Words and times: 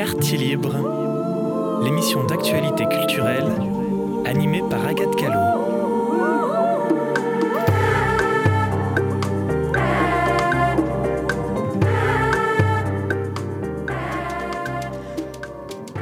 Quartier 0.00 0.38
Libre, 0.38 1.82
l'émission 1.84 2.24
d'actualité 2.24 2.86
culturelle 2.86 3.44
animée 4.24 4.62
par 4.70 4.86
Agathe 4.86 5.14
Callot. 5.14 5.49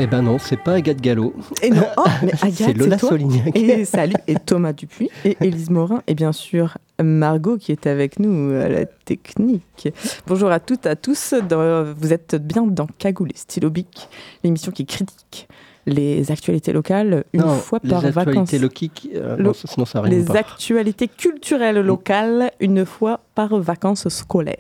Eh 0.01 0.07
ben 0.07 0.23
non, 0.23 0.39
c'est 0.39 0.57
pas 0.57 0.75
Agathe 0.75 1.01
Gallo. 1.01 1.35
Et 1.63 1.71
non, 1.71 1.83
oh, 1.97 2.05
mais 2.23 2.33
Agathe, 2.41 2.55
c'est 2.55 2.73
Lola 2.75 2.97
toi. 2.97 3.09
Solignac. 3.11 3.57
Et 3.57 3.85
salut, 3.85 4.15
et 4.29 4.37
Thomas 4.37 4.73
Dupuis, 4.73 5.11
et 5.25 5.37
Élise 5.45 5.71
Morin, 5.71 6.03
et 6.07 6.15
bien 6.15 6.31
sûr 6.33 6.79
Margot 7.03 7.57
qui 7.57 7.73
est 7.73 7.87
avec 7.87 8.21
nous 8.21 8.53
à 8.55 8.69
la 8.69 8.87
technique. 8.87 9.89
Bonjour 10.27 10.51
à 10.53 10.61
toutes, 10.61 10.87
à 10.87 10.95
tous. 10.95 11.35
Dans- 11.49 11.85
vous 11.97 12.13
êtes 12.13 12.37
bien 12.37 12.65
dans 12.65 12.87
Cagoule 12.99 13.31
et 13.31 13.37
Stylo 13.37 13.71
Bic, 13.71 14.09
l'émission 14.45 14.71
qui 14.71 14.87
critique 14.87 15.49
les 15.87 16.31
actualités 16.31 16.73
locales 16.73 17.25
une 17.33 17.41
non, 17.41 17.55
fois 17.55 17.81
les 17.83 17.91
par 17.91 18.03
vacances. 18.03 18.19
actualités 18.19 18.59
loquiques, 18.61 19.09
euh, 19.17 19.37
Lo- 19.37 19.45
non, 19.45 19.53
ça- 19.55 19.67
sinon 19.69 19.85
ça 19.87 20.01
rime 20.01 20.13
les 20.13 20.23
pas. 20.25 20.39
Actualités 20.39 21.09
culturelles 21.09 21.81
locales 21.81 22.53
une 22.61 22.85
fois 22.87 23.21
par 23.35 23.59
vacances 23.59 24.09
scolaires. 24.09 24.57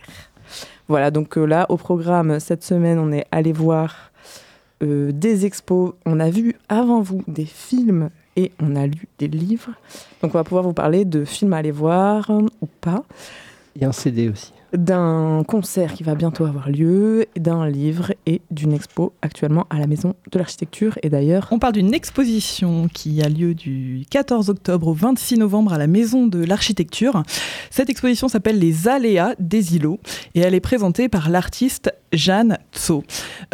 Voilà, 0.88 1.10
donc 1.10 1.36
euh, 1.36 1.44
là, 1.44 1.66
au 1.68 1.76
programme, 1.76 2.40
cette 2.40 2.64
semaine, 2.64 2.98
on 2.98 3.12
est 3.12 3.26
allé 3.30 3.52
voir 3.52 4.07
euh, 4.82 5.12
des 5.12 5.46
expos. 5.46 5.94
On 6.06 6.20
a 6.20 6.30
vu 6.30 6.54
avant 6.68 7.00
vous 7.00 7.22
des 7.26 7.44
films 7.44 8.10
et 8.36 8.52
on 8.60 8.76
a 8.76 8.86
lu 8.86 9.08
des 9.18 9.28
livres. 9.28 9.72
Donc 10.22 10.34
on 10.34 10.38
va 10.38 10.44
pouvoir 10.44 10.62
vous 10.62 10.72
parler 10.72 11.04
de 11.04 11.24
films 11.24 11.52
à 11.52 11.58
aller 11.58 11.70
voir 11.70 12.30
ou 12.30 12.66
pas, 12.80 13.04
Il 13.74 13.82
y 13.82 13.84
a 13.84 13.88
un 13.88 13.92
CD 13.92 14.28
aussi. 14.28 14.52
D'un 14.72 15.42
concert 15.46 15.94
qui 15.94 16.02
va 16.02 16.14
bientôt 16.14 16.44
avoir 16.44 16.70
lieu, 16.70 17.26
d'un 17.36 17.68
livre 17.68 18.12
et 18.26 18.40
d'une 18.50 18.72
expo 18.72 19.12
actuellement 19.22 19.66
à 19.70 19.78
la 19.78 19.86
Maison 19.86 20.14
de 20.30 20.38
l'Architecture. 20.38 20.98
Et 21.02 21.08
d'ailleurs, 21.08 21.48
On 21.50 21.58
parle 21.58 21.74
d'une 21.74 21.94
exposition 21.94 22.88
qui 22.92 23.22
a 23.22 23.28
lieu 23.28 23.54
du 23.54 24.04
14 24.10 24.50
octobre 24.50 24.88
au 24.88 24.92
26 24.92 25.38
novembre 25.38 25.72
à 25.72 25.78
la 25.78 25.86
Maison 25.86 26.26
de 26.26 26.44
l'Architecture. 26.44 27.22
Cette 27.70 27.90
exposition 27.90 28.28
s'appelle 28.28 28.58
Les 28.58 28.88
Aléas 28.88 29.34
des 29.38 29.76
îlots 29.76 30.00
et 30.34 30.40
elle 30.40 30.54
est 30.54 30.60
présentée 30.60 31.08
par 31.08 31.30
l'artiste 31.30 31.92
Jeanne 32.12 32.58
Tso. 32.72 33.04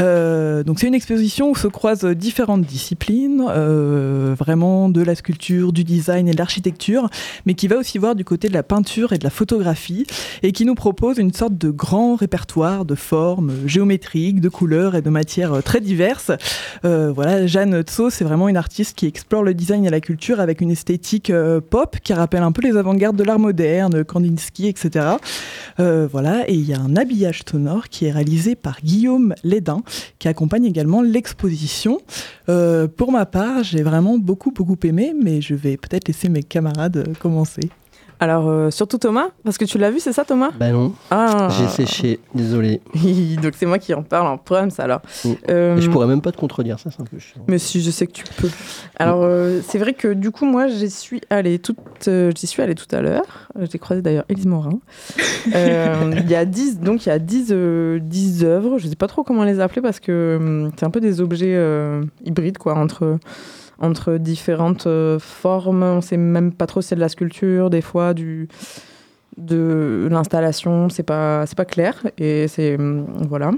Euh, 0.01 0.63
donc 0.63 0.79
c'est 0.79 0.87
une 0.87 0.95
exposition 0.95 1.51
où 1.51 1.57
se 1.57 1.67
croisent 1.67 2.07
différentes 2.15 2.63
disciplines, 2.63 3.45
euh, 3.49 4.35
vraiment 4.39 4.89
de 4.89 5.03
la 5.03 5.15
sculpture, 5.15 5.73
du 5.73 5.85
design 5.85 6.29
et 6.29 6.33
de 6.33 6.39
l'architecture, 6.39 7.09
mais 7.47 7.55
qui 7.55 7.69
va 7.69 7.77
aussi 7.77 7.99
voir 7.99 8.15
du 8.15 8.25
côté 8.25 8.49
de 8.49 8.55
la 8.55 8.63
peinture 8.63 9.13
et 9.13 9.19
de 9.19 9.25
la 9.25 9.31
photographie 9.31 10.07
et 10.43 10.53
qui 10.53 10.65
nous 10.65 10.75
propose 10.75 11.04
une 11.13 11.33
sorte 11.33 11.59
de 11.59 11.71
grand 11.71 12.17
répertoire 12.17 12.85
de 12.85 12.95
formes 12.95 13.53
géométriques, 13.67 14.41
de 14.41 14.49
couleurs 14.49 14.95
et 14.95 15.03
de 15.03 15.11
matières 15.11 15.53
euh, 15.53 15.61
très 15.61 15.81
diverses. 15.81 16.31
Euh, 16.85 17.13
voilà, 17.15 17.47
Jeanne 17.47 17.83
Tso, 17.83 18.11
c'est 18.11 18.25
vraiment 18.25 18.49
une 18.49 18.57
artiste 18.57 18.97
qui 18.97 19.07
explore 19.07 19.43
le 19.43 19.55
design 19.55 19.85
et 19.85 19.91
la 19.91 20.01
culture 20.01 20.41
avec 20.41 20.61
une 20.61 20.71
esthétique 20.71 21.31
euh, 21.31 21.61
pop 21.61 21.97
qui 22.03 22.13
rappelle 22.13 22.43
un 22.43 22.53
peu 22.53 22.63
les 22.63 22.77
avant-gardes 22.77 23.17
de 23.17 23.25
l'art 23.25 23.39
moderne, 23.39 24.05
Kandinsky, 24.05 24.69
etc. 24.69 25.17
Voilà, 25.77 26.49
et 26.49 26.55
il 26.55 26.65
y 26.65 26.73
a 26.73 26.81
un 26.81 26.97
habillage 26.97 27.43
sonore 27.49 27.89
qui 27.89 28.07
est 28.07 28.13
réalisé 28.13 28.55
par 28.55 28.81
Guillaume 28.81 29.35
Lédin, 29.43 29.83
qui 30.19 30.29
accompagne 30.29 30.65
également 30.65 31.03
l'exposition. 31.03 31.99
Pour 32.47 33.13
ma 33.13 33.27
part, 33.27 33.65
j'ai 33.65 33.83
vraiment 33.83 34.17
beaucoup, 34.19 34.53
beaucoup 34.53 34.79
aimé, 34.85 35.13
mais 35.21 35.41
je 35.41 35.55
vais 35.55 35.77
peut-être 35.77 36.07
laisser 36.07 36.29
mes 36.29 36.43
camarades 36.43 37.17
commencer. 37.19 37.71
Alors 38.25 38.49
euh, 38.49 38.71
surtout 38.71 38.97
Thomas, 38.97 39.29
parce 39.45 39.59
que 39.59 39.67
tu 39.67 39.77
l'as 39.77 39.91
vu, 39.91 40.01
c'est 40.01 40.15
ça 40.15 40.25
Thomas? 40.25 40.49
Ben 40.59 40.73
non, 40.73 40.95
Ah. 41.11 41.49
j'ai 41.51 41.69
séché, 41.69 42.21
désolé. 42.35 42.81
Donc 43.43 43.53
c'est 43.55 43.67
moi 43.67 43.79
qui 43.79 43.93
en 43.93 44.03
parle 44.03 44.27
en 44.27 44.39
proms 44.39 44.71
alors. 44.79 45.03
Mm. 45.25 45.33
Euh, 45.51 45.77
je 45.79 45.91
pourrais 45.91 46.07
même 46.07 46.23
pas 46.23 46.33
te 46.33 46.39
contredire, 46.39 46.79
ça 46.79 46.91
c'est 46.91 47.03
un 47.03 47.05
peu 47.05 47.19
chiant. 47.19 47.43
Mais 47.49 47.59
si, 47.59 47.83
je 47.83 47.91
sais 47.91 48.07
que 48.07 48.13
tu 48.13 48.25
peux. 48.39 48.49
Alors, 48.97 49.21
euh, 49.23 49.61
c'est 49.69 49.77
vrai 49.79 49.93
que 49.93 50.09
du 50.15 50.31
coup, 50.31 50.47
moi, 50.47 50.69
j'y 50.69 50.89
suis 50.89 51.21
allée 51.29 51.59
toute, 51.59 51.77
j'y 52.09 52.47
suis 52.47 52.63
allée 52.63 52.75
tout 52.75 52.89
à 52.97 53.03
l'heure. 53.03 53.27
J'ai 53.61 53.79
croisé 53.79 54.01
d'ailleurs 54.01 54.25
Élise 54.31 54.47
Morin. 54.47 54.79
Il 55.47 56.31
y 56.31 56.35
a 56.35 56.45
10, 56.47 56.81
donc 56.81 57.05
il 57.05 57.11
y 57.11 57.13
a 57.13 57.19
10, 57.19 57.49
euh, 57.51 57.99
10 58.01 58.45
œuvres. 58.45 58.79
Je 58.79 58.89
sais 58.89 58.97
pas 58.97 59.07
trop 59.07 59.23
comment 59.23 59.45
les 59.45 59.61
appeler 59.61 59.83
parce 59.83 60.01
que 60.01 60.39
hum, 60.41 60.71
c'est 60.79 60.87
un 60.87 60.91
peu 60.91 61.01
des 61.01 61.21
objets 61.21 61.55
hybrides, 62.25 62.57
quoi, 62.59 62.75
entre, 62.75 63.19
entre 63.81 64.17
différentes 64.19 64.87
euh, 64.87 65.19
formes. 65.19 65.83
On 65.83 66.01
sait 66.01 66.17
même 66.17 66.53
pas 66.53 66.67
trop 66.67 66.81
si 66.81 66.89
c'est 66.89 66.95
de 66.95 67.01
la 67.01 67.09
sculpture, 67.09 67.71
des 67.71 67.83
fois 67.83 68.15
de 68.15 70.09
l'installation, 70.11 70.89
c'est 70.89 71.03
pas 71.03 71.45
c'est 71.47 71.57
pas 71.57 71.65
clair 71.65 72.07
et 72.19 72.49
c'est 72.49 72.77
hum, 72.77 73.07
voilà. 73.29 73.51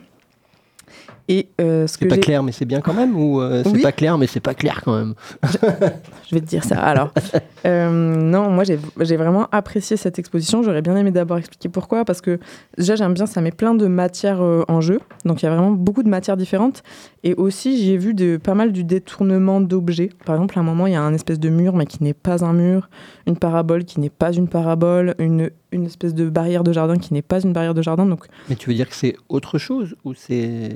Et 1.28 1.48
euh, 1.60 1.86
ce 1.86 1.94
C'est 1.98 2.04
que 2.04 2.08
pas 2.08 2.18
clair, 2.18 2.42
mais 2.42 2.52
c'est 2.52 2.64
bien 2.64 2.80
quand 2.80 2.94
même 2.94 3.16
Ou 3.16 3.40
euh, 3.40 3.62
c'est 3.64 3.70
Oui. 3.72 3.82
pas 3.82 3.90
clair, 3.92 4.16
mais 4.16 4.26
c'est 4.28 4.40
pas 4.40 4.54
clair 4.54 4.80
quand 4.84 4.96
même 4.96 5.14
Je 5.42 6.34
vais 6.34 6.40
te 6.40 6.46
dire 6.46 6.62
ça. 6.62 6.78
Alors, 6.80 7.12
euh, 7.66 7.90
non, 8.16 8.50
moi 8.50 8.62
j'ai 8.64 9.16
vraiment 9.16 9.48
apprécié 9.50 9.96
cette 9.96 10.18
exposition. 10.18 10.62
J'aurais 10.62 10.82
bien 10.82 10.96
aimé 10.96 11.10
d'abord 11.10 11.38
expliquer 11.38 11.68
pourquoi. 11.68 12.04
Parce 12.04 12.20
que 12.20 12.38
déjà, 12.78 12.94
j'aime 12.94 13.14
bien, 13.14 13.26
ça 13.26 13.40
met 13.40 13.50
plein 13.50 13.74
de 13.74 13.86
matières 13.86 14.40
en 14.40 14.80
jeu. 14.80 15.00
Donc, 15.24 15.42
il 15.42 15.46
y 15.46 15.48
a 15.48 15.50
vraiment 15.52 15.72
beaucoup 15.72 16.02
de 16.02 16.08
matières 16.08 16.36
différentes. 16.36 16.82
Et 17.24 17.34
aussi, 17.34 17.84
j'ai 17.84 17.96
vu 17.96 18.14
de, 18.14 18.36
pas 18.36 18.54
mal 18.54 18.70
du 18.72 18.84
détournement 18.84 19.60
d'objets. 19.60 20.10
Par 20.24 20.36
exemple, 20.36 20.56
à 20.58 20.60
un 20.60 20.64
moment, 20.64 20.86
il 20.86 20.92
y 20.92 20.96
a 20.96 21.02
un 21.02 21.12
espèce 21.14 21.40
de 21.40 21.48
mur, 21.48 21.74
mais 21.74 21.86
qui 21.86 22.04
n'est 22.04 22.14
pas 22.14 22.44
un 22.44 22.52
mur. 22.52 22.88
Une 23.26 23.36
parabole 23.36 23.84
qui 23.84 23.98
n'est 24.00 24.10
pas 24.10 24.32
une 24.32 24.46
parabole. 24.48 25.14
Une, 25.18 25.50
une 25.72 25.86
espèce 25.86 26.14
de 26.14 26.28
barrière 26.30 26.62
de 26.62 26.72
jardin 26.72 26.96
qui 26.98 27.12
n'est 27.14 27.22
pas 27.22 27.40
une 27.40 27.52
barrière 27.52 27.74
de 27.74 27.82
jardin. 27.82 28.06
Donc, 28.06 28.26
Mais 28.48 28.54
tu 28.54 28.70
veux 28.70 28.76
dire 28.76 28.88
que 28.88 28.94
c'est 28.94 29.16
autre 29.28 29.58
chose 29.58 29.96
Ou 30.04 30.14
c'est. 30.14 30.70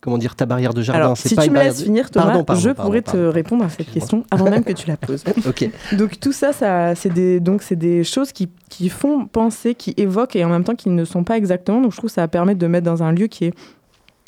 Comment 0.00 0.18
dire, 0.18 0.36
ta 0.36 0.46
barrière 0.46 0.74
de 0.74 0.82
jardin 0.82 1.02
alors, 1.02 1.16
si 1.16 1.34
pas 1.34 1.42
tu 1.42 1.50
me 1.50 1.58
laisses 1.58 1.78
de- 1.80 1.84
finir, 1.84 2.10
Thomas, 2.10 2.26
Pardon, 2.26 2.44
pardon, 2.44 2.60
je 2.62 2.70
pardon, 2.70 2.82
pourrais 2.82 3.02
te 3.02 3.16
répondre 3.16 3.64
à 3.64 3.68
cette 3.68 3.90
question 3.90 4.24
avant 4.30 4.48
même 4.48 4.62
que 4.62 4.72
tu 4.72 4.86
la 4.86 4.96
poses. 4.96 5.24
Donc 5.92 6.20
tout 6.20 6.32
ça, 6.32 6.52
ça 6.52 6.94
c'est 6.94 7.12
des, 7.12 7.40
donc 7.40 7.62
c'est 7.62 7.76
des 7.76 8.04
choses 8.04 8.32
qui, 8.32 8.48
qui 8.68 8.88
font 8.88 9.26
penser, 9.26 9.74
qui 9.74 9.94
évoquent 9.96 10.36
et 10.36 10.44
en 10.44 10.48
même 10.48 10.62
temps 10.64 10.76
qui 10.76 10.88
ne 10.90 11.04
sont 11.04 11.24
pas 11.24 11.36
exactement. 11.36 11.80
Donc 11.80 11.92
je 11.92 11.96
trouve 11.96 12.10
que 12.10 12.14
ça 12.14 12.28
permet 12.28 12.54
de 12.54 12.66
mettre 12.66 12.84
dans 12.86 13.02
un 13.02 13.12
lieu 13.12 13.26
qui 13.26 13.46
est 13.46 13.54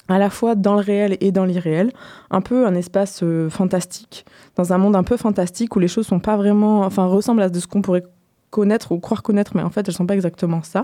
à 0.09 0.19
la 0.19 0.29
fois 0.29 0.57
dans 0.57 0.75
le 0.75 0.81
réel 0.81 1.17
et 1.21 1.31
dans 1.31 1.45
l'irréel, 1.45 1.93
un 2.33 2.41
peu 2.41 2.67
un 2.67 2.75
espace 2.75 3.21
euh, 3.23 3.49
fantastique, 3.49 4.25
dans 4.57 4.73
un 4.73 4.79
monde 4.79 4.97
un 4.97 5.05
peu 5.05 5.17
fantastique 5.17 5.77
où 5.77 5.79
les 5.79 5.87
choses 5.87 6.07
sont 6.07 6.19
pas 6.19 6.37
vraiment, 6.37 6.81
enfin 6.81 7.05
ressemblent 7.07 7.43
à 7.43 7.49
de 7.49 7.61
ce 7.61 7.69
qu'on 7.69 7.81
pourrait 7.81 8.03
connaître 8.51 8.93
ou 8.93 8.99
croire 8.99 9.23
connaître, 9.23 9.53
mais 9.55 9.63
en 9.63 9.71
fait 9.71 9.87
elles 9.89 9.95
sont 9.95 10.07
pas 10.07 10.15
exactement 10.15 10.63
ça. 10.63 10.83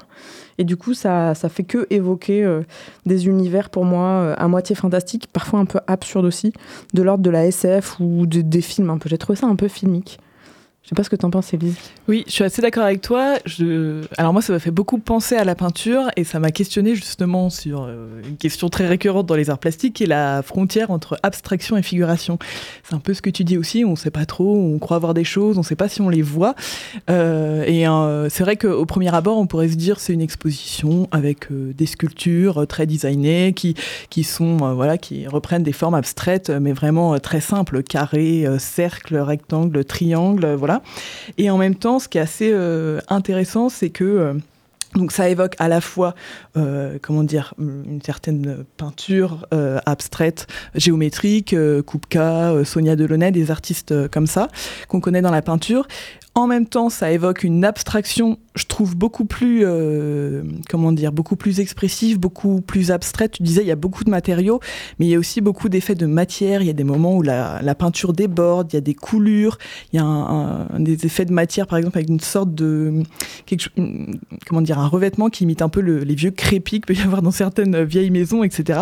Et 0.59 0.65
du 0.65 0.77
coup 0.77 0.95
ça, 0.95 1.35
ça 1.35 1.49
fait 1.49 1.65
que 1.65 1.87
évoquer 1.91 2.45
euh, 2.45 2.63
des 3.07 3.27
univers 3.27 3.71
pour 3.71 3.85
moi 3.85 4.07
euh, 4.09 4.35
à 4.39 4.49
moitié 4.49 4.75
fantastiques, 4.77 5.27
parfois 5.33 5.59
un 5.61 5.65
peu 5.67 5.81
absurdes 5.87 6.25
aussi, 6.27 6.53
de 6.95 7.03
l'ordre 7.03 7.23
de 7.25 7.31
la 7.31 7.47
SF 7.47 7.97
ou 8.01 8.27
de- 8.27 8.41
des 8.41 8.61
films 8.61 8.91
un 8.91 8.99
peu. 8.99 9.09
J'ai 9.09 9.19
trouvé 9.19 9.37
ça 9.37 9.47
un 9.47 9.57
peu 9.57 9.69
filmique. 9.69 10.19
Je 10.87 10.91
sais 10.91 10.95
pas 10.95 11.03
ce 11.03 11.11
que 11.11 11.17
t'en 11.17 11.31
penses, 11.31 11.53
Élise. 11.53 11.75
Oui, 12.07 12.23
je 12.29 12.33
suis 12.33 12.45
assez 12.45 12.63
d'accord 12.63 12.85
avec 12.85 13.01
toi. 13.01 13.39
Alors 14.19 14.33
moi, 14.33 14.41
ça 14.41 14.53
m'a 14.53 14.61
fait 14.61 14.71
beaucoup 14.71 14.99
penser 14.99 15.35
à 15.35 15.43
la 15.43 15.57
peinture 15.57 16.11
et 16.15 16.23
ça 16.23 16.39
m'a 16.39 16.53
questionné 16.53 16.95
justement 16.95 17.51
sur 17.51 17.83
euh, 17.83 18.23
une 18.25 18.37
question 18.37 18.69
très 18.69 18.87
récurrente 18.87 19.27
dans 19.27 19.35
les 19.35 19.51
arts 19.51 19.59
plastiques 19.59 19.95
qui 19.95 20.05
est 20.05 20.07
la 20.07 20.45
frontière 20.45 20.93
entre 20.93 21.19
abstraction 21.25 21.77
et 21.77 21.83
figuration. 21.83 22.39
C'est 22.85 22.95
un 22.95 23.01
peu 23.01 23.15
ce 23.15 23.21
que 23.21 23.31
tu 23.31 23.43
dis 23.43 23.59
aussi, 23.59 23.85
on 23.85 23.91
ne 23.91 23.97
sait 23.97 24.13
pas 24.13 24.27
trop, 24.27 24.57
on 24.57 24.79
croit 24.79 25.01
voir 25.01 25.13
des 25.13 25.25
choses, 25.25 25.57
on 25.57 25.63
ne 25.63 25.67
sait 25.67 25.75
pas 25.75 25.89
si 25.89 26.03
on 26.03 26.09
les 26.09 26.23
voit. 26.23 26.55
Euh, 27.11 27.65
et 27.67 27.89
euh, 27.89 28.29
c'est 28.29 28.45
vrai 28.45 28.55
qu'au 28.57 28.87
premier 28.87 29.13
abord, 29.13 29.39
on 29.39 29.49
pourrait 29.49 29.71
se 29.71 29.75
dire 29.75 29.99
c'est 29.99 30.13
une 30.13 30.23
exposition 30.23 31.09
avec 31.11 31.49
des 31.51 31.87
sculptures 31.87 32.65
très 32.69 32.87
designées 32.87 33.55
qui, 33.55 33.75
qui 34.09 34.23
sont 34.23 34.59
voilà 34.77 34.99
qui 34.99 35.27
reprennent 35.27 35.65
des 35.65 35.73
formes 35.73 35.97
abstraites 35.97 36.51
mais 36.51 36.73
vraiment 36.73 37.19
très 37.19 37.41
simples, 37.41 37.83
carré, 37.83 38.47
cercle, 38.61 39.17
rectangle, 39.17 39.85
triangle, 39.85 40.55
voilà. 40.55 40.76
Et 41.39 41.51
en 41.51 41.59
même 41.59 41.75
temps, 41.75 41.99
ce 41.99 42.09
qui 42.09 42.19
est 42.19 42.21
assez 42.21 42.51
euh, 42.53 43.01
intéressant, 43.09 43.69
c'est 43.69 43.91
que 43.91 44.05
euh, 44.05 44.35
donc 44.97 45.13
ça 45.13 45.29
évoque 45.29 45.55
à 45.59 45.69
la 45.69 45.81
fois, 45.81 46.15
euh, 46.57 46.99
comment 47.03 47.23
dire, 47.23 47.55
une 47.59 48.01
certaine 48.03 48.65
peinture 48.77 49.47
euh, 49.53 49.79
abstraite, 49.85 50.47
géométrique, 50.75 51.53
euh, 51.53 51.83
Kupka, 51.83 52.65
Sonia 52.65 52.97
Delaunay, 52.97 53.31
des 53.31 53.51
artistes 53.51 54.09
comme 54.09 54.27
ça 54.27 54.49
qu'on 54.89 55.01
connaît 55.01 55.23
dans 55.23 55.31
la 55.31 55.43
peinture. 55.43 55.87
En 56.35 56.47
même 56.47 56.67
temps, 56.67 56.91
ça 56.91 57.11
évoque 57.13 57.45
une 57.45 57.65
abstraction, 57.65 58.39
je 58.57 58.67
trouve, 58.67 58.95
beaucoup 58.95 59.25
plus, 59.25 59.65
comment 60.69 60.93
dire, 60.93 61.11
beaucoup 61.11 61.35
plus 61.35 61.61
expressive, 61.61 62.21
beaucoup 62.21 62.61
plus 62.61 62.91
abstraite. 62.91 63.33
Tu 63.33 63.43
disais, 63.43 63.63
il 63.63 63.67
y 63.67 63.71
a 63.71 63.77
beaucoup 63.77 64.05
de 64.05 64.11
matériaux, 64.11 64.61
mais 64.99 65.07
il 65.07 65.09
y 65.09 65.15
a 65.15 65.19
aussi 65.19 65.41
beaucoup 65.41 65.71
d'effets 65.71 65.95
de 65.95 66.05
matière. 66.05 66.61
Il 66.61 66.67
y 66.67 66.71
a 66.71 66.75
des 66.75 66.85
moments 66.85 67.17
où 67.17 67.23
la, 67.23 67.75
peinture 67.75 68.13
déborde, 68.13 68.71
il 68.71 68.77
y 68.77 68.77
a 68.77 68.83
des 68.83 68.93
coulures, 68.93 69.57
il 69.95 69.99
y 69.99 70.03
a 70.03 70.69
des 70.79 71.07
effets 71.07 71.25
de 71.25 71.33
matière, 71.33 71.67
par 71.67 71.79
exemple, 71.79 71.97
avec 71.97 72.11
une 72.11 72.21
sorte 72.21 72.55
de, 72.55 73.03
comment 74.47 74.61
dire, 74.61 74.79
un 74.79 74.86
revêtement 74.87 75.29
qui 75.29 75.45
imite 75.45 75.63
un 75.63 75.69
peu 75.69 75.81
le- 75.81 76.05
les 76.05 76.15
vieux 76.15 76.31
crépis 76.31 76.81
qu'il 76.81 76.87
peut 76.87 76.95
y 76.95 77.03
avoir 77.03 77.23
dans 77.23 77.31
certaines 77.31 77.83
vieilles 77.85 78.11
maisons, 78.11 78.43
etc. 78.45 78.81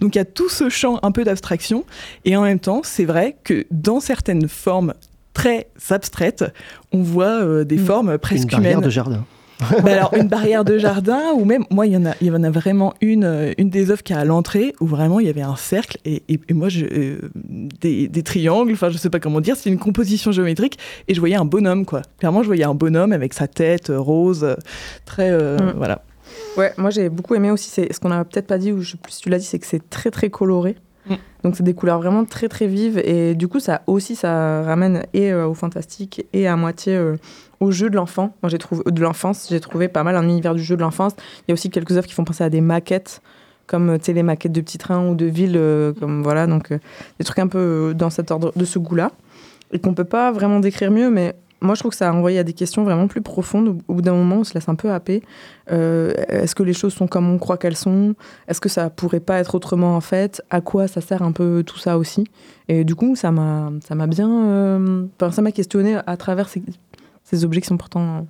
Donc 0.00 0.14
il 0.14 0.18
y 0.18 0.20
a 0.20 0.24
tout 0.24 0.48
ce 0.48 0.68
champ 0.68 0.98
un 1.02 1.12
peu 1.12 1.24
d'abstraction, 1.24 1.84
et 2.24 2.36
en 2.36 2.42
même 2.42 2.58
temps, 2.60 2.82
c'est 2.84 3.04
vrai 3.04 3.36
que 3.44 3.66
dans 3.70 4.00
certaines 4.00 4.48
formes 4.48 4.94
très 5.32 5.66
abstraites, 5.90 6.44
on 6.92 7.02
voit 7.02 7.42
euh, 7.42 7.64
des 7.64 7.78
formes 7.78 8.18
presque 8.18 8.44
Une 8.44 8.50
barrière 8.50 8.70
humaines. 8.72 8.84
de 8.84 8.90
jardin. 8.90 9.24
Bah 9.60 9.92
alors, 9.92 10.14
une 10.14 10.28
barrière 10.28 10.64
de 10.64 10.78
jardin, 10.78 11.32
ou 11.34 11.44
même, 11.44 11.64
moi, 11.70 11.86
il 11.86 11.92
y 11.92 11.96
en 11.96 12.06
a, 12.06 12.14
il 12.20 12.26
y 12.26 12.30
en 12.30 12.42
a 12.42 12.50
vraiment 12.50 12.94
une, 13.00 13.24
euh, 13.24 13.52
une 13.58 13.70
des 13.70 13.90
œuvres 13.90 14.02
qui 14.02 14.12
est 14.12 14.16
à 14.16 14.24
l'entrée, 14.24 14.74
où 14.80 14.86
vraiment 14.86 15.20
il 15.20 15.26
y 15.26 15.30
avait 15.30 15.42
un 15.42 15.56
cercle, 15.56 15.98
et, 16.04 16.22
et, 16.28 16.54
moi, 16.54 16.68
je, 16.68 16.86
euh, 16.86 17.30
des, 17.34 18.08
des, 18.08 18.22
triangles, 18.22 18.72
enfin, 18.72 18.90
je 18.90 18.98
sais 18.98 19.10
pas 19.10 19.20
comment 19.20 19.40
dire, 19.40 19.56
c'est 19.56 19.70
une 19.70 19.78
composition 19.78 20.32
géométrique, 20.32 20.78
et 21.08 21.14
je 21.14 21.20
voyais 21.20 21.36
un 21.36 21.44
bonhomme, 21.44 21.86
quoi. 21.86 22.02
Clairement, 22.18 22.42
je 22.42 22.48
voyais 22.48 22.64
un 22.64 22.74
bonhomme 22.74 23.12
avec 23.12 23.32
sa 23.34 23.46
tête 23.46 23.90
euh, 23.90 24.00
rose, 24.00 24.56
très. 25.04 25.32
Mm. 25.32 25.74
Voilà. 25.76 26.02
Ouais, 26.56 26.72
moi, 26.76 26.90
j'ai 26.90 27.08
beaucoup 27.08 27.34
aimé 27.34 27.50
aussi, 27.50 27.70
c'est 27.70 27.92
ce 27.92 28.00
qu'on 28.00 28.10
a 28.10 28.24
peut-être 28.24 28.46
pas 28.46 28.58
dit, 28.58 28.72
ou 28.72 28.80
je 28.80 28.96
si 29.08 29.20
tu 29.20 29.28
l'as 29.28 29.38
dit, 29.38 29.44
c'est 29.44 29.58
que 29.58 29.66
c'est 29.66 29.88
très, 29.88 30.10
très 30.10 30.30
coloré. 30.30 30.76
Mm. 31.06 31.14
Donc 31.44 31.56
c'est 31.56 31.62
des 31.62 31.74
couleurs 31.74 31.98
vraiment 31.98 32.24
très 32.24 32.48
très 32.48 32.66
vives 32.66 32.96
et 32.96 33.34
du 33.34 33.46
coup 33.46 33.60
ça 33.60 33.82
aussi 33.86 34.16
ça 34.16 34.62
ramène 34.62 35.04
et 35.12 35.34
au 35.34 35.52
fantastique 35.52 36.24
et 36.32 36.48
à 36.48 36.56
moitié 36.56 36.98
au 37.60 37.70
jeu 37.70 37.90
de 37.90 37.96
l'enfant. 37.96 38.34
Moi, 38.42 38.50
j'ai 38.50 38.58
trouvé 38.58 38.82
de 38.86 39.00
l'enfance, 39.00 39.48
j'ai 39.50 39.60
trouvé 39.60 39.88
pas 39.88 40.02
mal 40.02 40.16
un 40.16 40.24
univers 40.24 40.54
du 40.54 40.62
jeu 40.62 40.76
de 40.76 40.82
l'enfance. 40.82 41.12
Il 41.18 41.44
y 41.48 41.52
a 41.52 41.54
aussi 41.54 41.70
quelques 41.70 41.92
œuvres 41.96 42.06
qui 42.06 42.14
font 42.14 42.24
penser 42.24 42.44
à 42.44 42.50
des 42.50 42.60
maquettes, 42.60 43.20
comme 43.66 43.96
les 44.06 44.22
maquettes 44.22 44.52
de 44.52 44.60
petits 44.60 44.78
trains 44.78 45.06
ou 45.06 45.14
de 45.14 45.26
villes, 45.26 45.56
euh, 45.56 45.92
comme 45.98 46.22
voilà, 46.22 46.46
donc 46.46 46.72
euh, 46.72 46.78
des 47.18 47.24
trucs 47.24 47.38
un 47.38 47.48
peu 47.48 47.58
euh, 47.90 47.94
dans 47.94 48.10
cet 48.10 48.30
ordre, 48.30 48.52
de 48.54 48.64
ce 48.64 48.78
goût-là, 48.78 49.10
et 49.72 49.78
qu'on 49.78 49.94
peut 49.94 50.04
pas 50.04 50.32
vraiment 50.32 50.60
décrire 50.60 50.90
mieux, 50.90 51.10
mais 51.10 51.34
moi, 51.60 51.74
je 51.74 51.80
trouve 51.80 51.92
que 51.92 51.96
ça 51.96 52.10
a 52.10 52.12
envoyé 52.12 52.38
à 52.38 52.44
des 52.44 52.52
questions 52.52 52.84
vraiment 52.84 53.08
plus 53.08 53.22
profondes. 53.22 53.80
Au 53.88 53.94
bout 53.94 54.02
d'un 54.02 54.12
moment, 54.12 54.36
on 54.36 54.44
se 54.44 54.52
laisse 54.52 54.68
un 54.68 54.74
peu 54.74 54.90
happer. 54.90 55.22
Est-ce 55.68 56.54
que 56.54 56.62
les 56.62 56.74
choses 56.74 56.92
sont 56.92 57.06
comme 57.06 57.30
on 57.30 57.38
croit 57.38 57.56
qu'elles 57.56 57.76
sont? 57.76 58.14
Est-ce 58.48 58.60
que 58.60 58.68
ça 58.68 58.90
pourrait 58.90 59.20
pas 59.20 59.38
être 59.38 59.54
autrement 59.54 59.96
en 59.96 60.02
fait? 60.02 60.42
À 60.50 60.60
quoi 60.60 60.88
ça 60.88 61.00
sert 61.00 61.22
un 61.22 61.32
peu 61.32 61.62
tout 61.66 61.78
ça 61.78 61.96
aussi? 61.96 62.26
Et 62.68 62.84
du 62.84 62.94
coup, 62.94 63.16
ça 63.16 63.30
m'a 63.30 63.70
bien, 64.06 65.06
ça 65.18 65.40
m'a 65.40 65.52
questionné 65.52 65.96
à 66.06 66.16
travers 66.18 66.50
ces, 66.50 66.62
ces 67.24 67.44
objets 67.44 67.60
qui 67.60 67.66
sont 67.66 67.76
pourtant 67.76 68.26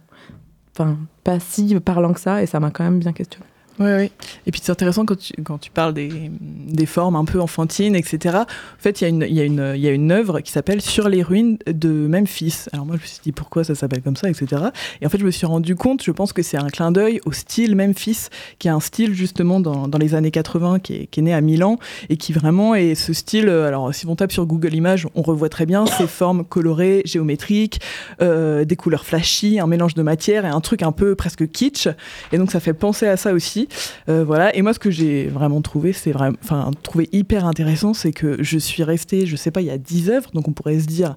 enfin, 0.73 0.99
pas 1.23 1.39
si 1.41 1.79
parlants 1.81 2.13
que 2.13 2.21
ça, 2.21 2.43
et 2.43 2.47
ça 2.47 2.61
m'a 2.61 2.71
quand 2.71 2.85
même 2.85 2.99
bien 2.99 3.13
questionné. 3.13 3.47
Oui, 3.81 3.91
oui. 3.91 4.11
Et 4.47 4.53
puis 4.53 4.61
c'est 4.63 4.71
intéressant 4.71 5.05
quand 5.05 5.19
tu, 5.19 5.33
quand 5.43 5.59
tu 5.59 5.71
parles 5.71 5.95
des, 5.95 6.31
des, 6.41 6.87
formes 6.87 7.17
un 7.17 7.25
peu 7.25 7.41
enfantines, 7.41 7.97
etc. 7.97 8.37
En 8.37 8.45
fait, 8.79 9.01
il 9.01 9.05
y, 9.05 9.07
a 9.07 9.09
une, 9.09 9.27
y, 9.29 9.41
a 9.41 9.45
une, 9.45 9.75
y 9.77 9.89
a 9.89 9.91
une 9.91 10.13
œuvre 10.13 10.41
qui 10.41 10.53
s'appelle 10.53 10.81
Sur 10.81 11.09
les 11.09 11.25
ruines 11.25 11.59
de 11.67 11.89
Memphis. 11.89 12.67
Alors 12.73 12.87
moi, 12.87 12.97
je 12.97 13.03
me 13.03 13.07
suis 13.07 13.21
dit 13.25 13.33
pourquoi 13.33 13.65
ça 13.65 13.75
s'appelle 13.75 14.03
comme 14.03 14.15
ça, 14.15 14.31
etc. 14.31 14.67
Et 15.01 15.07
en 15.07 15.09
fait, 15.09 15.19
je 15.19 15.25
me 15.25 15.33
suis 15.33 15.47
rendu 15.47 15.75
compte, 15.75 16.05
je 16.05 16.13
pense 16.13 16.33
que 16.33 16.43
c'est 16.43 16.57
un 16.57 16.69
clin 16.69 16.93
d'œil 16.93 17.21
au 17.27 17.33
style 17.33 17.75
Memphis, 17.75 18.29
qui 18.61 18.69
est 18.69 18.71
un 18.71 18.79
style 18.79 19.13
justement 19.13 19.59
dans, 19.59 19.89
dans 19.89 19.99
les 19.99 20.15
années 20.15 20.31
80, 20.31 20.79
qui 20.79 20.95
est, 20.95 21.07
qui 21.07 21.19
est, 21.19 21.25
né 21.25 21.35
à 21.35 21.41
Milan, 21.41 21.79
et 22.11 22.17
qui 22.17 22.33
vraiment 22.33 22.77
est 22.77 22.95
ce 22.95 23.13
style. 23.13 23.49
Euh, 23.49 23.67
alors, 23.67 23.93
si 23.93 24.07
on 24.07 24.15
tape 24.15 24.31
sur 24.31 24.47
Google 24.47 24.75
Images, 24.75 25.09
on 25.17 25.23
revoit 25.23 25.49
très 25.49 25.67
bien 25.67 25.87
ces 25.87 26.07
formes 26.07 26.45
colorées, 26.45 27.03
géométriques, 27.07 27.81
euh, 28.23 28.65
des 28.65 28.77
couleurs 28.77 29.05
flashy, 29.05 29.59
un 29.59 29.67
mélange 29.67 29.95
de 29.95 30.03
matière 30.03 30.45
et 30.45 30.49
un 30.49 30.61
truc 30.61 30.83
un 30.83 30.93
peu 30.93 31.17
presque 31.17 31.51
kitsch. 31.51 31.89
Et 32.31 32.39
donc, 32.39 32.53
ça 32.53 32.61
fait 32.61 32.75
penser 32.75 33.09
à 33.09 33.17
ça 33.17 33.33
aussi. 33.33 33.64
Euh, 34.09 34.25
voilà. 34.25 34.55
Et 34.57 34.63
moi, 34.63 34.73
ce 34.73 34.79
que 34.79 34.91
j'ai 34.91 35.27
vraiment 35.27 35.61
trouvé, 35.61 35.93
c'est 35.93 36.13
vraiment, 36.13 36.37
enfin, 36.43 36.71
trouvé 36.83 37.09
hyper 37.13 37.47
intéressant, 37.47 37.95
c'est 37.95 38.13
que 38.13 38.43
je 38.43 38.59
suis 38.59 38.83
restée, 38.83 39.27
je 39.27 39.37
sais 39.37 39.51
pas, 39.51 39.61
il 39.61 39.67
y 39.67 39.71
a 39.71 39.79
10 39.79 40.11
œuvres, 40.11 40.31
donc 40.33 40.49
on 40.49 40.53
pourrait 40.53 40.81
se 40.81 40.87
dire, 40.87 41.17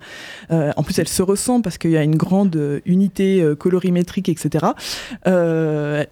euh, 0.51 0.71
en 0.75 0.83
plus 0.83 0.97
elles 0.99 1.07
se 1.07 1.21
ressemblent 1.21 1.63
parce 1.63 1.77
qu'il 1.77 1.91
y 1.91 1.97
a 1.97 2.03
une 2.03 2.15
grande 2.15 2.81
unité 2.85 3.41
euh, 3.41 3.55
colorimétrique, 3.55 4.29
etc. 4.29 4.65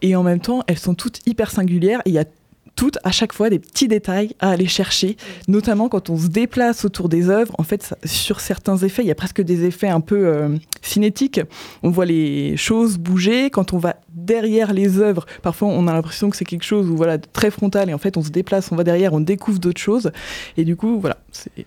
et 0.02 0.16
en 0.16 0.24
même 0.24 0.40
temps, 0.40 0.62
elles 0.68 0.80
sont 0.80 0.96
toutes 0.96 1.20
hyper 1.26 1.52
singulières. 1.52 2.02
Et 2.06 2.10
il 2.10 2.14
y 2.14 2.20
a 2.20 2.26
toutes 2.76 2.98
à 3.04 3.12
chaque 3.12 3.34
fois 3.34 3.50
des 3.50 3.60
petits 3.60 3.88
détails 3.88 4.36
à 4.40 4.52
aller 4.52 4.68
chercher, 4.68 5.18
notamment 5.48 5.90
quand 5.90 6.10
on 6.10 6.18
se 6.18 6.28
déplace 6.28 6.86
autour 6.86 7.10
des 7.10 7.30
œuvres. 7.30 7.54
En 7.58 7.64
fait, 7.64 7.96
sur 8.06 8.40
certains 8.40 8.78
effets, 8.78 9.04
il 9.04 9.08
y 9.08 9.12
a 9.12 9.16
presque 9.16 9.42
des 9.42 9.66
effets 9.66 9.90
un 9.90 10.02
peu 10.02 10.28
euh, 10.28 10.50
cinétiques. 10.82 11.42
On 11.84 11.90
voit 11.90 12.06
les 12.06 12.58
choses 12.58 12.98
bouger. 12.98 13.50
Quand 13.50 13.74
on 13.74 13.78
va 13.78 13.96
derrière 14.14 14.74
les 14.74 15.00
œuvres, 15.00 15.26
parfois 15.42 15.70
on 15.70 15.88
a 15.88 15.94
l'impression 15.94 16.30
que 16.30 16.38
c'est 16.38 16.46
quelque 16.46 16.64
chose 16.64 16.90
où, 16.90 16.96
voilà, 16.96 17.18
très 17.18 17.52
frontal 17.52 17.90
et 17.90 17.94
en 17.94 17.98
fait 17.98 18.18
on 18.18 18.24
se 18.24 18.30
déplace, 18.30 18.72
on 18.72 18.76
va 18.76 18.84
derrière, 18.84 19.14
on 19.14 19.22
découvre 19.22 19.60
d'autres 19.60 19.82
choses. 19.82 20.12
Et 20.58 20.66
du 20.66 20.76
coup, 20.76 21.00
voilà, 21.00 21.18
c'est 21.32 21.66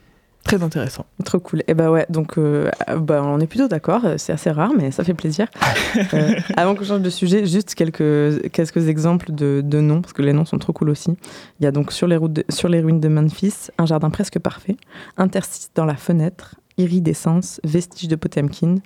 Très 0.49 0.63
intéressant. 0.63 1.05
Trop 1.27 1.41
cool. 1.41 1.61
Et 1.61 1.65
eh 1.69 1.75
bah 1.75 1.91
ouais, 1.91 2.07
donc 2.09 2.39
euh, 2.39 2.71
bah, 2.97 3.23
on 3.23 3.39
est 3.39 3.47
plutôt 3.47 3.69
d'accord. 3.69 4.01
C'est 4.17 4.33
assez 4.33 4.51
rare, 4.51 4.73
mais 4.75 4.91
ça 4.91 5.05
fait 5.05 5.13
plaisir. 5.13 5.47
euh, 6.15 6.35
avant 6.57 6.75
qu'on 6.75 6.85
change 6.85 7.03
de 7.03 7.11
sujet, 7.11 7.45
juste 7.45 7.75
quelques, 7.75 8.51
quelques 8.51 8.89
exemples 8.89 9.31
de, 9.33 9.63
de, 9.63 9.81
noms, 9.81 10.01
parce 10.01 10.15
que 10.15 10.23
les 10.23 10.33
noms 10.33 10.47
sont 10.47 10.57
trop 10.57 10.73
cool 10.73 10.89
aussi. 10.89 11.11
Il 11.61 11.65
y 11.65 11.67
a 11.67 11.71
donc 11.71 11.93
sur 11.93 12.07
les, 12.07 12.17
routes 12.17 12.41
sur 12.49 12.71
les 12.71 12.81
ruines 12.81 12.99
de 12.99 13.09
Memphis, 13.09 13.69
un 13.77 13.85
jardin 13.85 14.09
presque 14.09 14.39
parfait, 14.39 14.79
interstice 15.19 15.71
dans 15.75 15.85
la 15.85 15.97
fenêtre, 15.97 16.55
iridescence, 16.79 17.61
vestige 17.63 18.09
de 18.09 18.17
Potemkin, 18.17 18.77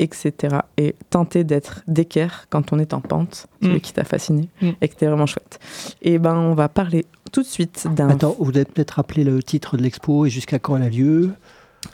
etc. 0.00 0.56
Et 0.76 0.96
tenter 1.10 1.44
d'être 1.44 1.82
d'équerre 1.86 2.46
quand 2.50 2.72
on 2.72 2.80
est 2.80 2.94
en 2.94 3.00
pente, 3.00 3.46
celui 3.62 3.76
mm. 3.76 3.80
qui 3.80 3.92
t'a 3.92 4.04
fasciné 4.04 4.48
mm. 4.60 4.70
et 4.80 4.88
qui 4.88 4.94
était 4.94 5.06
vraiment 5.06 5.26
chouette. 5.26 5.60
Et 6.02 6.18
ben, 6.18 6.34
on 6.34 6.54
va 6.54 6.68
parler 6.68 7.06
tout 7.30 7.42
de 7.42 7.46
suite 7.46 7.86
d'un. 7.94 8.10
Attends, 8.10 8.36
vous 8.38 8.52
devez 8.52 8.64
peut-être 8.64 8.92
rappeler 8.92 9.24
le 9.24 9.42
titre 9.42 9.76
de 9.76 9.82
l'expo 9.82 10.26
et 10.26 10.30
jusqu'à 10.30 10.58
quand 10.58 10.76
elle 10.76 10.82
a 10.82 10.88
lieu? 10.88 11.30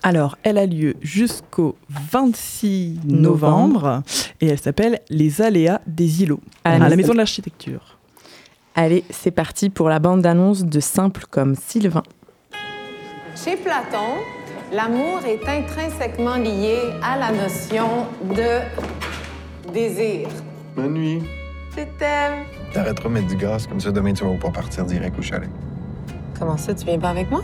Alors, 0.03 0.39
elle 0.43 0.59
a 0.59 0.67
lieu 0.67 0.95
jusqu'au 1.03 1.77
26 2.11 3.01
novembre 3.05 4.03
et 4.41 4.47
elle 4.47 4.59
s'appelle 4.59 5.01
Les 5.11 5.43
aléas 5.43 5.81
des 5.87 6.23
îlots 6.23 6.41
à 6.65 6.79
la 6.79 6.97
Maison 6.97 7.13
de 7.13 7.19
l'Architecture. 7.19 7.99
Allez, 8.75 9.05
c'est 9.11 9.31
parti 9.31 9.69
pour 9.69 9.91
la 9.91 9.99
bande 9.99 10.23
d'annonce 10.23 10.65
de 10.65 10.81
Simple 10.81 11.27
comme 11.31 11.57
Sylvain. 11.57 12.05
Chez 13.37 13.57
Platon, 13.57 14.17
L'amour 14.73 15.21
est 15.27 15.47
intrinsèquement 15.47 16.37
lié 16.37 16.79
à 17.03 17.19
la 17.19 17.31
notion 17.31 18.07
de 18.25 19.71
désir. 19.71 20.31
Bonne 20.75 20.95
nuit. 20.95 21.23
Je 21.77 21.83
t'aime. 21.99 22.47
T'arrêteras 22.73 23.09
de 23.09 23.15
mettre 23.15 23.27
du 23.27 23.37
gaz, 23.37 23.67
comme 23.67 23.81
ça 23.81 23.91
demain 23.91 24.13
tu 24.15 24.25
vas 24.25 24.35
pas 24.39 24.51
partir 24.51 24.85
direct 24.85 25.19
au 25.19 25.23
chalet. 25.23 25.51
Comment 26.39 26.57
ça, 26.57 26.75
tu 26.75 26.85
viens 26.87 26.99
pas 26.99 27.11
avec 27.11 27.31
moi? 27.31 27.43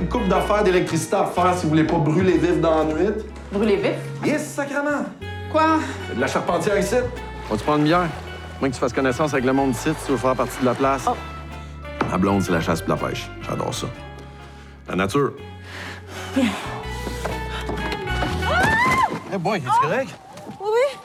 Une 0.00 0.08
coupe 0.08 0.28
d'affaires 0.28 0.64
d'électricité 0.64 1.16
à 1.16 1.24
faire 1.26 1.54
si 1.54 1.62
vous 1.64 1.70
voulez 1.70 1.84
pas 1.84 1.98
brûler 1.98 2.38
vif 2.38 2.60
dans 2.60 2.78
la 2.78 2.84
nuit. 2.84 3.10
Brûler 3.52 3.76
vif? 3.76 3.94
Yes, 4.24 4.46
sacrement! 4.46 5.06
Quoi? 5.50 5.78
De 6.14 6.20
la 6.20 6.26
charpentière 6.26 6.78
ici. 6.78 6.96
Vas-tu 7.48 7.64
prendre 7.64 7.78
une 7.78 7.84
bière? 7.84 8.08
Moins 8.60 8.68
que 8.68 8.74
tu 8.74 8.80
fasses 8.80 8.92
connaissance 8.92 9.32
avec 9.32 9.44
le 9.44 9.52
monde 9.52 9.70
ici, 9.70 9.90
tu 10.04 10.12
veux 10.12 10.18
faire 10.18 10.34
partie 10.34 10.60
de 10.60 10.66
la 10.66 10.74
place. 10.74 11.04
Oh. 11.08 11.14
La 12.10 12.18
blonde, 12.18 12.42
c'est 12.42 12.52
la 12.52 12.60
chasse 12.60 12.82
et 12.82 12.88
la 12.88 12.96
pêche. 12.96 13.30
J'adore 13.42 13.72
ça. 13.72 13.86
La 14.88 14.96
nature. 14.96 15.32
Eh 16.36 16.40
hey 19.32 19.38
boy, 19.38 19.58
es-tu 19.58 19.68
correct? 19.82 20.10
Oui. 20.60 20.98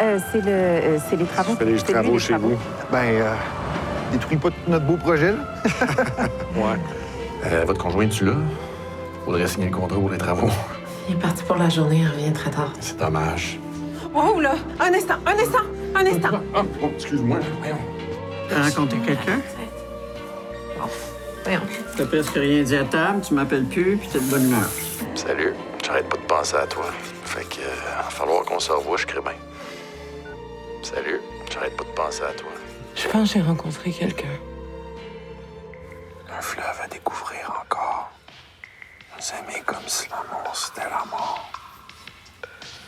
Euh, 0.00 0.18
c'est 0.32 0.40
le, 0.40 0.50
euh, 0.50 0.98
c'est 1.08 1.16
les 1.16 1.24
travaux. 1.26 1.54
C'est 1.58 1.64
les 1.64 1.76
travaux 1.76 2.18
chez 2.18 2.34
vous. 2.34 2.56
Ben, 2.90 3.04
euh, 3.04 3.34
détruis 4.12 4.38
pas 4.38 4.48
tout 4.48 4.56
notre 4.66 4.86
beau 4.86 4.96
projet, 4.96 5.32
là. 5.32 5.38
ouais. 6.56 6.78
Euh, 7.46 7.64
votre 7.66 7.82
conjoint, 7.82 8.08
tu 8.08 8.24
là? 8.24 8.32
Faudrait 9.24 9.46
signer 9.46 9.66
le 9.66 9.76
contrat 9.76 9.98
pour 9.98 10.10
les 10.10 10.18
travaux. 10.18 10.48
Il 11.08 11.16
est 11.16 11.18
parti 11.18 11.42
pour 11.44 11.56
la 11.56 11.68
journée, 11.68 11.98
il 11.98 12.08
revient 12.08 12.32
très 12.32 12.50
tard. 12.50 12.72
C'est 12.80 12.98
dommage. 12.98 13.58
Oh 14.14 14.40
là! 14.40 14.54
Un 14.80 14.92
instant, 14.94 15.16
un 15.26 15.38
instant, 15.38 15.64
un 15.94 16.06
instant! 16.06 16.40
Ah, 16.54 16.62
oh, 16.82 16.90
excuse-moi. 16.94 17.38
Voyons. 17.60 17.76
T'as 18.48 18.62
rencontré 18.62 18.98
quelqu'un? 18.98 19.40
Voyons. 21.44 21.60
T'as 21.96 22.06
presque 22.06 22.34
rien 22.34 22.62
dit 22.62 22.76
à 22.76 22.84
table, 22.84 23.22
tu 23.26 23.34
m'appelles 23.34 23.64
plus, 23.64 23.96
puis 23.96 24.08
t'es 24.08 24.20
de 24.20 24.24
bonne 24.24 24.44
humeur. 24.44 24.68
Salut. 25.14 25.54
J'arrête 25.84 26.08
pas 26.08 26.16
de 26.16 26.22
penser 26.22 26.56
à 26.56 26.66
toi. 26.66 26.86
Fait 27.24 27.44
que, 27.48 27.60
euh, 27.60 27.96
va 27.96 28.10
falloir 28.10 28.44
qu'on 28.44 28.60
se 28.60 28.70
revoie, 28.70 28.96
je 28.96 29.06
crée 29.06 29.20
bien. 29.20 29.32
Salut. 30.82 31.20
J'arrête 31.52 31.76
pas 31.76 31.84
de 31.84 31.90
penser 31.90 32.22
à 32.22 32.32
toi. 32.32 32.50
Je 32.94 33.08
pense 33.08 33.32
que 33.32 33.38
j'ai 33.38 33.44
rencontré 33.44 33.90
quelqu'un. 33.90 34.28
Un 36.36 36.42
fleuve 36.42 36.80
à 36.84 36.86
découvrir 36.88 37.50
encore. 37.62 38.10
Nous 39.16 39.24
aimer 39.38 39.62
comme 39.66 39.78
si 39.86 40.08
l'amour 40.08 40.54
c'était 40.54 40.88
la 40.88 41.04
mort. 41.10 41.50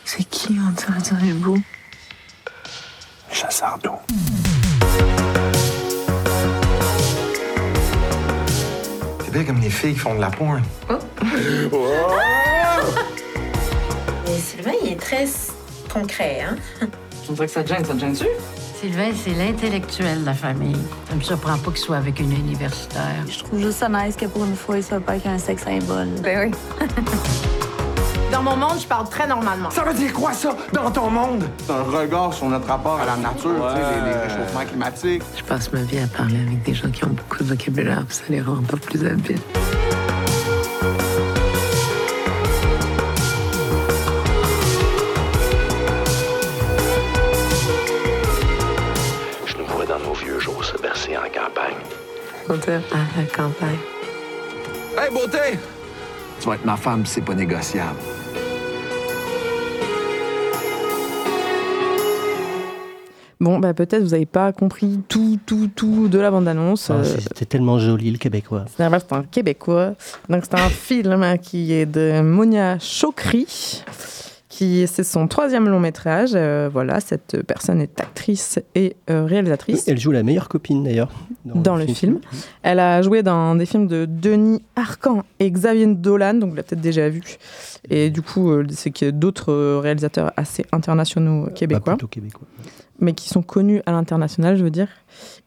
C'est 0.05 0.23
qui, 0.25 0.57
on 0.59 0.71
dirait, 0.71 1.01
dirait 1.01 1.33
beau? 1.33 1.57
Chasseur 3.31 3.77
d'eau. 3.79 3.99
Bien 9.33 9.43
comme 9.43 9.59
les 9.59 9.69
filles 9.69 9.93
qui 9.93 9.99
font 9.99 10.15
de 10.15 10.21
la 10.21 10.29
pointe. 10.29 10.63
Oh. 10.89 10.93
Mais 14.25 14.37
Sylvain, 14.37 14.71
il 14.83 14.91
est 14.91 14.99
très 14.99 15.25
concret, 15.91 16.41
hein? 16.41 16.55
On 17.27 17.33
dirait 17.33 17.47
que 17.47 17.53
ça 17.53 17.63
te 17.63 17.69
gêne, 17.69 17.83
ça 17.83 17.93
te 17.95 17.99
gêne-tu? 17.99 18.27
Sylvain, 18.79 19.11
c'est 19.15 19.33
l'intellectuel 19.33 20.21
de 20.21 20.25
la 20.25 20.33
famille. 20.35 20.77
Ça 21.09 21.15
me 21.15 21.21
surprend 21.21 21.57
pas 21.57 21.71
qu'il 21.71 21.79
soit 21.79 21.97
avec 21.97 22.19
une 22.19 22.31
universitaire. 22.31 23.25
Je 23.27 23.39
trouve 23.39 23.59
juste 23.59 23.79
ça 23.79 23.89
nice 23.89 24.15
que 24.15 24.25
pour 24.25 24.45
une 24.45 24.55
fois, 24.55 24.77
il 24.77 24.83
soit 24.83 24.99
pas 24.99 25.17
qu'un 25.17 25.39
sexe 25.39 25.63
symbole. 25.63 26.09
Ben 26.21 26.51
oui. 26.51 26.87
Dans 28.43 28.57
mon 28.57 28.67
monde, 28.67 28.79
je 28.81 28.85
parle 28.85 29.07
très 29.07 29.25
normalement. 29.25 29.69
Ça 29.69 29.83
veut 29.83 29.93
dire 29.93 30.11
quoi, 30.11 30.33
ça, 30.33 30.53
dans 30.73 30.91
ton 30.91 31.09
monde? 31.09 31.45
C'est 31.65 31.71
un 31.71 31.83
regard 31.83 32.33
sur 32.33 32.47
notre 32.47 32.67
rapport 32.67 32.99
à 32.99 33.05
la 33.05 33.15
nature, 33.15 33.51
tu 33.73 33.79
sais, 33.79 34.01
les, 34.03 34.09
les 34.11 34.17
réchauffements 34.17 34.65
climatiques. 34.65 35.23
Je 35.37 35.43
passe 35.43 35.71
ma 35.71 35.81
vie 35.83 35.99
à 35.99 36.07
parler 36.07 36.41
avec 36.41 36.61
des 36.63 36.73
gens 36.73 36.89
qui 36.89 37.05
ont 37.05 37.09
beaucoup 37.09 37.41
de 37.41 37.47
vocabulaire, 37.47 38.03
puis 38.05 38.17
ça 38.17 38.23
les 38.27 38.41
rend 38.41 38.61
pas 38.63 38.75
plus 38.75 39.05
habiles. 39.05 39.39
Je 49.45 49.57
nous 49.57 49.65
vois 49.67 49.85
dans 49.85 49.99
nos 49.99 50.13
vieux 50.15 50.39
jours 50.39 50.65
se 50.65 50.77
bercer 50.79 51.15
en 51.15 51.21
campagne. 51.21 51.77
On 52.49 52.55
dirait 52.55 52.81
à 52.91 53.21
la 53.21 53.25
campagne. 53.25 53.79
Hey, 54.97 55.09
beauté! 55.13 55.57
Tu 56.41 56.49
vas 56.49 56.55
être 56.55 56.65
ma 56.65 56.75
femme, 56.75 57.05
c'est 57.05 57.21
pas 57.21 57.35
négociable. 57.35 57.95
Bon, 63.43 63.59
bah, 63.59 63.73
peut-être 63.73 64.01
vous 64.03 64.11
n'avez 64.11 64.25
pas 64.25 64.53
compris 64.53 64.99
tout, 65.09 65.37
tout, 65.45 65.69
tout 65.75 66.07
de 66.07 66.17
la 66.17 66.31
bande-annonce. 66.31 66.89
Ah, 66.89 66.93
Euh, 66.95 67.03
c'est- 67.03 67.19
C'était 67.21 67.45
tellement 67.45 67.77
joli 67.77 68.09
le 68.09 68.17
québécois. 68.17 68.63
C'est 68.75 68.83
un- 68.83 69.23
québécois. 69.29 69.95
Donc 70.29 70.43
c'est 70.45 70.55
un 70.55 70.69
film 70.69 71.37
qui 71.41 71.73
est 71.73 71.85
de 71.85 72.21
Monia 72.21 72.79
Chokri, 72.79 73.83
qui 74.47 74.85
c'est 74.87 75.03
son 75.03 75.27
troisième 75.27 75.67
long 75.67 75.79
métrage. 75.79 76.31
Euh, 76.35 76.69
voilà, 76.71 76.99
cette 77.01 77.41
personne 77.45 77.81
est 77.81 77.99
actrice 77.99 78.59
et 78.75 78.95
euh, 79.09 79.25
réalisatrice 79.25 79.87
Elle 79.87 79.99
joue 79.99 80.11
la 80.11 80.23
meilleure 80.23 80.47
copine 80.47 80.83
d'ailleurs. 80.83 81.11
dans 81.43 81.75
le 81.75 81.85
film. 81.87 82.19
Elle 82.61 82.79
a 82.79 83.01
joué 83.01 83.23
dans 83.23 83.55
des 83.55 83.65
films 83.65 83.87
de 83.87 84.05
Denis 84.05 84.61
Arcan 84.77 85.23
et 85.39 85.51
Xavier 85.51 85.87
Dolan, 85.87 86.35
donc 86.35 86.51
vous 86.51 86.55
l'avez 86.55 86.67
peut-être 86.67 86.81
déjà 86.81 87.09
vu. 87.09 87.21
Et 87.89 88.09
du 88.09 88.21
coup, 88.21 88.51
euh, 88.51 88.65
c'est 88.71 88.91
qu'il 88.91 89.07
y 89.07 89.09
a 89.09 89.11
d'autres 89.11 89.79
réalisateurs 89.79 90.31
assez 90.37 90.63
internationaux 90.71 91.47
Bah, 91.47 91.51
québécois 91.51 91.93
plutôt 91.95 92.07
québécois. 92.07 92.47
Mais 92.99 93.13
qui 93.13 93.29
sont 93.29 93.41
connus 93.41 93.81
à 93.85 93.91
l'international, 93.91 94.57
je 94.57 94.63
veux 94.63 94.71
dire. 94.71 94.87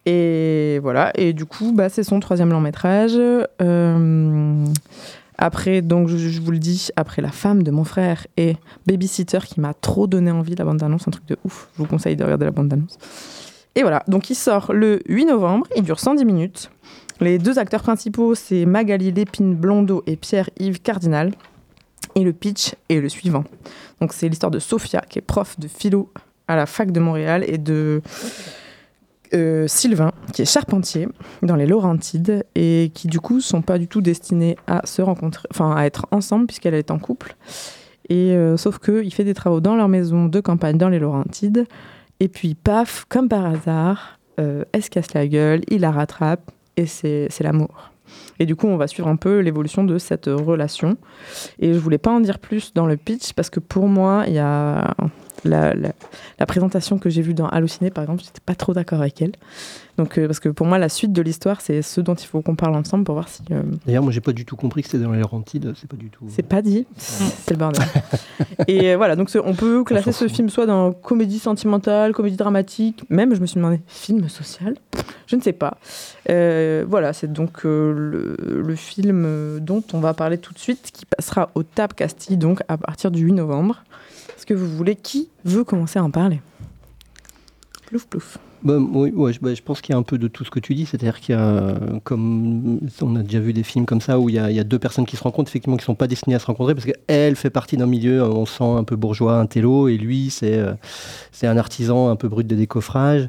Et 0.04 0.78
voilà, 0.82 1.12
et 1.14 1.32
du 1.32 1.46
coup, 1.46 1.72
bah, 1.72 1.88
c'est 1.88 2.02
son 2.02 2.20
troisième 2.20 2.50
long 2.50 2.60
métrage. 2.60 3.14
Euh, 3.16 4.64
après, 5.38 5.82
donc, 5.82 6.08
je, 6.08 6.40
vous 6.40 6.50
le 6.50 6.58
dis, 6.58 6.88
après 6.96 7.20
La 7.20 7.30
femme 7.30 7.62
de 7.62 7.70
mon 7.70 7.84
frère 7.84 8.26
et 8.36 8.56
Babysitter, 8.86 9.40
qui 9.44 9.60
m'a 9.60 9.74
trop 9.74 10.06
donné 10.06 10.30
envie, 10.30 10.54
la 10.54 10.64
bande-annonce, 10.64 11.06
un 11.08 11.10
truc 11.10 11.26
de 11.26 11.36
ouf. 11.44 11.68
Je 11.74 11.82
vous 11.82 11.88
conseille 11.88 12.16
de 12.16 12.24
regarder 12.24 12.46
la 12.46 12.52
bande-annonce. 12.52 12.98
Et 13.74 13.82
voilà, 13.82 14.02
donc 14.08 14.30
il 14.30 14.34
sort 14.34 14.72
le 14.72 15.00
8 15.06 15.26
novembre, 15.26 15.66
il 15.76 15.82
dure 15.82 16.00
110 16.00 16.24
minutes. 16.24 16.70
Les 17.20 17.38
deux 17.38 17.58
acteurs 17.58 17.82
principaux, 17.82 18.34
c'est 18.34 18.64
Magali 18.64 19.12
Lépine 19.12 19.54
Blondeau 19.54 20.02
et 20.06 20.16
Pierre-Yves 20.16 20.80
Cardinal. 20.80 21.32
Et 22.14 22.20
le 22.20 22.32
pitch 22.32 22.74
est 22.88 23.00
le 23.00 23.10
suivant. 23.10 23.44
Donc 24.00 24.14
c'est 24.14 24.28
l'histoire 24.28 24.50
de 24.50 24.58
Sophia, 24.58 25.02
qui 25.08 25.18
est 25.18 25.22
prof 25.22 25.60
de 25.60 25.68
philo 25.68 26.10
à 26.48 26.56
la 26.56 26.66
fac 26.66 26.92
de 26.92 27.00
Montréal, 27.00 27.44
et 27.46 27.58
de 27.58 28.02
euh, 29.34 29.66
Sylvain, 29.66 30.12
qui 30.32 30.42
est 30.42 30.50
charpentier 30.50 31.08
dans 31.42 31.56
les 31.56 31.66
Laurentides, 31.66 32.44
et 32.54 32.90
qui 32.94 33.08
du 33.08 33.20
coup 33.20 33.40
sont 33.40 33.62
pas 33.62 33.78
du 33.78 33.88
tout 33.88 34.00
destinés 34.00 34.56
à 34.66 34.86
se 34.86 35.02
rencontrer, 35.02 35.48
enfin 35.50 35.74
à 35.74 35.84
être 35.84 36.06
ensemble, 36.10 36.46
puisqu'elle 36.46 36.74
est 36.74 36.90
en 36.90 36.98
couple. 36.98 37.36
Et 38.08 38.32
euh, 38.32 38.56
sauf 38.56 38.78
que 38.78 39.02
il 39.02 39.12
fait 39.12 39.24
des 39.24 39.34
travaux 39.34 39.60
dans 39.60 39.74
leur 39.74 39.88
maison 39.88 40.26
de 40.26 40.40
campagne 40.40 40.78
dans 40.78 40.88
les 40.88 40.98
Laurentides, 40.98 41.66
et 42.20 42.28
puis 42.28 42.54
paf, 42.54 43.04
comme 43.08 43.28
par 43.28 43.44
hasard, 43.44 44.18
euh, 44.38 44.64
elle 44.72 44.82
se 44.82 44.90
casse 44.90 45.12
la 45.14 45.26
gueule, 45.26 45.62
il 45.68 45.80
la 45.80 45.90
rattrape, 45.90 46.50
et 46.76 46.86
c'est 46.86 47.40
l'amour. 47.40 47.90
Et 48.38 48.46
du 48.46 48.54
coup, 48.54 48.66
on 48.66 48.76
va 48.76 48.86
suivre 48.86 49.08
un 49.08 49.16
peu 49.16 49.40
l'évolution 49.40 49.82
de 49.82 49.98
cette 49.98 50.26
relation. 50.26 50.96
Et 51.58 51.74
je 51.74 51.78
voulais 51.78 51.98
pas 51.98 52.10
en 52.10 52.20
dire 52.20 52.38
plus 52.38 52.72
dans 52.74 52.86
le 52.86 52.96
pitch 52.96 53.32
parce 53.32 53.50
que 53.50 53.60
pour 53.60 53.88
moi, 53.88 54.24
il 54.26 54.34
y 54.34 54.38
a 54.38 54.94
la, 55.46 55.74
la- 55.74 55.92
la 56.38 56.46
présentation 56.46 56.98
que 56.98 57.08
j'ai 57.10 57.22
vue 57.22 57.34
dans 57.34 57.46
Halluciné, 57.48 57.90
par 57.90 58.04
exemple, 58.04 58.22
j'étais 58.24 58.40
pas 58.44 58.54
trop 58.54 58.74
d'accord 58.74 59.00
avec 59.00 59.20
elle. 59.22 59.32
Donc, 59.96 60.18
euh, 60.18 60.26
parce 60.26 60.40
que 60.40 60.50
pour 60.50 60.66
moi, 60.66 60.76
la 60.76 60.90
suite 60.90 61.12
de 61.14 61.22
l'histoire, 61.22 61.62
c'est 61.62 61.80
ce 61.80 62.02
dont 62.02 62.14
il 62.14 62.26
faut 62.26 62.42
qu'on 62.42 62.54
parle 62.54 62.74
ensemble 62.74 63.04
pour 63.04 63.14
voir 63.14 63.28
si. 63.30 63.42
euh, 63.50 63.62
D'ailleurs, 63.86 64.02
moi, 64.02 64.12
j'ai 64.12 64.20
pas 64.20 64.32
du 64.32 64.44
tout 64.44 64.54
compris 64.56 64.82
que 64.82 64.88
c'était 64.90 65.02
dans 65.02 65.12
les 65.12 65.20
Laurentides. 65.20 65.72
C'est 65.80 65.88
pas 65.88 65.96
du 65.96 66.10
tout. 66.10 66.26
c'est 66.28 66.42
pas 66.46 66.60
dit, 66.60 66.86
c'est 66.98 67.52
le 67.52 67.56
bordel. 67.56 67.82
Et 68.68 68.90
euh, 68.92 68.96
voilà, 68.98 69.16
donc 69.16 69.30
on 69.42 69.54
peut 69.54 69.82
classer 69.84 70.12
ce 70.12 70.28
film 70.28 70.50
soit 70.50 70.66
dans 70.66 70.92
comédie 70.92 71.38
sentimentale, 71.38 72.12
comédie 72.12 72.36
dramatique, 72.36 73.04
même 73.08 73.34
je 73.34 73.40
me 73.40 73.46
suis 73.46 73.56
demandé, 73.56 73.80
film 73.86 74.28
social? 74.28 74.74
Je 75.26 75.36
ne 75.36 75.40
sais 75.40 75.54
pas. 75.54 75.78
Voilà, 76.28 77.12
c'est 77.14 77.32
donc 77.32 77.64
le, 77.64 78.36
le 78.38 78.74
film 78.76 79.58
dont 79.60 79.82
on 79.94 80.00
va 80.00 80.12
parler 80.14 80.36
tout 80.38 80.52
de 80.52 80.58
suite, 80.58 80.90
qui 80.92 81.06
passera 81.06 81.50
au 81.54 81.62
TAP 81.62 81.94
Castille, 81.94 82.36
donc 82.36 82.60
à 82.68 82.76
partir 82.76 83.10
du 83.10 83.22
8 83.22 83.32
novembre. 83.32 83.82
Est-ce 84.36 84.46
que 84.46 84.54
vous 84.54 84.68
voulez 84.68 84.96
Qui 84.96 85.28
veut 85.44 85.64
commencer 85.64 85.98
à 85.98 86.04
en 86.04 86.10
parler? 86.10 86.40
Plouf, 87.86 88.06
plouf. 88.06 88.38
Bah, 88.62 88.78
oui, 88.78 89.12
ouais, 89.14 89.32
je, 89.32 89.40
bah, 89.40 89.54
je 89.54 89.62
pense 89.62 89.80
qu'il 89.80 89.92
y 89.92 89.96
a 89.96 89.98
un 89.98 90.02
peu 90.02 90.18
de 90.18 90.28
tout 90.28 90.44
ce 90.44 90.50
que 90.50 90.58
tu 90.58 90.74
dis, 90.74 90.86
c'est-à-dire 90.86 91.20
qu'il 91.20 91.34
y 91.34 91.38
a, 91.38 91.78
comme 92.04 92.80
on 93.00 93.16
a 93.16 93.22
déjà 93.22 93.38
vu 93.38 93.52
des 93.52 93.62
films 93.62 93.86
comme 93.86 94.00
ça, 94.00 94.18
où 94.18 94.28
il 94.28 94.34
y 94.34 94.38
a, 94.38 94.50
il 94.50 94.56
y 94.56 94.60
a 94.60 94.64
deux 94.64 94.78
personnes 94.78 95.06
qui 95.06 95.16
se 95.16 95.22
rencontrent, 95.22 95.50
effectivement, 95.50 95.76
qui 95.76 95.82
ne 95.82 95.86
sont 95.86 95.94
pas 95.94 96.08
destinées 96.08 96.34
à 96.34 96.38
se 96.38 96.46
rencontrer, 96.46 96.74
parce 96.74 96.86
qu'elle 96.86 97.36
fait 97.36 97.50
partie 97.50 97.76
d'un 97.76 97.86
milieu, 97.86 98.22
euh, 98.22 98.28
on 98.28 98.44
sent 98.44 98.64
un 98.64 98.82
peu 98.82 98.96
bourgeois, 98.96 99.38
un 99.38 99.46
télo, 99.46 99.88
et 99.88 99.96
lui, 99.96 100.30
c'est 100.30 100.56
euh, 100.56 100.72
c'est 101.32 101.46
un 101.46 101.56
artisan 101.56 102.08
un 102.08 102.16
peu 102.16 102.28
brut 102.28 102.46
de 102.46 102.56
décoffrage. 102.56 103.28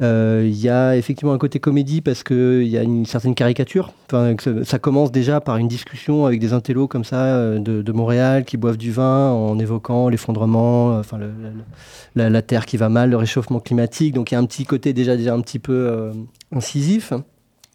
Euh, 0.00 0.44
Il 0.46 0.58
y 0.58 0.68
a 0.68 0.96
effectivement 0.96 1.32
un 1.32 1.38
côté 1.38 1.60
comédie 1.60 2.00
parce 2.00 2.22
qu'il 2.22 2.66
y 2.66 2.78
a 2.78 2.82
une 2.82 3.06
certaine 3.06 3.34
caricature. 3.34 3.92
Enfin, 4.06 4.34
ça- 4.64 4.78
commence 4.78 5.12
déjà 5.12 5.40
par 5.40 5.58
une 5.58 5.68
discussion 5.68 6.26
avec 6.26 6.40
des 6.40 6.52
intellos 6.52 6.88
comme 6.88 7.04
ça 7.04 7.24
euh, 7.24 7.58
de, 7.58 7.92
Montréal 7.92 8.44
qui 8.44 8.56
boivent 8.56 8.78
du 8.78 8.90
vin 8.90 9.30
en 9.30 9.58
évoquant 9.58 10.08
l'effondrement, 10.08 10.98
enfin 10.98 11.18
la, 12.16 12.42
terre 12.42 12.66
qui 12.66 12.76
va 12.76 12.88
mal, 12.88 13.10
le 13.10 13.16
réchauffement 13.16 13.60
climatique. 13.60 14.14
Donc 14.14 14.30
il 14.30 14.34
y 14.34 14.36
a 14.36 14.40
un 14.40 14.46
petit 14.46 14.64
côté 14.64 14.92
déjà, 14.92 15.16
déjà 15.16 15.34
un 15.34 15.40
petit 15.40 15.58
peu 15.58 15.72
euh, 15.72 16.12
incisif. 16.54 17.12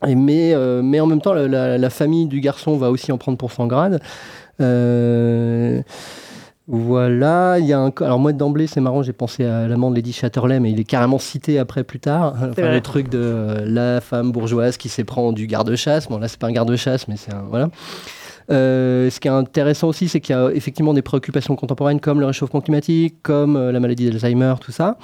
Mais, 0.06 0.54
mais 0.84 1.00
en 1.00 1.08
même 1.08 1.22
temps, 1.22 1.34
la, 1.34 1.90
famille 1.90 2.28
du 2.28 2.40
garçon 2.40 2.78
va 2.78 2.92
aussi 2.92 3.12
en 3.12 3.18
prendre 3.18 3.38
pour 3.38 3.52
son 3.52 3.66
grade. 3.66 4.00
Voilà, 6.68 7.60
il 7.60 7.66
y 7.66 7.72
a 7.74 7.80
un. 7.80 7.92
Alors 8.02 8.20
moi 8.20 8.34
d'emblée, 8.34 8.68
c'est 8.68 8.82
marrant, 8.82 9.02
j'ai 9.02 9.14
pensé 9.14 9.46
à 9.46 9.68
l'amant 9.68 9.90
de 9.90 9.96
Lady 9.96 10.12
Chatterley, 10.12 10.60
mais 10.60 10.72
il 10.72 10.80
est 10.80 10.84
carrément 10.84 11.18
cité 11.20 11.60
après 11.60 11.84
plus 11.86 12.00
tard. 12.00 12.34
Enfin, 12.52 12.72
le 12.74 12.82
truc 12.82 13.08
de 13.10 13.20
euh, 13.22 13.66
la 13.66 14.02
femme 14.02 14.32
bourgeoise 14.34 14.76
qui 14.76 14.90
s'éprend 14.90 15.32
du 15.32 15.48
garde-chasse. 15.48 16.10
Bon 16.10 16.18
là, 16.18 16.28
c'est 16.28 16.40
pas 16.40 16.48
un 16.48 16.52
garde-chasse, 16.52 17.08
mais 17.08 17.16
c'est 17.16 17.34
un 17.34 17.44
voilà. 17.50 17.70
Euh, 18.50 19.10
ce 19.10 19.20
qui 19.20 19.28
est 19.28 19.32
intéressant 19.32 19.88
aussi, 19.90 20.08
c'est 20.10 20.20
qu'il 20.22 20.34
y 20.36 20.38
a 20.38 20.50
effectivement 20.52 20.94
des 20.94 21.02
préoccupations 21.02 21.56
contemporaines 21.56 22.00
comme 22.00 22.20
le 22.20 22.26
réchauffement 22.26 22.62
climatique, 22.62 23.16
comme 23.22 23.56
euh, 23.58 23.72
la 23.72 23.80
maladie 23.80 24.10
d'Alzheimer, 24.10 24.56
tout 24.62 24.72
ça. 24.72 24.98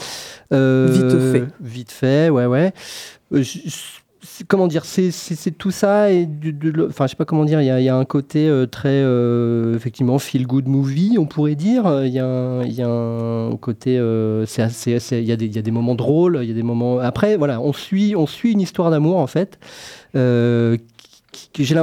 Euh, 0.53 0.89
Vite 0.91 1.31
fait. 1.31 1.53
Vite 1.61 1.91
fait, 1.91 2.29
ouais, 2.29 2.45
ouais. 2.45 2.73
Euh, 3.33 3.41
je- 3.41 3.59
comment 4.47 4.67
dire, 4.67 4.85
c'est 4.85 5.11
tout 5.57 5.71
ça 5.71 6.11
et 6.11 6.25
du- 6.25 6.55
enfin, 6.87 7.05
je 7.05 7.11
sais 7.11 7.15
pas 7.15 7.25
comment 7.25 7.45
dire. 7.45 7.61
Il 7.61 7.65
y 7.65 7.89
a, 7.89 7.95
un 7.95 8.05
côté 8.05 8.47
euh, 8.47 8.65
très 8.65 8.89
euh, 8.89 9.75
effectivement 9.75 10.17
feel 10.19 10.47
good 10.47 10.67
movie, 10.67 11.15
on 11.19 11.25
pourrait 11.25 11.55
dire. 11.55 11.85
Euh, 11.87 12.07
Il 12.07 12.13
y 12.13 12.19
a, 12.19 12.25
un- 12.25 12.63
il 12.63 12.73
y 12.73 12.81
a 12.81 12.87
un 12.87 13.55
côté, 13.57 13.97
euh, 13.97 14.45
c'est 14.45 14.63
il 15.11 15.23
y 15.25 15.27
y 15.27 15.59
a 15.59 15.61
des 15.61 15.71
moments 15.71 15.95
drôles, 15.95 16.39
il 16.41 16.47
y 16.47 16.51
a 16.51 16.55
des 16.55 16.63
moments. 16.63 16.99
Après, 16.99 17.37
voilà, 17.37 17.61
on 17.61 17.73
suit, 17.73 18.15
on 18.15 18.27
suit 18.27 18.51
une 18.51 18.61
histoire 18.61 18.91
d'amour 18.91 19.17
en 19.17 19.27
fait. 19.27 19.59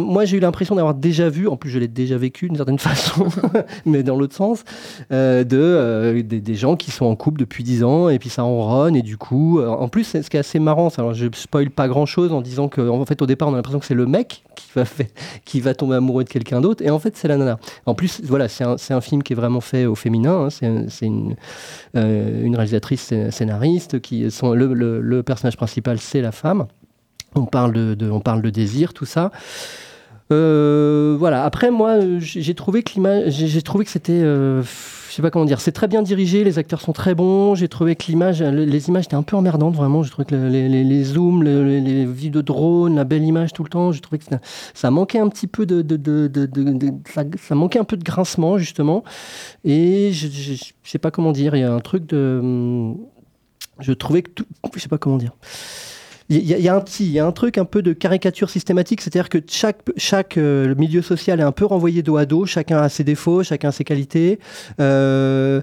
Moi, 0.01 0.25
j'ai 0.25 0.37
eu 0.37 0.41
l'impression 0.41 0.75
d'avoir 0.75 0.95
déjà 0.95 1.29
vu, 1.29 1.49
en 1.49 1.57
plus 1.57 1.71
je 1.71 1.79
l'ai 1.79 1.89
déjà 1.89 2.17
vécu 2.19 2.47
d'une 2.49 2.57
certaine 2.57 2.79
façon, 2.91 3.27
mais 3.87 4.03
dans 4.03 4.17
l'autre 4.17 4.35
sens, 4.35 4.65
euh, 5.13 5.45
de, 5.45 5.57
euh, 5.59 6.23
des, 6.23 6.55
gens 6.55 6.77
qui 6.77 6.91
sont 6.91 7.07
en 7.07 7.17
couple 7.17 7.41
depuis 7.41 7.65
10 7.65 7.85
ans 7.85 8.09
et 8.09 8.19
puis 8.19 8.29
ça 8.29 8.43
ronronne 8.43 8.97
et 8.97 9.03
du 9.03 9.17
coup, 9.17 9.59
euh, 9.61 9.69
en 9.69 9.89
plus, 9.89 10.05
c'est- 10.05 10.23
ce 10.23 10.31
qui 10.31 10.37
est 10.37 10.41
assez 10.41 10.59
marrant, 10.59 10.89
alors 10.99 11.15
je 11.15 11.27
spoil 11.35 11.71
pas 11.71 11.89
grand 11.89 12.07
chose 12.07 12.33
en 12.33 12.41
disant 12.41 12.69
que 12.69 12.81
en 12.81 13.05
fait 13.07 13.23
au 13.23 13.27
départ 13.27 13.49
on 13.49 13.53
a 13.53 13.57
l'impression 13.57 13.79
que 13.81 13.87
c'est 13.87 13.95
le 13.95 14.07
mec 14.07 14.43
qui 14.57 14.67
va, 14.75 14.85
qui 15.45 15.61
va 15.61 15.75
tomber 15.75 15.97
amoureux 15.97 16.25
de 16.25 16.29
quelqu'un 16.29 16.61
d'autre 16.61 16.85
et 16.85 16.91
en 16.91 16.99
fait 16.99 17.17
c'est 17.17 17.29
la 17.29 17.37
nana. 17.37 17.59
En 17.87 17.95
plus, 17.95 18.21
voilà, 18.25 18.49
c'est 18.49 18.65
un, 18.65 18.77
un 18.91 19.01
film 19.01 19.23
qui 19.23 19.33
est 19.33 19.37
vraiment 19.37 19.61
fait 19.61 19.87
au 19.87 19.95
féminin, 19.95 20.45
hein, 20.47 20.51
c'est 20.51 20.67
un- 20.67 20.89
c'est 20.89 21.07
une, 21.07 21.37
une 21.95 22.55
réalisatrice 22.57 23.11
scé- 23.13 23.31
scénariste 23.31 24.01
qui 24.01 24.31
sont, 24.31 24.53
le- 24.53 25.01
le 25.01 25.23
personnage 25.23 25.57
principal 25.57 25.99
c'est 25.99 26.21
la 26.21 26.33
femme. 26.33 26.67
On 27.35 27.45
parle 27.47 27.73
de, 27.95 28.11
on 28.11 28.21
parle 28.21 28.43
de 28.43 28.51
désir, 28.51 28.93
tout 28.93 29.05
ça. 29.07 29.31
Euh, 30.33 31.17
voilà. 31.19 31.45
Après, 31.45 31.71
moi, 31.71 31.97
j'ai 32.19 32.55
trouvé 32.55 32.83
que 32.83 32.93
l'image, 32.95 33.33
j'ai 33.33 33.63
trouvé 33.63 33.85
que 33.85 33.91
c'était, 33.91 34.13
euh, 34.13 34.63
je 34.63 35.13
sais 35.15 35.23
pas 35.23 35.31
comment 35.31 35.45
dire, 35.45 35.61
c'est 35.61 35.73
très 35.73 35.89
bien 35.89 36.03
dirigé, 36.03 36.45
les 36.45 36.57
acteurs 36.59 36.81
sont 36.81 36.93
très 36.93 37.17
bons. 37.17 37.57
J'ai 37.57 37.67
trouvé 37.67 37.97
que 37.97 38.05
l'image, 38.07 38.41
le- 38.41 38.65
les 38.65 38.89
images 38.89 39.07
étaient 39.07 39.17
un 39.17 39.25
peu 39.25 39.37
emmerdantes, 39.37 39.75
vraiment. 39.75 40.05
J'ai 40.05 40.11
trouvé 40.11 40.27
que 40.27 40.35
le- 40.37 40.49
les, 40.49 40.69
les- 40.85 41.05
zooms, 41.05 41.43
le- 41.43 41.65
les, 41.65 41.81
les 41.81 42.07
vues 42.07 42.31
de 42.31 42.41
drone, 42.43 42.95
la 42.95 43.03
belle 43.05 43.25
image 43.25 43.53
tout 43.53 43.65
le 43.65 43.71
temps, 43.71 43.91
que 43.91 43.97
ça 44.75 44.91
manquait 44.93 45.19
un 45.19 45.29
petit 45.29 45.49
peu 45.49 45.67
de, 45.67 45.83
de, 45.83 45.97
de, 45.97 46.31
ça 47.39 47.55
manquait 47.57 47.81
un 47.81 47.85
peu 47.85 47.97
de 47.97 48.05
grincement 48.05 48.57
justement. 48.57 49.03
Et 49.65 50.13
je, 50.13 50.29
je, 50.29 50.55
je 50.55 50.91
sais 50.91 50.99
pas 50.99 51.11
comment 51.11 51.33
dire, 51.33 51.57
il 51.57 51.61
y 51.61 51.65
a 51.65 51.73
un 51.73 51.81
truc 51.81 52.07
de, 52.07 52.39
hum, 52.41 52.99
je 53.81 53.93
trouvais 53.93 54.23
que 54.23 54.31
tout, 54.31 54.47
je 54.77 54.79
sais 54.81 54.89
pas 54.89 54.99
comment 54.99 55.17
dire. 55.17 55.33
Il 56.31 56.45
y, 56.47 56.69
a- 56.69 56.75
un 56.77 56.81
petit, 56.81 57.05
il 57.07 57.11
y 57.13 57.19
a 57.19 57.27
un 57.27 57.33
truc 57.33 57.59
un 57.59 57.65
peu 57.65 57.83
de 57.83 57.93
caricature 57.93 58.51
systématique, 58.51 59.01
c'est-à-dire 59.01 59.29
que 59.29 59.39
chaque 59.49 59.81
chaque 59.97 60.39
euh, 60.39 60.75
milieu 60.77 61.03
social 61.03 61.41
est 61.41 61.43
un 61.43 61.53
peu 61.53 61.65
renvoyé 61.65 62.03
dos 62.03 62.17
à 62.17 62.25
dos, 62.25 62.47
chacun 62.47 62.79
a 62.79 62.89
ses 62.89 63.03
défauts, 63.05 63.43
chacun 63.43 63.69
a 63.71 63.73
ses 63.73 63.85
qualités, 63.85 64.39
euh, 64.81 65.61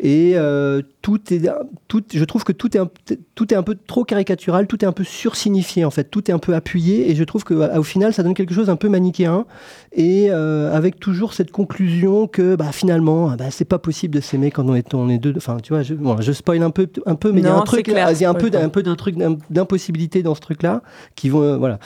et 0.00 0.32
euh, 0.36 0.82
tout 1.00 1.20
est 1.32 1.48
tout. 1.86 2.02
Je 2.12 2.24
trouve 2.24 2.42
que 2.44 2.52
tout 2.52 2.76
est 2.76 2.80
un, 2.80 2.88
tout 3.34 3.54
est 3.54 3.56
un 3.56 3.62
peu 3.62 3.76
trop 3.86 4.04
caricatural, 4.04 4.66
tout 4.66 4.84
est 4.84 4.86
un 4.88 4.92
peu 4.92 5.04
sursignifié 5.04 5.84
en 5.84 5.90
fait, 5.90 6.04
tout 6.04 6.30
est 6.30 6.34
un 6.34 6.38
peu 6.38 6.54
appuyé, 6.54 7.10
et 7.10 7.14
je 7.14 7.22
trouve 7.24 7.44
que 7.44 7.54
à- 7.60 7.78
au 7.78 7.82
final 7.84 8.12
ça 8.12 8.22
donne 8.22 8.34
quelque 8.34 8.52
chose 8.52 8.68
un 8.68 8.76
peu 8.76 8.88
manichéen, 8.88 9.46
et 9.92 10.28
euh, 10.30 10.74
avec 10.76 10.98
toujours 10.98 11.34
cette 11.34 11.50
conclusion 11.52 12.26
que 12.26 12.56
bah, 12.56 12.72
finalement 12.72 13.30
bah, 13.36 13.50
c'est 13.50 13.64
pas 13.64 13.78
possible 13.78 14.14
de 14.16 14.20
s'aimer 14.20 14.50
quand 14.50 14.68
on 14.68 14.74
est 14.74 14.92
on 14.94 15.08
est 15.08 15.18
deux. 15.18 15.34
Enfin 15.36 15.58
tu 15.62 15.72
vois, 15.72 15.82
je, 15.82 15.94
bon, 15.94 16.20
je 16.20 16.32
spoil 16.32 16.62
un 16.62 16.70
peu 16.70 16.88
un 17.06 17.14
peu, 17.14 17.30
mais 17.32 17.40
il 17.40 17.44
y 17.44 17.46
a 17.46 17.50
un 17.54 17.58
truc, 17.64 17.86
il 18.18 18.20
y 18.20 18.24
a 18.24 18.30
un 18.30 18.34
peu 18.34 18.46
un 18.58 18.68
d'un 18.82 18.96
truc 18.96 19.16
d'im- 19.16 19.38
d'impossibilité 19.50 20.22
dans 20.22 20.34
ce 20.34 20.40
truc-là 20.40 20.82
qui 21.14 21.28
vont 21.28 21.42
euh, 21.42 21.56
voilà. 21.56 21.78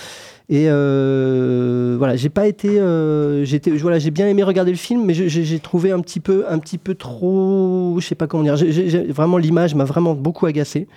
Et 0.52 0.66
euh, 0.68 1.94
voilà, 1.97 2.14
j'ai 2.14 2.28
pas 2.28 2.47
été, 2.47 2.68
euh, 2.73 3.42
voilà, 3.80 3.99
j'ai 3.99 4.11
bien 4.11 4.28
aimé 4.28 4.42
regarder 4.42 4.71
le 4.71 4.76
film, 4.76 5.02
mais 5.02 5.14
j'ai 5.14 5.59
trouvé 5.61 5.92
un 5.92 6.00
petit 6.00 6.21
peu, 6.21 6.44
un 6.47 6.59
petit 6.59 6.76
peu 6.76 6.94
trop, 6.94 7.97
je 7.99 8.06
sais 8.06 8.14
pas 8.14 8.26
comment 8.26 8.42
dire. 8.42 8.56
vraiment, 9.14 9.38
l'image 9.38 9.75
m'a 9.75 9.85
vraiment 9.85 10.12
beaucoup 10.12 10.44
agacé. 10.44 10.88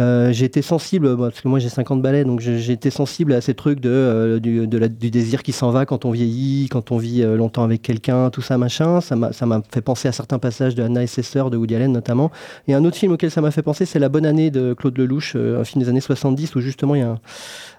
Euh, 0.00 0.32
j'ai 0.32 0.46
été 0.46 0.62
sensible, 0.62 1.18
parce 1.18 1.40
que 1.42 1.48
moi 1.48 1.58
j'ai 1.58 1.68
50 1.68 2.00
balais, 2.00 2.24
donc 2.24 2.40
j'ai 2.40 2.72
été 2.72 2.88
sensible 2.88 3.34
à 3.34 3.40
ces 3.42 3.52
trucs 3.52 3.80
de, 3.80 3.90
euh, 3.90 4.38
du, 4.38 4.66
du 4.66 5.10
désir 5.10 5.42
qui 5.42 5.52
s'en 5.52 5.70
va 5.70 5.84
quand 5.84 6.04
on 6.06 6.12
vieillit, 6.12 6.68
quand 6.70 6.90
on 6.90 6.96
vit 6.96 7.22
longtemps 7.22 7.64
avec 7.64 7.82
quelqu'un, 7.82 8.30
tout 8.30 8.40
ça 8.40 8.56
machin. 8.56 9.02
Ça 9.02 9.16
m'a 9.16 9.60
fait 9.70 9.82
penser 9.82 10.08
à 10.08 10.12
certains 10.12 10.38
passages 10.38 10.74
de 10.74 10.82
Anna 10.82 11.02
et 11.02 11.08
ses 11.08 11.22
sœurs 11.22 11.50
de 11.50 11.58
Woody 11.58 11.74
Allen 11.74 11.92
notamment. 11.92 12.30
Et 12.68 12.74
un 12.74 12.84
autre 12.86 12.96
film 12.96 13.12
auquel 13.12 13.30
ça 13.30 13.42
m'a 13.42 13.50
fait 13.50 13.62
penser, 13.62 13.84
c'est 13.84 13.98
La 13.98 14.08
Bonne 14.08 14.24
Année 14.24 14.50
de 14.50 14.72
Claude 14.72 14.96
Lelouch, 14.96 15.36
un 15.36 15.64
film 15.64 15.82
des 15.82 15.90
années 15.90 16.00
70 16.00 16.54
où 16.54 16.60
justement 16.60 16.94
il 16.94 17.00
y 17.00 17.04
a 17.04 17.10
un, 17.10 17.18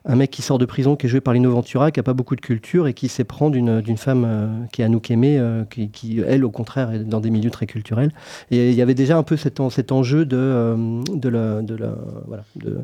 un 0.10 0.16
mec 0.16 0.32
qui 0.32 0.42
sort 0.42 0.58
de 0.58 0.66
prison 0.66 0.96
qui 0.96 1.06
est 1.06 1.10
joué 1.10 1.22
par 1.22 1.34
Lino 1.34 1.52
Ventura, 1.52 1.92
qui 1.92 2.00
a 2.00 2.04
pas 2.04 2.14
beaucoup 2.14 2.36
de 2.36 2.42
culture 2.42 2.88
et 2.88 2.94
qui 2.94 3.08
s'éprend 3.08 3.50
d'une 3.50 3.80
d'une 3.82 3.98
femme 3.98 4.24
euh, 4.26 4.48
qui 4.74 4.82
est 4.82 4.86
Anouk 4.86 5.10
Aimée, 5.12 5.38
euh, 5.40 5.64
qui, 5.70 5.90
qui, 5.90 6.20
elle 6.28 6.44
au 6.44 6.50
contraire 6.52 6.92
est 6.92 7.00
dans 7.06 7.20
des 7.22 7.30
milieux 7.30 7.52
très 7.52 7.68
culturels. 7.68 8.12
Et 8.52 8.70
il 8.72 8.76
y 8.76 8.82
avait 8.82 8.96
déjà 8.96 9.16
un 9.18 9.24
peu 9.24 9.38
cet, 9.38 9.60
en- 9.60 9.70
cet 9.70 9.92
enjeu 9.92 10.26
de, 10.26 10.36
euh, 10.38 11.02
de 11.14 11.30
la, 11.30 11.62
de 11.62 11.76
la 11.76 11.94
voilà. 12.28 12.44
De... 12.56 12.80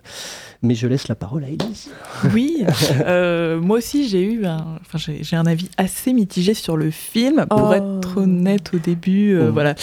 Mais 0.62 0.75
je 0.75 0.88
laisse 0.88 1.08
la 1.08 1.15
parole 1.15 1.44
à 1.44 1.48
Elise. 1.50 1.89
Oui, 2.34 2.63
euh, 3.05 3.60
moi 3.60 3.77
aussi 3.79 4.08
j'ai 4.08 4.24
eu 4.24 4.46
un, 4.46 4.63
enfin, 4.82 4.98
j'ai, 5.00 5.24
j'ai 5.24 5.36
un 5.36 5.46
avis 5.48 5.70
assez 5.77 6.13
mitigé 6.13 6.53
sur 6.53 6.77
le 6.77 6.91
film. 6.91 7.46
Pour 7.50 7.70
Oh. 7.72 7.74
être 7.74 8.17
honnête 8.17 8.72
au 8.75 8.77
début, 8.77 9.34
euh, 9.34 9.46
Mhm. 9.48 9.50
voilà, 9.51 9.74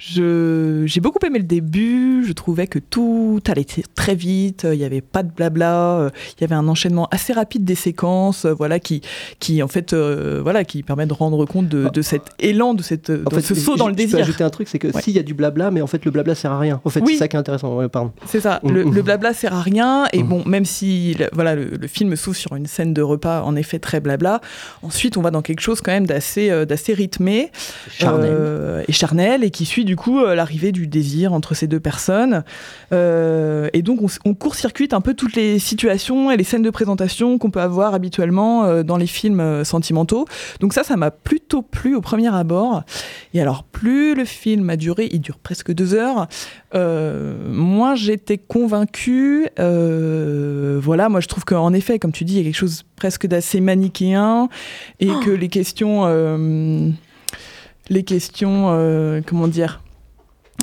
je, 0.00 0.82
j'ai 0.86 1.00
beaucoup 1.00 1.24
aimé 1.24 1.38
le 1.38 1.44
début. 1.44 2.24
Je 2.26 2.32
trouvais 2.32 2.66
que 2.66 2.78
tout 2.80 3.40
allait 3.46 3.66
très 3.94 4.14
vite. 4.14 4.66
Il 4.70 4.78
n'y 4.78 4.84
avait 4.84 5.00
pas 5.00 5.22
de 5.22 5.30
blabla. 5.30 6.10
Il 6.36 6.40
y 6.40 6.44
avait 6.44 6.54
un 6.54 6.66
enchaînement 6.68 6.87
assez 7.10 7.32
rapide 7.32 7.64
des 7.64 7.74
séquences, 7.74 8.44
euh, 8.44 8.52
voilà, 8.52 8.78
qui, 8.80 9.00
qui 9.40 9.62
en 9.62 9.68
fait, 9.68 9.92
euh, 9.92 10.40
voilà, 10.42 10.64
qui 10.64 10.82
permet 10.82 11.06
de 11.06 11.12
rendre 11.12 11.44
compte 11.46 11.68
de, 11.68 11.88
de 11.88 12.02
cet 12.02 12.22
élan, 12.38 12.74
de 12.74 12.82
cette, 12.82 13.10
En 13.26 13.30
fait, 13.30 13.40
ce 13.40 13.54
saut 13.54 13.76
dans 13.76 13.86
le 13.88 13.92
Je 13.92 13.96
peux 13.96 14.02
désir. 14.04 14.18
ajouter 14.20 14.44
un 14.44 14.50
truc, 14.50 14.68
c'est 14.68 14.78
que 14.78 14.88
Ouais. 14.88 15.02
s'il 15.02 15.14
y 15.14 15.18
a 15.18 15.22
du 15.22 15.34
blabla, 15.34 15.70
mais 15.70 15.82
en 15.82 15.86
fait 15.86 16.04
le 16.04 16.10
blabla 16.10 16.34
sert 16.34 16.50
à 16.52 16.58
rien. 16.58 16.80
En 16.84 16.90
fait, 16.90 17.00
Oui. 17.00 17.12
c'est 17.12 17.18
ça 17.18 17.28
qui 17.28 17.36
est 17.36 17.38
intéressant. 17.38 17.76
Ouais, 17.76 17.88
pardon. 17.88 18.12
C'est 18.26 18.40
ça, 18.40 18.60
Mm, 18.62 18.70
le, 18.70 18.84
mm. 18.86 18.94
le 18.94 19.02
blabla 19.02 19.34
sert 19.34 19.54
à 19.54 19.60
rien, 19.62 20.06
et 20.12 20.22
Mm. 20.22 20.28
bon, 20.28 20.42
même 20.46 20.64
si 20.64 21.16
voilà, 21.32 21.54
le, 21.54 21.64
le 21.80 21.86
film 21.86 22.16
s'ouvre 22.16 22.36
sur 22.36 22.54
une 22.56 22.66
scène 22.66 22.94
de 22.94 23.02
repas 23.02 23.42
en 23.42 23.54
effet 23.56 23.78
très 23.78 24.00
blabla, 24.00 24.40
ensuite 24.82 25.16
on 25.16 25.22
va 25.22 25.30
dans 25.30 25.42
quelque 25.42 25.60
chose 25.60 25.80
quand 25.80 25.92
même 25.92 26.06
d'assez 26.06 26.50
euh, 26.50 26.64
d'assez 26.64 26.94
rythmé 26.94 27.50
Charnel. 27.90 28.30
euh, 28.32 28.84
et 28.88 28.92
charnel, 28.92 29.44
et 29.44 29.50
qui 29.50 29.64
suit 29.66 29.84
du 29.84 29.96
coup 29.96 30.18
l'arrivée 30.24 30.72
du 30.72 30.86
désir 30.86 31.32
entre 31.32 31.54
ces 31.54 31.66
deux 31.66 31.80
personnes. 31.80 32.42
Et 32.92 33.82
donc 33.82 34.00
on, 34.02 34.06
on 34.24 34.34
court-circuite 34.34 34.92
un 34.94 35.00
peu 35.00 35.14
toutes 35.14 35.34
les 35.36 35.58
situations 35.58 36.30
et 36.30 36.36
les 36.36 36.44
scènes 36.44 36.62
de 36.62 36.67
présentation 36.72 37.38
qu'on 37.38 37.50
peut 37.50 37.60
avoir 37.60 37.94
habituellement 37.94 38.64
euh, 38.64 38.82
dans 38.82 38.96
les 38.96 39.06
films 39.06 39.40
euh, 39.40 39.64
sentimentaux. 39.64 40.26
Donc 40.60 40.72
ça, 40.72 40.84
ça 40.84 40.96
m'a 40.96 41.10
plutôt 41.10 41.62
plu 41.62 41.94
au 41.94 42.00
premier 42.00 42.34
abord. 42.34 42.82
Et 43.34 43.40
alors, 43.40 43.64
plus 43.64 44.14
le 44.14 44.24
film 44.24 44.70
a 44.70 44.76
duré, 44.76 45.08
il 45.12 45.20
dure 45.20 45.38
presque 45.38 45.72
deux 45.72 45.94
heures, 45.94 46.26
euh, 46.74 47.36
moi 47.50 47.94
j'étais 47.94 48.38
convaincue. 48.38 49.48
euh, 49.58 50.78
voilà, 50.82 51.08
moi 51.08 51.20
je 51.20 51.28
trouve 51.28 51.44
qu'en 51.44 51.72
effet, 51.72 51.98
comme 51.98 52.12
tu 52.12 52.24
dis, 52.24 52.34
il 52.34 52.38
y 52.38 52.40
a 52.40 52.44
quelque 52.44 52.54
chose 52.54 52.84
presque 52.96 53.26
d'assez 53.26 53.60
manichéen 53.60 54.48
et 55.00 55.08
que 55.24 55.30
les 55.30 55.48
questions. 55.48 56.02
euh, 56.06 56.90
les 57.90 58.02
questions, 58.02 59.22
comment 59.26 59.48
dire 59.48 59.80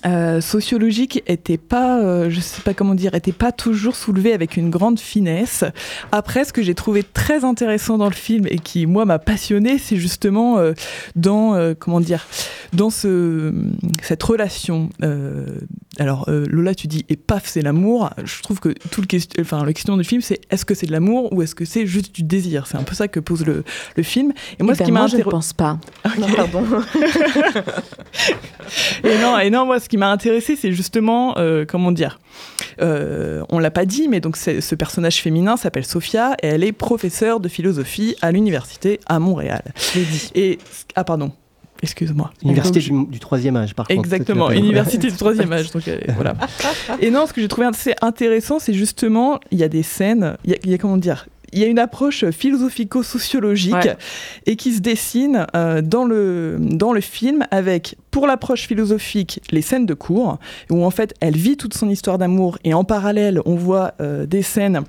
euh, 0.06 0.42
sociologiques 0.42 1.24
étaient 1.28 1.58
pas, 1.58 2.00
euh, 2.00 2.30
je 2.30 2.40
sais 2.40 2.62
pas 2.62 2.74
comment 2.74 2.96
dire, 2.96 3.16
étaient 3.16 3.32
pas 3.32 3.52
toujours 3.52 3.96
soulevées 3.96 4.34
avec 4.34 4.58
une 4.58 4.70
grande 4.70 5.00
finesse. 5.00 5.64
Après, 6.12 6.46
ce 6.46 6.54
que 6.54 6.62
j'ai 6.62 6.76
trouvé 6.76 7.04
très 7.04 7.44
intéressant 7.44 7.98
dans 7.98 8.10
le 8.10 8.16
film 8.16 8.46
et 8.50 8.60
qui 8.60 8.86
moi 8.86 9.06
m'a 9.06 9.20
passionné, 9.20 9.78
c'est 9.78 9.98
justement 9.98 10.60
euh, 10.60 10.74
dans 11.16 11.56
euh, 11.56 11.74
comment 11.78 12.00
dire, 12.00 12.26
dans 12.74 12.90
ce 12.90 13.54
cette 14.02 14.22
relation. 14.22 14.90
alors 16.00 16.30
Lola, 16.30 16.76
tu 16.76 16.88
dis 16.88 17.06
et 17.10 17.16
paf, 17.16 17.44
c'est 17.46 17.62
l'amour. 17.62 18.10
Je 18.24 18.42
trouve 18.42 18.60
que 18.60 18.70
tout 18.92 19.02
le 19.02 19.08
question, 19.08 19.42
enfin 19.42 19.64
la 19.66 19.74
question 19.74 19.98
du 19.98 20.04
film, 20.04 20.22
c'est 20.22 20.42
est-ce 20.52 20.66
que 20.66 20.76
c'est 20.76 20.86
de 20.86 20.92
l'amour 20.92 21.32
ou 21.34 21.42
est-ce 21.42 21.56
que 21.56 21.66
c'est 21.66 21.86
juste 21.86 22.14
du 22.14 22.24
désir? 22.24 22.68
C'est 22.68 22.78
un 22.78 22.84
peu 22.84 22.96
ça 22.96 23.08
que 23.08 23.20
pose 23.20 23.46
le, 23.46 23.64
le 23.96 24.04
film. 24.04 24.34
Et 24.60 24.64
moi, 24.64 24.74
Eh 24.74 24.76
ce 24.76 24.80
ben, 24.80 24.86
qui 24.86 24.92
m'a 24.92 25.00
moi, 25.00 25.08
je 25.08 25.18
ne 25.18 25.24
pense 25.24 25.54
pas. 25.54 25.80
Non, 26.20 26.28
pardon. 26.36 26.64
et 29.04 29.18
non, 29.20 29.40
et 29.40 29.50
non, 29.50 29.66
moi, 29.66 29.80
ce 29.80 29.90
qui 29.90 29.95
m'a 29.98 30.12
intéressé, 30.12 30.56
c'est 30.56 30.72
justement, 30.72 31.38
euh, 31.38 31.66
comment 31.68 31.92
dire, 31.92 32.20
euh, 32.82 33.44
on 33.50 33.60
l'a 33.60 33.72
pas 33.72 33.86
dit, 33.86 34.08
mais 34.08 34.20
donc 34.20 34.38
ce 34.38 34.76
personnage 34.76 35.22
féminin 35.22 35.58
s'appelle 35.58 35.86
Sophia 35.86 36.36
et 36.42 36.48
elle 36.48 36.64
est 36.64 36.72
professeure 36.72 37.40
de 37.40 37.50
philosophie 37.50 38.16
à 38.22 38.32
l'université 38.32 39.00
à 39.08 39.20
Montréal. 39.20 39.64
Et 40.36 40.60
ah 40.96 41.04
pardon, 41.04 41.32
excuse-moi. 41.82 42.32
Université 42.44 42.80
Donc, 42.90 43.08
du, 43.08 43.14
du 43.14 43.20
troisième 43.20 43.56
âge, 43.56 43.76
par 43.76 43.88
contre. 43.88 44.00
Exactement, 44.00 44.52
université 44.52 45.10
du 45.10 45.16
troisième 45.16 45.52
âge. 45.54 45.72
Donc, 45.72 45.88
euh, 45.88 46.00
voilà. 46.16 46.36
Et 47.02 47.12
non, 47.12 47.28
ce 47.28 47.34
que 47.34 47.42
j'ai 47.42 47.48
trouvé 47.48 47.68
assez 47.68 47.94
intéressant, 48.02 48.60
c'est 48.60 48.74
justement, 48.74 49.40
il 49.52 49.60
y 49.60 49.64
a 49.64 49.70
des 49.70 49.84
scènes, 49.84 50.38
il 50.44 50.52
y 50.52 50.54
a, 50.54 50.58
il 50.64 50.72
y 50.72 50.74
a 50.74 50.78
comment 50.78 50.98
dire 50.98 51.28
il 51.56 51.62
y 51.62 51.64
a 51.64 51.68
une 51.68 51.80
approche 51.80 52.26
philosophico-sociologique 52.30 53.74
Ouais. 53.74 53.98
et 54.46 54.56
qui 54.56 54.74
se 54.74 54.80
dessine 54.82 55.48
euh, 55.56 55.82
dans, 55.82 56.04
le, 56.06 56.58
dans 56.60 56.94
le 56.94 57.02
film 57.02 57.46
avec, 57.50 57.96
pour 58.12 58.28
l'approche 58.28 58.68
philosophique, 58.68 59.42
les 59.52 59.62
scènes 59.62 59.86
de 59.86 59.94
cours, 59.94 60.38
où 60.70 60.84
en 60.86 60.90
fait 60.92 61.14
elle 61.22 61.36
vit 61.36 61.58
toute 61.58 61.74
son 61.74 61.90
histoire 61.90 62.18
d'amour 62.18 62.58
et 62.64 62.74
en 62.74 62.84
parallèle 62.84 63.42
on 63.46 63.56
voit 63.56 63.94
euh, 64.02 64.26
des 64.26 64.42
scènes 64.44 64.84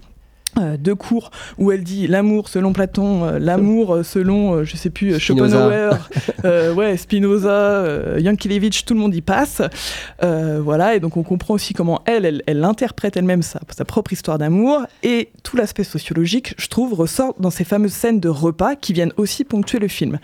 de 0.56 0.92
cours 0.92 1.30
où 1.58 1.72
elle 1.72 1.82
dit 1.82 2.06
l'amour 2.06 2.48
selon 2.48 2.72
Platon, 2.72 3.24
euh, 3.24 3.38
l'amour 3.38 3.94
euh, 3.94 4.02
selon, 4.02 4.54
euh, 4.54 4.64
je 4.64 4.76
sais 4.76 4.90
plus, 4.90 5.12
euh, 5.12 5.18
Spinoza. 5.18 5.58
Schopenhauer, 5.58 6.08
euh, 6.44 6.74
ouais, 6.74 6.96
Spinoza, 6.96 7.50
euh, 7.50 8.18
Yankelevitch, 8.20 8.84
tout 8.84 8.94
le 8.94 9.00
monde 9.00 9.14
y 9.14 9.20
passe. 9.20 9.62
Euh, 10.22 10.60
voilà, 10.62 10.94
et 10.94 11.00
donc 11.00 11.16
on 11.16 11.22
comprend 11.22 11.54
aussi 11.54 11.74
comment 11.74 12.02
elle, 12.06 12.24
elle, 12.24 12.42
elle 12.46 12.64
interprète 12.64 13.16
elle-même 13.16 13.42
sa, 13.42 13.60
sa 13.76 13.84
propre 13.84 14.12
histoire 14.12 14.38
d'amour 14.38 14.82
et 15.02 15.30
tout 15.42 15.56
l'aspect 15.56 15.84
sociologique, 15.84 16.54
je 16.58 16.68
trouve, 16.68 16.94
ressort 16.94 17.34
dans 17.38 17.50
ces 17.50 17.64
fameuses 17.64 17.92
scènes 17.92 18.20
de 18.20 18.28
repas 18.28 18.76
qui 18.76 18.92
viennent 18.92 19.12
aussi 19.16 19.44
ponctuer 19.44 19.78
le 19.78 19.88
film. 19.88 20.18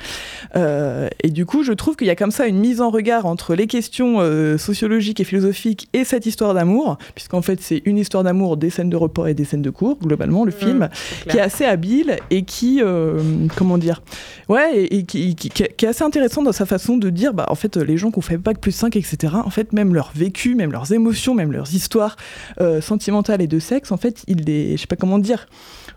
Euh, 0.56 1.08
et 1.22 1.30
du 1.30 1.46
coup, 1.46 1.62
je 1.62 1.72
trouve 1.72 1.96
qu'il 1.96 2.06
y 2.06 2.10
a 2.10 2.16
comme 2.16 2.30
ça 2.30 2.46
une 2.46 2.58
mise 2.58 2.80
en 2.80 2.90
regard 2.90 3.26
entre 3.26 3.54
les 3.54 3.66
questions 3.66 4.16
euh, 4.20 4.58
sociologiques 4.58 5.20
et 5.20 5.24
philosophiques 5.24 5.88
et 5.92 6.04
cette 6.04 6.26
histoire 6.26 6.54
d'amour, 6.54 6.98
puisqu'en 7.14 7.42
fait 7.42 7.60
c'est 7.60 7.82
une 7.84 7.98
histoire 7.98 8.24
d'amour, 8.24 8.56
des 8.56 8.70
scènes 8.70 8.90
de 8.90 8.96
repas 8.96 9.26
et 9.26 9.34
des 9.34 9.44
scènes 9.44 9.62
de 9.62 9.70
cours, 9.70 9.98
globalement 9.98 10.21
le 10.44 10.50
film, 10.52 10.88
qui 11.28 11.36
est 11.36 11.40
assez 11.40 11.64
habile 11.64 12.16
et 12.30 12.42
qui, 12.44 12.80
euh, 12.82 13.20
comment 13.56 13.78
dire, 13.78 14.02
ouais, 14.48 14.76
et, 14.84 14.98
et 14.98 15.02
qui, 15.04 15.34
qui- 15.34 15.48
qui 15.50 15.62
est 15.84 15.88
assez 15.88 16.04
intéressant 16.04 16.42
dans 16.42 16.52
sa 16.52 16.66
façon 16.66 16.96
de 16.96 17.10
dire, 17.10 17.32
bah 17.34 17.46
en 17.48 17.54
fait 17.54 17.76
les 17.76 17.96
gens 17.96 18.10
qui 18.10 18.18
ont 18.18 18.22
fait 18.22 18.36
bac 18.36 18.58
plus 18.58 18.72
5, 18.72 18.96
etc., 18.96 19.34
en 19.44 19.50
fait 19.50 19.72
même 19.72 19.94
leur 19.94 20.12
vécu, 20.14 20.54
même 20.54 20.72
leurs 20.72 20.92
émotions, 20.92 21.34
même 21.34 21.52
leurs 21.52 21.74
histoires 21.74 22.16
euh, 22.60 22.80
sentimentales 22.80 23.42
et 23.42 23.46
de 23.46 23.58
sexe, 23.58 23.92
en 23.92 23.96
fait 23.96 24.22
ils 24.28 24.42
les, 24.44 24.76
je 24.76 24.82
sais 24.82 24.86
pas 24.86 24.96
comment 24.96 25.18
dire, 25.18 25.46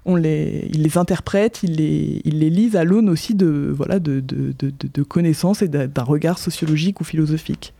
on 0.05 0.15
les, 0.15 0.69
ils 0.73 0.83
les 0.83 0.97
interprètent, 0.97 1.59
ils 1.63 1.75
les, 1.75 2.21
ils 2.25 2.39
les 2.39 2.49
lisent 2.49 2.75
à 2.75 2.83
l'aune 2.83 3.09
aussi 3.09 3.33
de, 3.35 3.73
voilà, 3.75 3.99
de, 3.99 4.19
de, 4.19 4.53
de, 4.57 4.69
de- 4.69 4.89
de 4.93 5.03
connaissances 5.03 5.61
et 5.61 5.67
d'un 5.67 6.03
regard 6.03 6.37
sociologique 6.37 7.01
ou 7.01 7.03
philosophique. 7.03 7.73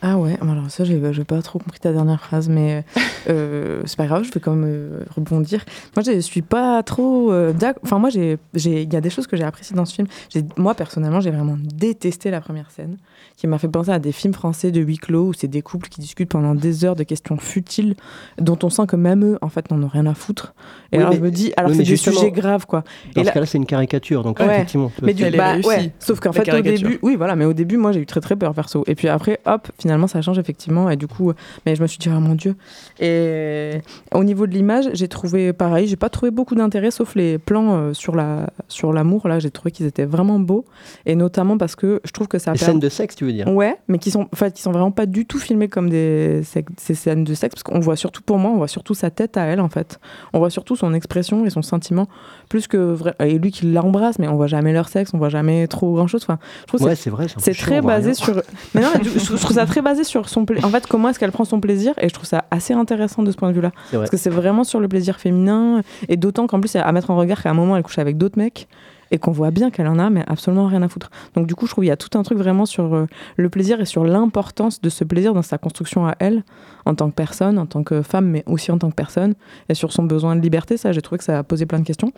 Ah 0.00 0.16
ouais, 0.16 0.38
alors 0.40 0.70
ça, 0.70 0.84
j'ai 0.84 1.00
j'ai 1.12 1.24
pas 1.24 1.42
trop 1.42 1.58
compris 1.58 1.80
ta 1.80 1.92
dernière 1.92 2.20
phrase, 2.20 2.48
mais 2.48 2.84
euh, 3.28 3.82
c'est 3.84 3.96
pas 3.96 4.06
grave, 4.06 4.22
je 4.22 4.30
vais 4.30 4.38
quand 4.38 4.52
même 4.54 4.64
euh, 4.68 5.00
rebondir. 5.16 5.64
Moi, 5.96 6.04
je 6.06 6.20
suis 6.20 6.42
pas 6.42 6.84
trop. 6.84 7.32
euh, 7.32 7.52
enfin, 7.82 7.98
moi, 7.98 8.08
j'ai- 8.08 8.38
j'ai- 8.54 8.82
il 8.82 8.92
y 8.92 8.96
a 8.96 9.00
des 9.00 9.10
choses 9.10 9.26
que 9.26 9.36
j'ai 9.36 9.42
appréciées 9.42 9.74
dans 9.74 9.84
ce 9.84 9.94
film. 9.94 10.06
J'ai- 10.32 10.44
Moi, 10.56 10.74
personnellement, 10.74 11.20
j'ai 11.20 11.32
vraiment 11.32 11.56
détesté 11.60 12.30
la 12.30 12.40
première 12.40 12.70
scène, 12.70 12.96
qui 13.36 13.48
m'a 13.48 13.58
fait 13.58 13.66
penser 13.66 13.90
à 13.90 13.98
des 13.98 14.12
films 14.12 14.34
français 14.34 14.70
de 14.70 14.80
huis 14.80 14.98
clos 14.98 15.26
où 15.28 15.32
c'est 15.32 15.48
des 15.48 15.62
couples 15.62 15.88
qui 15.88 16.00
discutent 16.00 16.30
pendant 16.30 16.54
des 16.54 16.84
heures 16.84 16.94
de 16.96 17.02
questions 17.02 17.36
futiles, 17.36 17.96
dont 18.40 18.58
on 18.62 18.70
sent 18.70 18.86
que 18.86 18.94
même 18.96 19.24
eux, 19.24 19.38
en 19.42 19.48
fait, 19.48 19.68
n'en 19.72 19.82
ont 19.82 19.88
rien 19.88 20.06
à 20.06 20.14
foutre. 20.14 20.54
Et 20.92 20.96
Oui, 20.96 21.00
alors, 21.02 21.10
mais- 21.10 21.16
je 21.18 21.22
me 21.24 21.30
dis, 21.32 21.52
alors 21.56 21.70
oui, 21.72 21.76
c'est 21.76 21.82
des 21.82 21.88
justement, 21.88 22.16
sujets 22.20 22.30
graves, 22.30 22.66
quoi. 22.66 22.84
Dans 23.16 23.22
Et 23.22 23.24
ce 23.24 23.26
là- 23.30 23.32
cas-là, 23.32 23.46
c'est 23.46 23.58
une 23.58 23.66
caricature, 23.66 24.22
donc 24.22 24.38
Ouais. 24.38 24.46
effectivement. 24.46 24.92
Mais 25.02 25.12
du, 25.12 25.28
bah, 25.36 25.56
ouais. 25.58 25.92
Sauf 25.98 26.20
qu'en 26.20 26.32
fait, 26.32 26.48
au 26.54 26.60
début, 26.60 27.00
oui, 27.02 27.16
voilà, 27.16 27.34
mais 27.34 27.44
au 27.46 27.52
début, 27.52 27.76
moi, 27.78 27.90
j'ai 27.90 27.98
eu 28.00 28.06
très 28.06 28.20
très 28.20 28.36
peur 28.36 28.54
perso. 28.54 28.84
Et 28.86 28.94
puis 28.94 29.08
après, 29.08 29.40
hop, 29.44 29.66
finalement. 29.76 29.87
Finalement 29.88 30.06
ça 30.06 30.20
change 30.20 30.38
effectivement. 30.38 30.90
Et 30.90 30.96
du 30.96 31.06
coup 31.06 31.32
mais 31.64 31.74
je 31.74 31.82
me 31.82 31.86
suis 31.86 31.98
dit 31.98 32.10
oh 32.14 32.20
mon 32.20 32.34
dieu. 32.34 32.56
Et 33.00 33.80
au 34.12 34.22
niveau 34.22 34.46
de 34.46 34.52
l'image 34.52 34.90
j'ai 34.92 35.08
trouvé 35.08 35.52
pareil. 35.52 35.86
J'ai 35.86 35.96
pas 35.96 36.10
trouvé 36.10 36.30
beaucoup 36.30 36.54
d'intérêt 36.54 36.90
sauf 36.90 37.14
les 37.14 37.38
plans 37.38 37.74
euh, 37.74 37.94
sur 37.94 38.14
la 38.14 38.50
sur 38.68 38.92
l'amour. 38.92 39.26
Là 39.28 39.38
j'ai 39.38 39.50
trouvé 39.50 39.70
qu'ils 39.70 39.86
étaient 39.86 40.04
vraiment 40.04 40.38
beaux. 40.38 40.64
Et 41.06 41.14
notamment 41.14 41.56
parce 41.56 41.74
que 41.74 42.00
je 42.04 42.12
trouve 42.12 42.28
que 42.28 42.38
ça 42.38 42.52
les 42.52 42.58
scènes 42.58 42.80
de 42.80 42.88
sexe 42.88 43.16
tu 43.16 43.24
veux 43.24 43.32
dire? 43.32 43.48
Ouais 43.48 43.76
mais 43.88 43.98
qui 43.98 44.10
sont 44.10 44.28
en 44.30 44.36
fait 44.36 44.54
qui 44.54 44.62
sont 44.62 44.72
vraiment 44.72 44.90
pas 44.90 45.06
du 45.06 45.24
tout 45.24 45.38
filmées 45.38 45.68
comme 45.68 45.88
des 45.88 46.42
ces 46.76 46.94
scènes 46.94 47.24
de 47.24 47.34
sexe. 47.34 47.54
Parce 47.54 47.62
qu'on 47.62 47.80
voit 47.80 47.96
surtout 47.96 48.22
pour 48.22 48.38
moi 48.38 48.50
on 48.50 48.56
voit 48.58 48.68
surtout 48.68 48.94
sa 48.94 49.10
tête 49.10 49.36
à 49.38 49.44
elle 49.44 49.60
en 49.60 49.70
fait. 49.70 49.98
On 50.34 50.38
voit 50.38 50.50
surtout 50.50 50.76
son 50.76 50.92
expression 50.92 51.46
et 51.46 51.50
son 51.50 51.62
sentiment 51.62 52.08
plus 52.48 52.66
que 52.66 52.76
vrai 52.76 53.14
et 53.20 53.38
lui 53.38 53.50
qui 53.50 53.66
l'embrasse 53.66 54.18
mais 54.18 54.28
on 54.28 54.36
voit 54.36 54.46
jamais 54.46 54.72
leur 54.72 54.88
sexe 54.88 55.12
on 55.14 55.18
voit 55.18 55.28
jamais 55.28 55.66
trop 55.68 55.94
grand 55.94 56.06
chose 56.06 56.22
enfin 56.22 56.38
je 56.62 56.66
trouve 56.66 56.82
ouais, 56.82 56.96
c'est 56.96 57.10
vrai 57.10 57.26
c'est 57.36 57.54
très 57.54 57.80
basé 57.80 58.14
sur 58.14 58.42
mais 58.74 58.80
non 58.80 58.88
mais 58.96 59.04
je 59.04 59.36
trouve 59.36 59.52
ça 59.52 59.66
très 59.66 59.77
basé 59.82 60.04
sur 60.04 60.28
son 60.28 60.46
en 60.62 60.68
fait 60.68 60.86
comment 60.86 61.08
est-ce 61.08 61.18
qu'elle 61.18 61.32
prend 61.32 61.44
son 61.44 61.60
plaisir 61.60 61.94
et 62.00 62.08
je 62.08 62.14
trouve 62.14 62.26
ça 62.26 62.44
assez 62.50 62.74
intéressant 62.74 63.22
de 63.22 63.30
ce 63.30 63.36
point 63.36 63.50
de 63.50 63.54
vue-là 63.54 63.72
parce 63.92 64.10
que 64.10 64.16
c'est 64.16 64.30
vraiment 64.30 64.64
sur 64.64 64.80
le 64.80 64.88
plaisir 64.88 65.18
féminin 65.18 65.82
et 66.08 66.16
d'autant 66.16 66.46
qu'en 66.46 66.60
plus 66.60 66.76
à 66.76 66.90
mettre 66.92 67.10
en 67.10 67.16
regard 67.16 67.42
qu'à 67.42 67.50
un 67.50 67.54
moment 67.54 67.76
elle 67.76 67.82
couche 67.82 67.98
avec 67.98 68.16
d'autres 68.18 68.38
mecs 68.38 68.68
et 69.10 69.18
qu'on 69.18 69.32
voit 69.32 69.50
bien 69.50 69.70
qu'elle 69.70 69.86
en 69.86 69.98
a 69.98 70.10
mais 70.10 70.24
absolument 70.26 70.66
rien 70.66 70.82
à 70.82 70.88
foutre. 70.88 71.10
Donc 71.34 71.46
du 71.46 71.54
coup, 71.54 71.66
je 71.66 71.72
trouve 71.72 71.82
qu'il 71.82 71.88
y 71.88 71.92
a 71.92 71.96
tout 71.96 72.16
un 72.18 72.22
truc 72.22 72.38
vraiment 72.38 72.66
sur 72.66 72.94
euh, 72.94 73.06
le 73.36 73.48
plaisir 73.48 73.80
et 73.80 73.84
sur 73.84 74.04
l'importance 74.04 74.80
de 74.80 74.88
ce 74.88 75.04
plaisir 75.04 75.34
dans 75.34 75.42
sa 75.42 75.58
construction 75.58 76.06
à 76.06 76.14
elle 76.18 76.44
en 76.84 76.94
tant 76.94 77.08
que 77.10 77.14
personne, 77.14 77.58
en 77.58 77.66
tant 77.66 77.82
que 77.82 78.02
femme 78.02 78.26
mais 78.26 78.44
aussi 78.46 78.70
en 78.70 78.78
tant 78.78 78.90
que 78.90 78.94
personne 78.94 79.34
et 79.68 79.74
sur 79.74 79.92
son 79.92 80.04
besoin 80.04 80.36
de 80.36 80.40
liberté, 80.40 80.76
ça 80.76 80.92
j'ai 80.92 81.02
trouvé 81.02 81.18
que 81.18 81.24
ça 81.24 81.38
a 81.38 81.42
posé 81.42 81.66
plein 81.66 81.78
de 81.78 81.86
questions. 81.86 82.12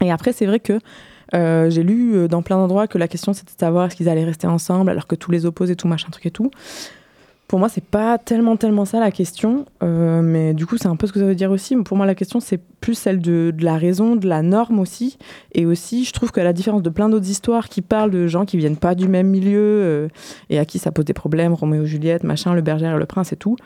Et 0.00 0.12
après, 0.12 0.32
c'est 0.32 0.46
vrai 0.46 0.60
que 0.60 0.78
euh, 1.34 1.70
j'ai 1.70 1.82
lu 1.82 2.14
euh, 2.14 2.28
dans 2.28 2.42
plein 2.42 2.56
d'endroits 2.56 2.86
que 2.86 2.98
la 2.98 3.08
question 3.08 3.32
c'était 3.32 3.52
de 3.52 3.58
savoir 3.58 3.86
est-ce 3.86 3.96
qu'ils 3.96 4.08
allaient 4.08 4.24
rester 4.24 4.46
ensemble 4.46 4.90
alors 4.90 5.06
que 5.06 5.14
tous 5.14 5.30
les 5.30 5.46
opposés, 5.46 5.76
tout 5.76 5.88
machin 5.88 6.08
truc 6.10 6.26
et 6.26 6.30
tout. 6.30 6.50
Pour 7.48 7.58
moi, 7.58 7.70
c'est 7.70 7.84
pas 7.84 8.18
tellement, 8.18 8.58
tellement 8.58 8.84
ça 8.84 9.00
la 9.00 9.10
question, 9.10 9.64
euh, 9.82 10.20
mais 10.20 10.52
du 10.52 10.66
coup, 10.66 10.76
c'est 10.76 10.86
un 10.86 10.96
peu 10.96 11.06
ce 11.06 11.14
que 11.14 11.18
ça 11.18 11.24
veut 11.24 11.34
dire 11.34 11.50
aussi. 11.50 11.74
pour 11.76 11.96
moi, 11.96 12.04
la 12.04 12.14
question, 12.14 12.40
c'est 12.40 12.60
plus 12.80 12.92
celle 12.92 13.22
de, 13.22 13.54
la 13.60 13.78
raison, 13.78 14.16
de 14.16 14.28
la 14.28 14.42
norme 14.42 14.78
aussi. 14.78 15.16
Et 15.52 15.64
aussi, 15.64 16.04
je 16.04 16.12
trouve 16.12 16.30
qu'à 16.30 16.44
la 16.44 16.52
différence 16.52 16.82
de 16.82 16.90
plein 16.90 17.08
d'autres 17.08 17.30
histoires 17.30 17.70
qui 17.70 17.80
parlent 17.80 18.10
de 18.10 18.26
gens 18.26 18.44
qui 18.44 18.58
viennent 18.58 18.76
pas 18.76 18.94
du 18.94 19.08
même 19.08 19.28
milieu 19.28 19.60
euh, 19.62 20.08
et 20.50 20.58
à 20.58 20.66
qui 20.66 20.78
ça 20.78 20.92
pose 20.92 21.06
des 21.06 21.14
problèmes, 21.14 21.54
Roméo 21.54 21.86
Juliette, 21.86 22.22
machin, 22.22 22.52
le 22.52 22.60
berger 22.60 22.84
et 22.84 22.98
le 22.98 23.06
prince 23.06 23.32
et 23.32 23.36
tout, 23.36 23.56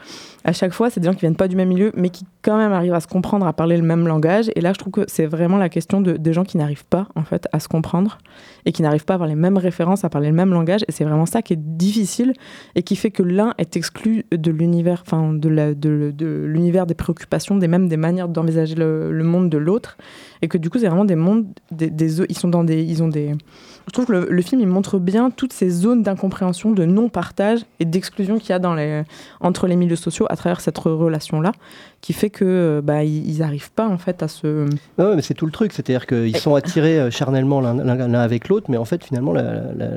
à 0.44 0.52
chaque 0.52 0.72
fois, 0.72 0.88
c'est 0.88 1.00
des 1.00 1.06
gens 1.06 1.14
qui 1.14 1.20
viennent 1.22 1.34
pas 1.34 1.48
du 1.48 1.56
même 1.56 1.68
milieu, 1.68 1.90
mais 1.96 2.10
qui 2.10 2.24
quand 2.42 2.56
même 2.56 2.72
arrivent 2.72 2.94
à 2.94 3.00
se 3.00 3.08
comprendre, 3.08 3.46
à 3.46 3.52
parler 3.52 3.76
le 3.76 3.82
même 3.82 4.06
langage. 4.06 4.48
Et 4.54 4.60
là, 4.60 4.72
je 4.72 4.78
trouve 4.78 4.92
que 4.92 5.04
c'est 5.08 5.26
vraiment 5.26 5.56
la 5.56 5.68
question 5.68 6.00
de, 6.00 6.12
des 6.12 6.32
gens 6.32 6.44
qui 6.44 6.56
n'arrivent 6.56 6.86
pas, 6.86 7.08
en 7.16 7.24
fait, 7.24 7.48
à 7.50 7.58
se 7.58 7.66
comprendre 7.66 8.18
et 8.64 8.72
qui 8.72 8.82
n'arrivent 8.82 9.04
pas 9.04 9.14
à 9.14 9.16
avoir 9.16 9.28
les 9.28 9.34
mêmes 9.34 9.58
références, 9.58 10.04
à 10.04 10.08
parler 10.08 10.28
le 10.28 10.34
même 10.34 10.52
langage. 10.52 10.82
Et 10.88 10.92
c'est 10.92 11.04
vraiment 11.04 11.26
ça 11.26 11.42
qui 11.42 11.52
est 11.54 11.60
difficile 11.60 12.32
et 12.74 12.82
qui 12.82 12.96
fait 12.96 13.10
que 13.10 13.22
l'un 13.22 13.54
est 13.58 13.76
exclu 13.76 14.24
de 14.30 14.50
l'univers, 14.50 15.02
enfin, 15.06 15.32
de, 15.32 15.48
l'univers 16.46 16.86
des 16.86 16.94
préoccupations, 16.94 17.56
des 17.56 17.68
mêmes 17.68 17.88
des 17.88 17.96
manières 17.96 18.28
d'envisager 18.28 18.74
le, 18.74 19.22
monde 19.22 19.50
de 19.50 19.58
l'autre. 19.58 19.96
Et 20.42 20.48
que 20.48 20.58
du 20.58 20.70
coup, 20.70 20.78
c'est 20.78 20.88
vraiment 20.88 21.04
des 21.04 21.16
mondes, 21.16 21.46
des, 21.70 21.90
des, 21.90 22.20
ils 22.22 22.38
sont 22.38 22.48
dans 22.48 22.64
des, 22.64 22.82
ils 22.82 23.02
ont 23.02 23.08
des, 23.08 23.32
je 23.86 23.92
trouve 23.92 24.06
que 24.06 24.12
le, 24.12 24.26
le, 24.30 24.42
film 24.42 24.60
il 24.60 24.66
montre 24.66 24.98
bien 24.98 25.30
toutes 25.30 25.52
ces 25.52 25.70
zones 25.70 26.02
d'incompréhension, 26.02 26.72
de 26.72 26.84
non-partage 26.84 27.60
et 27.80 27.84
d'exclusion 27.84 28.38
qu'il 28.38 28.50
y 28.50 28.52
a 28.52 28.58
dans 28.58 28.74
les, 28.74 29.02
entre 29.40 29.66
les 29.66 29.76
milieux 29.76 29.96
sociaux 29.96 30.26
à 30.30 30.36
travers 30.36 30.60
cette 30.60 30.78
relation-là, 30.78 31.52
qui 32.00 32.12
fait 32.12 32.30
que 32.30 32.80
bah, 32.82 33.04
ils 33.04 33.38
n'arrivent 33.38 33.72
pas 33.72 33.88
en 33.88 33.98
fait 33.98 34.22
à 34.22 34.28
se. 34.28 34.66
Ouais, 34.98 35.16
mais 35.16 35.22
c'est 35.22 35.34
tout 35.34 35.46
le 35.46 35.52
truc, 35.52 35.72
c'est-à-dire 35.72 36.06
qu'ils 36.06 36.36
sont 36.36 36.54
attirés 36.54 36.98
euh, 36.98 37.10
charnellement 37.10 37.60
l'un 37.60 38.14
avec 38.14 38.48
l'autre, 38.48 38.66
mais 38.70 38.76
en 38.76 38.84
fait 38.84 39.04
finalement 39.04 39.32
la, 39.32 39.72
la 39.74 39.88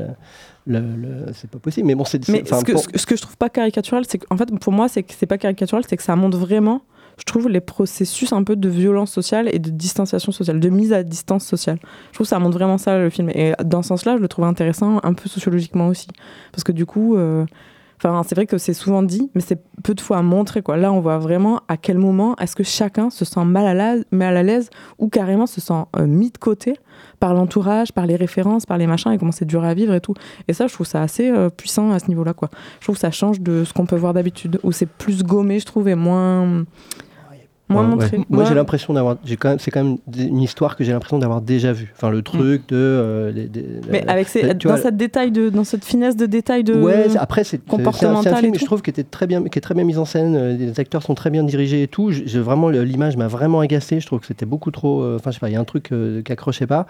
c'est 1.34 1.50
pas 1.50 1.60
possible. 1.60 1.88
Mais 1.88 1.96
bon, 1.96 2.06
c'est. 2.06 2.28
Mais 2.30 2.44
ce 2.46 2.64
que, 2.64 2.72
pour... 2.72 2.84
ce 2.94 3.06
que 3.06 3.16
je 3.16 3.22
trouve 3.22 3.38
pas 3.38 3.50
caricatural, 3.50 4.04
c'est 4.08 4.18
qu'en 4.18 4.38
fait, 4.38 4.50
pour 4.60 4.74
moi, 4.74 4.88
c'est 4.88 5.04
que 5.04 5.14
c'est 5.16 5.28
pas 5.28 5.38
caricatural, 5.38 5.84
c'est 5.88 5.98
que 5.98 6.04
ça 6.04 6.16
montre 6.16 6.38
vraiment 6.38 6.82
je 7.18 7.24
trouve, 7.24 7.48
les 7.50 7.62
processus 7.62 8.34
un 8.34 8.44
peu 8.44 8.56
de 8.56 8.70
violence 8.70 9.12
sociale 9.12 9.50
et 9.54 9.60
de 9.60 9.70
distanciation 9.70 10.32
sociale, 10.32 10.60
de 10.60 10.70
mise 10.70 10.94
à 10.94 11.04
distance 11.04 11.46
sociale. 11.46 11.80
Je 12.10 12.14
trouve 12.16 12.26
que 12.26 12.30
ça 12.30 12.40
montre 12.40 12.58
vraiment 12.58 12.78
ça, 12.78 12.98
le 12.98 13.10
film. 13.10 13.30
Et 13.30 13.54
dans 13.64 13.82
ce 13.82 13.90
sens-là, 13.90 14.18
je 14.18 14.22
le 14.22 14.28
trouve 14.28 14.46
intéressant, 14.46 15.00
un 15.04 15.14
peu 15.14 15.30
sociologiquement 15.30 15.88
aussi. 15.88 16.08
Parce 16.52 16.64
que 16.64 16.72
du 16.72 16.86
coup, 16.86 17.16
euh, 17.16 17.46
C'est 18.02 18.36
vrai 18.36 18.46
que 18.46 18.58
c'est 18.58 18.74
souvent 18.74 19.04
dit, 19.04 19.32
mais 19.36 19.42
c'est 19.42 19.60
peu 19.84 19.94
de 19.94 20.02
fois 20.02 20.22
montré. 20.22 20.62
Quoi. 20.62 20.78
Là, 20.78 20.92
on 20.92 21.00
voit 21.00 21.18
vraiment 21.18 21.62
à 21.68 21.78
quel 21.78 21.98
moment 21.98 22.36
est-ce 22.38 22.56
que 22.56 22.64
chacun 22.64 23.10
se 23.10 23.26
sent 23.26 23.46
mal 23.46 23.66
à 23.66 24.44
l'aise 24.44 24.70
ou 25.00 25.10
carrément 25.10 25.48
se 25.48 25.62
sent 25.62 25.86
euh, 25.98 26.06
mis 26.06 26.32
de 26.32 26.38
côté 26.38 26.76
par 27.20 27.34
l'entourage, 27.34 27.92
par 27.94 28.06
les 28.06 28.16
références, 28.16 28.66
par 28.66 28.78
les 28.78 28.88
machins 28.88 29.12
et 29.12 29.18
comment 29.18 29.32
c'est 29.32 29.46
dur 29.46 29.64
à 29.64 29.74
vivre 29.74 29.94
et 29.94 30.02
tout. 30.02 30.14
Et 30.48 30.54
ça, 30.54 30.68
je 30.68 30.74
trouve 30.74 30.86
ça 30.86 31.02
assez 31.02 31.30
euh, 31.30 31.50
puissant 31.50 31.92
à 31.92 32.00
ce 32.00 32.08
niveau-là. 32.08 32.34
Quoi. 32.34 32.50
Je 32.80 32.86
trouve 32.86 32.96
que 32.96 33.02
ça 33.02 33.12
change 33.12 33.42
de 33.42 33.64
ce 33.64 33.74
qu'on 33.74 33.86
peut 33.86 33.96
voir 33.96 34.14
d'habitude, 34.14 34.60
où 34.64 34.72
c'est 34.72 34.86
plus 34.86 35.24
gommé, 35.24 35.60
je 35.60 35.66
trouve, 35.66 35.88
et 35.88 35.96
moins 35.96 36.66
moins 37.70 37.84
ouais, 37.84 37.90
montré. 37.90 38.18
Ouais. 38.18 38.26
Moi, 38.30 38.46
j'ai 38.46 38.54
l'impression 38.54 38.94
d'avoir. 38.94 39.18
J'ai 39.26 39.38
quand 39.38 39.50
même. 39.50 39.60
C'est 39.60 39.72
quand 39.72 39.84
même 39.84 39.98
une 40.18 40.42
histoire 40.42 40.76
que 40.76 40.84
j'ai 40.84 40.92
l'impression 40.92 41.18
d'avoir 41.20 41.42
déjà 41.42 41.74
vue. 41.74 41.92
Enfin, 41.96 42.10
le 42.10 42.22
truc 42.22 42.62
mm. 42.64 42.66
de. 42.70 42.76
Euh, 42.76 43.32
les, 43.32 43.48
des, 43.48 43.66
mais 43.90 44.04
la, 44.06 44.14
avec 44.14 44.28
ces, 44.28 44.54
dans 44.54 44.70
vois, 44.70 44.78
cette 44.78 44.98
détail 44.98 45.32
de, 45.32 45.50
dans 45.50 45.64
cette 45.64 45.84
finesse 45.84 46.16
de 46.16 46.26
détail 46.26 46.64
de. 46.64 46.74
Ouais. 46.74 47.08
Après, 47.18 47.44
c'est 47.44 47.64
comportemental. 47.64 48.34
un, 48.34 48.38
un 48.38 48.40
film, 48.40 48.56
je 48.56 48.66
trouve, 48.66 48.82
qui 48.82 48.90
était 48.90 49.04
très 49.04 49.28
bien, 49.28 49.44
qui 49.44 49.58
est 49.58 49.62
très 49.62 49.74
bien 49.74 49.84
mis 49.84 49.98
en 49.98 50.06
scène. 50.06 50.36
Euh, 50.36 50.58
les 50.58 50.80
acteurs 50.80 51.04
sont 51.04 51.16
très 51.16 51.30
bien 51.30 51.44
dirigés 51.44 51.84
et 51.84 51.88
tout. 51.88 52.12
J'ai 52.12 52.40
vraiment 52.40 52.70
l'image 52.70 53.18
m'a 53.18 53.28
vraiment 53.28 53.60
agacé. 53.60 54.00
Je 54.00 54.06
trouve 54.06 54.20
que 54.20 54.28
c'était 54.28 54.46
beaucoup 54.46 54.72
trop. 54.72 55.04
Enfin, 55.16 55.30
euh, 55.30 55.32
je 55.32 55.36
sais 55.36 55.40
pas. 55.40 55.50
Il 55.50 55.54
y 55.54 55.58
a 55.58 55.60
un 55.60 55.66
truc 55.66 55.92
euh, 55.92 56.22
qui 56.22 56.32
accrochait 56.32 56.68
pas. 56.68 56.86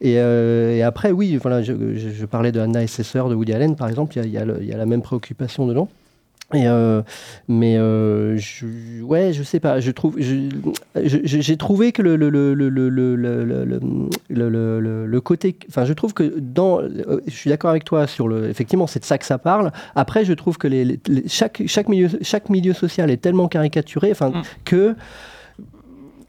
Et, 0.00 0.18
euh, 0.18 0.76
et, 0.76 0.82
après, 0.82 1.12
oui. 1.12 1.36
Voilà. 1.36 1.62
Je, 1.62 1.72
je, 1.94 2.10
je, 2.10 2.26
parlais 2.26 2.52
de 2.52 2.60
Anna 2.60 2.82
et 2.82 2.86
ses 2.86 3.02
sœurs 3.02 3.28
de 3.28 3.34
Woody 3.34 3.52
Allen, 3.52 3.76
par 3.76 3.88
exemple. 3.88 4.16
Il 4.16 4.26
y 4.26 4.32
y 4.32 4.72
a 4.72 4.76
la 4.76 4.86
même 4.86 5.02
préoccupation 5.02 5.66
dedans. 5.66 5.88
Et 6.54 6.68
euh, 6.68 7.02
mais 7.48 7.76
euh, 7.76 8.36
je, 8.36 9.02
ouais, 9.02 9.32
je 9.32 9.42
sais 9.42 9.58
pas. 9.58 9.80
Je 9.80 9.90
trouve, 9.90 10.16
j'ai 10.20 11.56
trouvé 11.56 11.90
que 11.90 12.02
le 12.02 12.14
le, 12.14 12.30
le, 12.30 12.54
le, 12.54 12.70
le, 12.70 12.88
le, 13.16 13.44
le, 14.28 14.80
le, 14.80 15.06
le 15.06 15.20
côté, 15.20 15.56
enfin, 15.68 15.84
je 15.84 15.92
trouve 15.92 16.14
que 16.14 16.38
dans, 16.38 16.82
je 16.82 17.32
suis 17.32 17.50
d'accord 17.50 17.70
avec 17.70 17.82
toi 17.84 18.06
sur 18.06 18.28
le, 18.28 18.48
effectivement, 18.48 18.86
c'est 18.86 19.00
de 19.00 19.04
ça 19.04 19.18
que 19.18 19.26
ça 19.26 19.38
parle. 19.38 19.72
Après, 19.96 20.24
je 20.24 20.34
trouve 20.34 20.56
que 20.56 20.68
les, 20.68 20.84
les, 20.84 21.00
chaque 21.26 21.64
chaque 21.66 21.88
milieu 21.88 22.10
chaque 22.22 22.48
milieu 22.48 22.74
social 22.74 23.10
est 23.10 23.16
tellement 23.16 23.48
caricaturé, 23.48 24.12
enfin, 24.12 24.30
mm. 24.30 24.42
que 24.64 24.94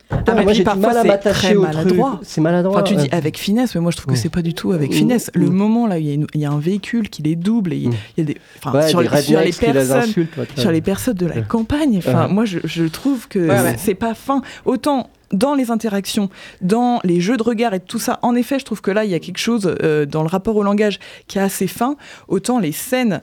ah, 0.09 0.33
mais 0.35 0.43
moi 0.43 0.53
j'ai 0.53 0.63
parfois, 0.63 0.87
mal 0.93 0.97
à 0.97 1.03
m'attacher 1.03 1.55
au 1.55 1.61
maladroit. 1.61 2.19
C'est 2.23 2.41
maladroit. 2.41 2.75
Enfin, 2.77 2.83
tu 2.83 2.95
dis 2.95 3.09
avec 3.11 3.37
finesse, 3.37 3.75
mais 3.75 3.81
moi 3.81 3.91
je 3.91 3.97
trouve 3.97 4.07
que 4.07 4.11
Ouais. 4.11 4.17
c'est 4.17 4.29
pas 4.29 4.41
du 4.41 4.53
tout 4.53 4.71
avec 4.71 4.91
Mm. 4.91 4.93
finesse. 4.93 5.31
Le 5.33 5.47
Mm. 5.47 5.53
moment 5.53 5.87
là, 5.87 5.97
il 5.99 6.25
y, 6.35 6.45
a 6.45 6.51
un 6.51 6.59
véhicule 6.59 7.09
qui 7.09 7.21
les 7.23 7.35
double 7.35 7.73
et 7.73 7.77
il 7.77 7.89
Mm. 7.89 7.93
y 8.17 8.21
a 8.21 8.23
des, 8.23 8.37
enfin, 8.57 8.71
Ouais, 8.77 8.87
sur, 8.87 8.99
des 9.01 9.09
les, 9.09 9.21
sur 9.21 9.39
les 9.41 9.51
personnes, 9.51 10.27
sur 10.57 10.71
les 10.71 10.81
personnes 10.81 11.15
de 11.15 11.25
la 11.25 11.41
campagne. 11.41 11.97
Enfin, 11.97 12.27
Ouais. 12.27 12.33
moi 12.33 12.45
je, 12.45 12.59
je 12.63 12.85
trouve 12.85 13.27
que 13.27 13.39
Ouais, 13.39 13.61
ouais. 13.61 13.75
c'est 13.77 13.95
pas 13.95 14.13
fin. 14.13 14.41
Autant 14.65 15.09
dans 15.33 15.55
les 15.55 15.71
interactions, 15.71 16.29
dans 16.61 17.01
les 17.03 17.19
jeux 17.19 17.35
de 17.35 17.43
regard 17.43 17.73
et 17.73 17.81
tout 17.81 17.99
ça, 17.99 18.17
en 18.21 18.33
effet, 18.33 18.59
je 18.59 18.63
trouve 18.65 18.79
que 18.79 18.91
là 18.91 19.03
il 19.03 19.11
y 19.11 19.13
a 19.15 19.19
quelque 19.19 19.39
chose 19.39 19.75
euh, 19.83 20.05
dans 20.05 20.21
le 20.21 20.29
rapport 20.29 20.55
au 20.55 20.63
langage 20.63 20.99
qui 21.27 21.37
est 21.37 21.41
assez 21.41 21.67
fin. 21.67 21.97
Autant 22.29 22.59
les 22.59 22.71
scènes. 22.71 23.21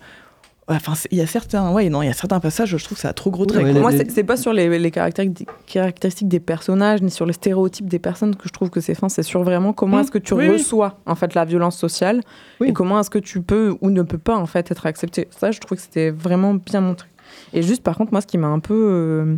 Enfin, 0.67 0.95
il 1.11 1.19
y 1.19 1.21
a 1.21 1.27
certains, 1.27 1.71
ouais, 1.73 1.91
non, 1.91 2.01
il 2.01 2.07
y 2.07 2.09
a 2.09 2.15
certains 2.15 2.41
passages, 2.41 2.71
je 2.77 2.83
trouve 2.85 2.97
que 2.97 3.03
ça 3.03 3.11
a 3.11 3.13
trop 3.13 3.31
gros 3.31 3.45
traits. 3.45 3.63
Ouais. 3.65 3.73
Moi, 3.75 3.91
les- 3.91 4.09
c'est 4.09 4.25
pas 4.25 4.39
sur 4.39 4.53
les, 4.55 4.79
les 4.79 4.91
caractéristiques, 4.91 6.29
des 6.29 6.41
personnages 6.41 7.03
ni 7.03 7.11
sur 7.11 7.27
les 7.27 7.35
stéréotypes 7.35 7.87
des 7.87 7.99
personnes 7.99 8.35
que 8.35 8.49
je 8.49 8.53
trouve 8.53 8.71
que 8.71 8.81
c'est 8.81 8.95
fin. 8.95 9.09
C'est 9.11 9.23
sur 9.23 9.43
vraiment 9.43 9.73
comment 9.75 9.99
Mm. 9.99 10.01
est-ce 10.01 10.11
que 10.11 10.19
tu 10.19 10.33
Oui, 10.35 10.47
oui. 10.49 10.53
reçois 10.55 10.99
en 11.07 11.15
fait 11.15 11.35
la 11.35 11.45
violence 11.45 11.77
sociale 11.77 12.23
Oui. 12.61 12.69
et 12.69 12.73
comment 12.73 12.99
est-ce 12.99 13.11
que 13.11 13.19
tu 13.19 13.43
peux 13.43 13.77
ou 13.83 13.91
ne 13.91 14.03
peux 14.03 14.19
pas 14.19 14.37
en 14.37 14.47
fait 14.47 14.71
être 14.71 14.87
accepté. 14.87 15.29
Ça, 15.39 15.51
je 15.51 15.61
trouve 15.61 15.77
que 15.77 15.83
c'était 15.83 16.11
vraiment 16.11 16.55
bien 16.55 16.81
montré. 16.81 17.09
Et 17.53 17.63
juste 17.63 17.83
par 17.83 17.97
contre, 17.97 18.13
moi, 18.13 18.21
ce 18.23 18.27
qui 18.27 18.39
m'a 18.39 18.47
un 18.49 18.61
peu 18.61 18.75
euh, 18.75 19.37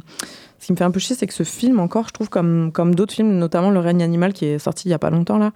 ce 0.60 0.66
qui 0.66 0.72
me 0.72 0.76
fait 0.76 0.84
un 0.84 0.90
peu 0.90 1.00
chier, 1.00 1.16
c'est 1.16 1.26
que 1.26 1.34
ce 1.34 1.42
film, 1.42 1.80
encore, 1.80 2.06
je 2.08 2.12
trouve, 2.12 2.28
comme, 2.28 2.70
comme 2.72 2.94
d'autres 2.94 3.12
films, 3.14 3.32
notamment 3.36 3.70
Le 3.70 3.80
règne 3.80 4.02
animal 4.02 4.32
qui 4.32 4.46
est 4.46 4.58
sorti 4.58 4.88
il 4.88 4.90
y 4.90 4.94
a 4.94 4.98
pas 4.98 5.10
longtemps, 5.10 5.38
là, 5.38 5.52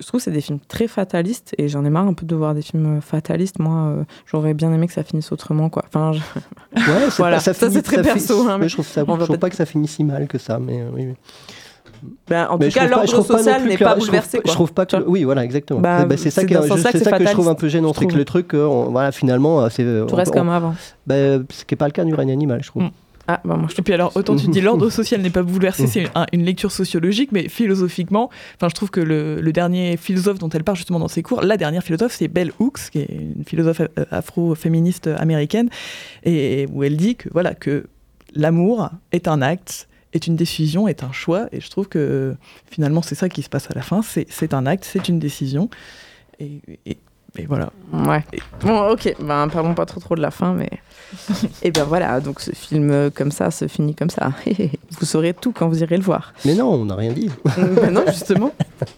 je 0.00 0.06
trouve 0.06 0.20
que 0.20 0.24
c'est 0.24 0.30
des 0.30 0.40
films 0.40 0.58
très 0.68 0.88
fatalistes 0.88 1.54
et 1.58 1.68
j'en 1.68 1.84
ai 1.84 1.90
marre 1.90 2.06
un 2.06 2.12
peu 2.14 2.26
de 2.26 2.34
voir 2.36 2.54
des 2.54 2.62
films 2.62 3.00
fatalistes. 3.00 3.58
Moi, 3.58 3.74
euh, 3.88 4.04
j'aurais 4.26 4.52
bien 4.54 4.72
aimé 4.72 4.86
que 4.86 4.92
ça 4.92 5.02
finisse 5.02 5.32
autrement, 5.32 5.68
quoi. 5.70 5.84
Enfin, 5.88 6.12
je- 6.12 6.18
Ouais, 6.76 6.82
c'est 7.10 7.16
Voilà. 7.16 7.36
pas- 7.36 7.42
ça, 7.42 7.54
Ça, 7.54 7.70
c'est 7.70 7.82
très 7.82 7.96
ça 7.96 8.02
perso, 8.02 8.46
hein, 8.48 8.58
mais 8.58 8.68
je 8.68 8.74
trouve, 8.74 8.86
ça, 8.86 9.04
je 9.08 9.24
trouve 9.24 9.38
pas 9.38 9.48
que 9.50 9.56
ça 9.56 9.64
finisse 9.66 9.92
si 9.92 10.04
mal 10.04 10.26
que 10.28 10.38
ça, 10.38 10.58
mais 10.58 10.82
euh, 10.82 10.90
oui. 10.92 11.06
oui. 11.08 11.14
ben, 12.28 12.46
en 12.50 12.58
Mais 12.58 12.68
tout 12.68 12.74
cas, 12.78 12.86
l'ordre 12.88 13.22
social 13.22 13.64
n'est 13.66 13.78
pas 13.78 13.94
bouleversé. 13.94 14.40
Je 14.44 14.50
trouve 14.52 14.72
pas 14.72 14.84
que. 14.86 14.96
Oui, 15.06 15.24
voilà, 15.24 15.44
exactement. 15.44 15.80
Bah, 15.80 16.04
Bah, 16.04 16.16
c'est 16.18 16.30
ça, 16.30 16.44
que 16.44 16.52
je 16.54 17.32
trouve 17.32 17.48
un 17.48 17.54
peu 17.54 17.68
gênant, 17.68 17.92
c'est 17.94 18.06
que 18.06 18.14
le 18.16 18.24
truc, 18.24 18.54
euh, 18.54 18.66
voilà, 18.90 19.12
finalement, 19.12 19.62
euh, 19.62 19.68
c'est. 19.70 19.84
Tout 20.06 20.14
reste 20.14 20.32
comme 20.32 20.50
avant. 20.50 20.74
Bah, 21.06 21.14
ce 21.50 21.64
qui 21.64 21.72
n'est 21.74 21.76
pas 21.78 21.86
le 21.86 21.92
cas 21.92 22.04
du 22.04 22.14
règne 22.14 22.32
animal, 22.32 22.62
je 22.62 22.68
trouve. 22.68 22.84
Ah, 23.28 23.40
bah, 23.44 23.56
moi, 23.56 23.68
je 23.68 23.78
Et 23.78 23.82
puis 23.82 23.92
alors, 23.92 24.16
autant 24.16 24.36
tu 24.36 24.46
dis 24.48 24.60
l'ordre 24.60 24.88
social 25.00 25.20
n'est 25.20 25.30
pas 25.30 25.42
bouleversé, 25.42 25.86
c'est 25.88 26.08
un- 26.14 26.26
une 26.32 26.44
lecture 26.44 26.70
sociologique, 26.70 27.32
mais 27.32 27.48
philosophiquement, 27.48 28.30
enfin, 28.56 28.68
je 28.68 28.74
trouve 28.74 28.90
que 28.90 29.00
le, 29.00 29.40
le 29.40 29.52
dernier 29.52 29.96
philosophe 29.96 30.38
dont 30.38 30.48
elle 30.48 30.62
parle 30.64 30.76
justement 30.76 30.98
dans 31.00 31.08
ses 31.08 31.22
cours, 31.22 31.42
la 31.42 31.56
dernière 31.56 31.82
philosophe, 31.82 32.14
c'est 32.16 32.28
Bell 32.28 32.52
Hooks, 32.60 32.90
qui 32.92 33.00
est 33.00 33.08
une 33.10 33.44
philosophe 33.44 33.80
euh, 33.80 34.04
afro-féministe 34.12 35.08
américaine, 35.08 35.68
et 36.24 36.66
où 36.72 36.84
elle 36.84 36.96
dit 36.96 37.16
que 37.16 37.28
voilà 37.32 37.54
que 37.54 37.86
l'amour 38.34 38.90
est 39.12 39.28
un 39.28 39.42
acte, 39.42 39.88
est 40.12 40.26
une 40.26 40.36
décision, 40.36 40.86
est 40.88 41.02
un 41.02 41.12
choix, 41.12 41.48
et 41.52 41.60
je 41.60 41.68
trouve 41.68 41.88
que 41.88 42.34
finalement 42.70 43.02
c'est 43.02 43.14
ça 43.16 43.28
qui 43.28 43.42
se 43.42 43.48
passe 43.48 43.70
à 43.70 43.74
la 43.74 43.82
fin, 43.82 44.02
c'est 44.02 44.26
c'est 44.30 44.54
un 44.54 44.66
acte, 44.66 44.84
c'est 44.84 45.08
une 45.08 45.18
décision, 45.18 45.68
et, 46.38 46.60
et 46.86 46.98
Et 47.38 47.46
voilà. 47.46 47.70
Ouais. 47.92 48.24
Bon, 48.62 48.90
ok. 48.90 49.14
Ben, 49.20 49.48
parlons 49.48 49.74
pas 49.74 49.86
trop 49.86 50.00
trop 50.00 50.16
de 50.16 50.22
la 50.22 50.30
fin, 50.30 50.52
mais. 50.52 50.70
et 51.62 51.70
ben 51.70 51.84
voilà, 51.84 52.20
donc 52.20 52.40
ce 52.40 52.50
film 52.52 52.90
euh, 52.90 53.10
comme 53.14 53.30
ça 53.30 53.50
se 53.50 53.68
finit 53.68 53.94
comme 53.94 54.10
ça. 54.10 54.32
vous 54.98 55.06
saurez 55.06 55.34
tout 55.34 55.52
quand 55.52 55.68
vous 55.68 55.82
irez 55.82 55.96
le 55.96 56.02
voir. 56.02 56.32
Mais 56.44 56.54
non, 56.54 56.72
on 56.72 56.86
n'a 56.86 56.96
rien 56.96 57.12
dit. 57.12 57.30
ben 57.56 57.90
non, 57.90 58.04
justement. 58.08 58.52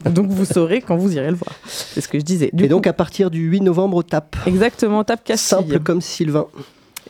Donc 0.05 0.29
vous 0.29 0.44
saurez 0.44 0.81
quand 0.81 0.96
vous 0.96 1.14
irez 1.14 1.31
le 1.31 1.37
voir. 1.37 1.53
C'est 1.66 2.01
ce 2.01 2.09
que 2.09 2.18
je 2.18 2.24
disais. 2.24 2.51
Du 2.53 2.64
et 2.64 2.68
donc 2.68 2.87
à 2.87 2.92
partir 2.92 3.31
du 3.31 3.40
8 3.40 3.61
novembre 3.61 3.98
au 3.98 4.03
TAP. 4.03 4.37
Exactement, 4.46 5.05
TAP 5.05 5.24
Castille. 5.24 5.59
Simple 5.59 5.81
comme 5.81 6.01
Sylvain. 6.01 6.46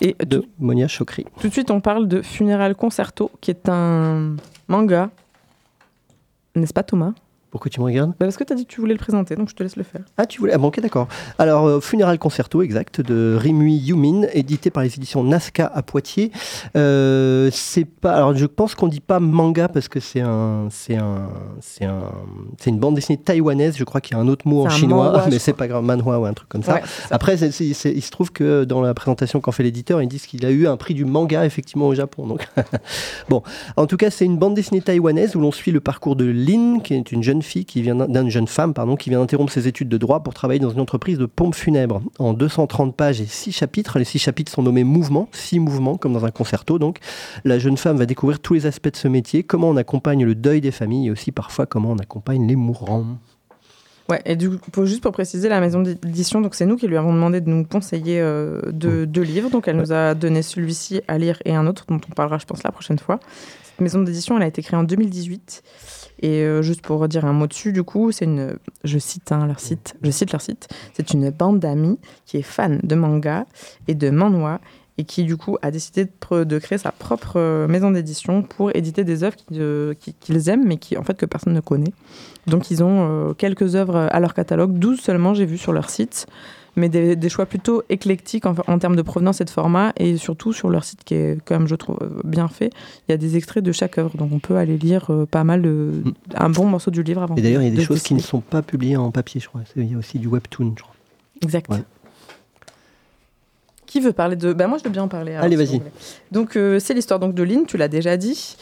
Et 0.01 0.15
de 0.25 0.45
Monia 0.61 0.87
Chokri. 0.87 1.27
Tout 1.41 1.49
de 1.49 1.53
suite, 1.53 1.73
on 1.73 1.81
parle 1.81 2.07
de 2.07 2.23
Funeral 2.23 2.77
Concerto, 2.77 3.33
qui 3.41 3.51
est 3.51 3.69
un 3.69 4.37
manga. 4.69 5.11
N'est-ce 6.55 6.73
pas, 6.73 6.85
Thomas? 6.85 7.15
Pourquoi 7.51 7.71
tu 7.71 7.81
me 7.81 7.87
regardes 7.87 8.11
bah 8.11 8.27
Parce 8.27 8.37
que 8.37 8.45
tu 8.45 8.53
as 8.53 8.57
dit 8.57 8.67
que 8.67 8.71
tu 8.71 8.81
voulais 8.81 8.93
le 8.93 8.99
présenter, 8.99 9.35
donc 9.35 9.49
je 9.49 9.55
te 9.55 9.63
laisse 9.63 9.77
le 9.77 9.83
faire. 9.83 10.03
Ah, 10.19 10.27
tu 10.27 10.41
voulais 10.41 10.53
Ah, 10.53 10.59
bon, 10.59 10.69
ok, 10.69 10.81
d'accord. 10.81 11.09
Alors, 11.39 11.67
euh, 11.67 11.81
Funeral 11.81 12.19
Concerto, 12.19 12.61
exact, 12.61 13.01
de 13.01 13.37
Rimui 13.41 13.77
Yumin, 13.77 14.27
édité 14.35 14.71
par 14.71 14.83
les 14.83 14.95
éditions 14.95 15.25
Nazca 15.25 15.67
à 15.67 15.83
Poitiers. 15.83 16.31
Euh, 16.77 17.49
c'est 17.53 17.87
pas. 17.87 18.13
Alors, 18.13 18.37
je 18.37 18.45
pense 18.45 18.75
qu'on 18.75 18.89
dit 18.89 19.01
pas 19.01 19.19
manga 19.19 19.69
parce 19.69 19.89
que 19.89 19.99
c'est 19.99 20.21
un, 20.21 20.69
c'est 20.71 20.97
un, 20.97 21.31
c'est 21.61 21.87
un, 21.87 22.13
c'est 22.59 22.69
une 22.69 22.79
bande 22.79 22.97
dessinée 22.97 23.19
taïwanaise. 23.19 23.77
Je 23.79 23.85
crois 23.85 24.03
qu'il 24.03 24.17
y 24.17 24.21
a 24.21 24.23
un 24.23 24.29
autre 24.29 24.47
mot 24.47 24.67
en 24.67 24.69
chinois, 24.69 25.13
manhua, 25.13 25.27
mais 25.31 25.39
c'est 25.39 25.55
pas 25.55 25.69
grave, 25.69 25.83
manhua 25.83 26.19
ou 26.19 26.27
un 26.27 26.35
truc 26.35 26.51
comme 26.51 26.63
ça. 26.63 26.75
Ouais, 26.75 26.83
Après, 27.11 27.37
il 27.37 27.73
se 28.03 28.11
trouve 28.11 28.31
que 28.31 28.65
dans 28.65 28.83
la 28.83 28.93
présentation 28.93 29.41
qu'en 29.41 29.53
fait 29.53 29.63
l'éditeur, 29.63 30.03
ils 30.03 30.09
disent 30.09 30.27
qu'il 30.27 30.45
a 30.45 30.51
eu 30.51 30.67
un 30.67 30.77
prix 30.77 30.93
du 30.93 31.07
manga 31.07 31.47
effectivement 31.47 31.89
au 31.89 31.95
Japon. 31.95 32.27
Donc, 32.27 32.47
bon, 33.31 33.43
en 33.77 33.87
tout 33.87 33.97
cas, 33.97 34.11
c'est 34.11 34.27
une 34.27 34.37
bande 34.37 34.55
dessinée 34.55 34.83
taïwanaise 34.83 35.35
où 35.35 35.41
l'on 35.41 35.53
suit 35.53 35.73
le 35.73 35.81
parcours 35.81 36.15
de 36.15 36.27
Lin, 36.27 36.81
qui 36.81 36.93
est 36.93 37.11
une 37.11 37.23
jeune 37.23 37.38
fille 37.43 37.65
qui 37.65 37.83
vient 37.83 37.95
d'une 37.95 38.31
jeune 38.31 38.47
femme 38.47 38.75
pardon 38.75 38.97
qui 38.97 39.11
vient 39.11 39.21
d'interrompre 39.21 39.53
ses 39.53 39.69
études 39.69 39.89
de 39.89 39.97
droit 39.97 40.23
pour 40.23 40.35
travailler 40.35 40.61
dans 40.61 40.71
une 40.71 40.81
entreprise 40.81 41.19
de 41.19 41.27
pompes 41.27 41.55
funèbres 41.55 42.03
en 42.19 42.33
230 42.33 42.95
pages 42.95 43.21
et 43.21 43.27
6 43.27 43.53
chapitres. 43.53 43.99
Les 43.99 44.05
6 44.05 44.19
chapitres 44.19 44.53
sont 44.53 44.63
nommés 44.63 44.85
mouvements, 44.85 45.29
6 45.33 45.61
mouvements 45.61 45.97
comme 45.97 46.13
dans 46.13 46.25
un 46.25 46.31
concerto. 46.31 46.79
Donc 46.79 46.99
la 47.45 47.59
jeune 47.59 47.77
femme 47.77 47.97
va 47.97 48.07
découvrir 48.07 48.41
tous 48.41 48.55
les 48.55 48.67
aspects 48.67 48.91
de 48.91 48.97
ce 48.97 49.09
métier, 49.09 49.43
comment 49.43 49.71
on 49.71 49.77
accompagne 49.77 50.25
le 50.25 50.35
deuil 50.35 50.61
des 50.61 50.71
familles 50.71 51.09
et 51.09 51.11
aussi 51.11 51.33
parfois 51.33 51.67
comment 51.67 51.91
on 51.91 51.99
accompagne 51.99 52.47
les 52.47 52.57
mourants. 52.57 53.05
Ouais, 54.09 54.23
et 54.25 54.37
du 54.37 54.51
coup, 54.51 54.87
juste 54.87 55.03
pour 55.03 55.13
préciser, 55.13 55.51
la 55.51 55.61
maison 55.61 55.83
d'édition, 55.83 56.41
donc 56.41 56.55
c'est 56.55 56.65
nous 56.65 56.77
qui 56.77 56.87
lui 56.87 56.97
avons 56.97 57.13
demandé 57.13 57.43
de 57.43 57.51
nous 57.51 57.65
conseiller 57.65 58.21
euh, 58.21 58.63
deux, 58.73 59.07
deux, 59.07 59.21
livres. 59.21 59.51
Donc 59.51 59.69
elle 59.69 59.77
nous 59.77 59.93
a 59.93 60.15
donné 60.15 60.41
celui-ci 60.41 61.03
à 61.09 61.19
lire 61.19 61.43
et 61.45 61.55
un 61.55 61.67
autre 61.67 61.85
dont 61.89 62.01
on 62.09 62.15
parlera, 62.15 62.39
je 62.39 62.47
pense, 62.47 62.63
la 62.63 62.73
prochaine 62.73 62.99
fois. 62.99 63.21
Cette 63.65 63.81
maison 63.83 64.03
d'édition, 64.03 64.39
elle 64.39 64.45
a 64.45 64.47
été 64.47 64.63
créée 64.63 64.79
en 64.79 64.85
2018. 64.85 65.63
Et 66.21 66.43
euh, 66.43 66.63
juste 66.63 66.83
pour 66.83 66.99
redire 66.99 67.25
un 67.25 67.33
mot 67.33 67.47
dessus, 67.47 67.73
du 67.73 67.83
coup, 67.83 68.13
c'est 68.13 68.25
une, 68.25 68.59
je 68.85 68.99
cite 68.99 69.33
hein, 69.33 69.47
leur 69.47 69.61
site, 69.61 69.97
je 70.03 70.11
cite 70.11 70.33
leur 70.33 70.41
site, 70.41 70.69
c'est 70.95 71.13
une 71.13 71.31
bande 71.31 71.61
d'amis 71.61 71.99
qui 72.27 72.39
est 72.39 72.43
fan 72.43 72.81
de 72.83 72.95
manga 72.95 73.47
et 73.87 73.95
de 73.95 74.11
manhwa 74.11 74.61
et 74.99 75.05
qui 75.05 75.23
du 75.23 75.37
coup 75.37 75.57
a 75.63 75.71
décidé 75.71 76.07
de, 76.31 76.59
créer 76.59 76.77
sa 76.77 76.91
propre 76.91 77.35
euh, 77.37 77.69
maison 77.69 77.93
d'édition 77.93 78.43
pour 78.43 78.75
éditer 78.75 79.05
des 79.05 79.23
œuvres 79.23 79.37
qu'ils 80.21 80.49
aiment 80.49 80.67
mais 80.67 80.77
qui 80.77 80.99
en 80.99 81.05
fait 81.05 81.17
que 81.17 81.25
personne 81.25 81.53
ne 81.53 81.61
connaît. 81.61 81.93
Donc 82.49 82.73
ils 82.73 82.83
ont 82.83 83.29
euh, 83.29 83.33
quelques 83.33 83.77
œuvres 83.77 84.09
à 84.11 84.19
leur 84.19 84.35
catalogue, 84.35 84.73
12 84.77 85.01
seulement 85.01 85.35
j'ai 85.35 85.47
vu 85.47 85.57
sur 85.57 85.73
leur 85.73 85.89
site 85.89 86.27
mais 86.79 86.89
des, 86.89 87.29
choix 87.29 87.47
plutôt 87.47 87.83
éclectiques 87.89 88.47
en, 88.47 88.79
termes 88.79 88.97
de 88.97 89.03
provenance 89.03 89.41
et 89.41 89.45
de 89.45 89.51
format, 89.51 89.93
et 89.97 90.17
surtout 90.17 90.53
sur 90.53 90.71
leur 90.71 90.85
site 90.85 91.05
qui 91.05 91.15
est 91.15 91.39
quand 91.45 91.59
même, 91.59 91.69
je 91.69 91.75
trouve, 91.75 91.99
bien 92.25 92.49
fait. 92.49 92.71
Il 93.09 93.13
y 93.13 93.15
a 93.15 93.17
des 93.17 93.37
extraits 93.37 93.63
de 93.63 93.73
chaque 93.73 93.99
œuvre, 93.99 94.17
donc 94.17 94.33
on 94.33 94.39
peut 94.39 94.57
aller 94.57 94.79
lire 94.79 95.11
euh, 95.11 95.27
pas 95.27 95.45
mal 95.45 95.63
de, 95.63 96.03
mm. 96.05 96.13
un 96.37 96.51
bon 96.51 96.67
morceau 96.67 96.91
du 96.91 97.03
livre 97.03 97.23
avant. 97.23 97.37
Et 97.37 97.43
d'ailleurs, 97.43 97.63
il 97.63 97.69
y 97.69 97.73
a 97.73 97.75
des 97.77 97.85
choses 97.85 98.03
qui 98.03 98.15
ne 98.15 98.21
sont 98.21 98.41
pas 98.41 98.63
publiées 98.63 98.97
en 98.97 99.11
papier, 99.11 99.41
je 99.41 99.49
crois. 99.49 99.63
Il 99.77 99.91
y 99.91 99.95
a 99.95 99.99
aussi 99.99 100.19
du 100.19 100.29
webtoon, 100.29 100.75
je 100.77 100.83
crois. 100.83 100.95
Exact. 101.43 101.71
Qui 103.87 104.01
veut 104.01 104.13
parler 104.13 104.37
de... 104.37 104.53
Ben 104.53 104.69
moi, 104.69 104.77
je 104.79 104.85
veux 104.85 104.91
bien 104.91 105.05
en 105.05 105.09
parler. 105.09 105.35
Allez, 105.35 105.57
vas-y. 105.57 105.81
donc, 106.31 106.57
euh, 106.57 106.79
c'est 106.79 106.93
l'histoire 106.93 107.19
donc 107.19 107.35
de 107.35 107.43
Lynn, 107.43 107.65
tu 107.67 107.77
l'as 107.79 107.89
déjà 107.89 108.17
dit. 108.17 108.57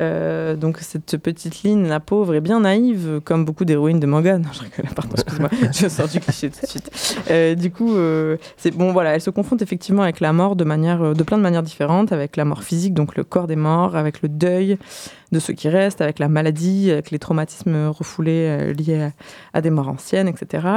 Euh, 0.00 0.56
donc 0.56 0.78
cette 0.80 1.16
petite 1.16 1.62
ligne, 1.62 1.86
la 1.86 2.00
pauvre, 2.00 2.34
est 2.34 2.40
bien 2.40 2.60
naïve, 2.60 3.20
comme 3.24 3.44
beaucoup 3.44 3.64
d'héroïnes 3.64 4.00
de 4.00 4.06
manga. 4.06 4.38
Non, 4.46 4.52
je 4.52 4.60
rigole, 4.60 4.94
pardon, 4.94 5.14
excuse-moi, 5.14 5.50
je 5.72 5.88
sors 5.88 6.08
du 6.08 6.20
cliché 6.20 6.50
tout 6.50 6.60
de 6.60 6.66
suite. 6.66 6.90
Euh, 7.30 7.54
du 7.54 7.70
coup, 7.70 7.96
euh, 7.96 8.36
c'est 8.56 8.70
bon, 8.70 8.92
voilà, 8.92 9.14
elle 9.14 9.20
se 9.20 9.30
confronte 9.30 9.62
effectivement 9.62 10.02
avec 10.02 10.20
la 10.20 10.32
mort 10.32 10.56
de 10.56 10.64
manière, 10.64 11.14
de 11.14 11.22
plein 11.22 11.38
de 11.38 11.42
manières 11.42 11.62
différentes, 11.62 12.12
avec 12.12 12.36
la 12.36 12.44
mort 12.44 12.62
physique, 12.62 12.94
donc 12.94 13.16
le 13.16 13.24
corps 13.24 13.46
des 13.46 13.56
morts, 13.56 13.96
avec 13.96 14.22
le 14.22 14.28
deuil 14.28 14.78
de 15.32 15.38
ceux 15.40 15.54
qui 15.54 15.68
restent, 15.68 16.00
avec 16.00 16.18
la 16.18 16.28
maladie, 16.28 16.90
avec 16.90 17.10
les 17.10 17.18
traumatismes 17.18 17.88
refoulés 17.88 18.72
liés 18.74 19.08
à, 19.52 19.60
des 19.60 19.70
morts 19.70 19.88
anciennes, 19.88 20.28
etc. 20.28 20.68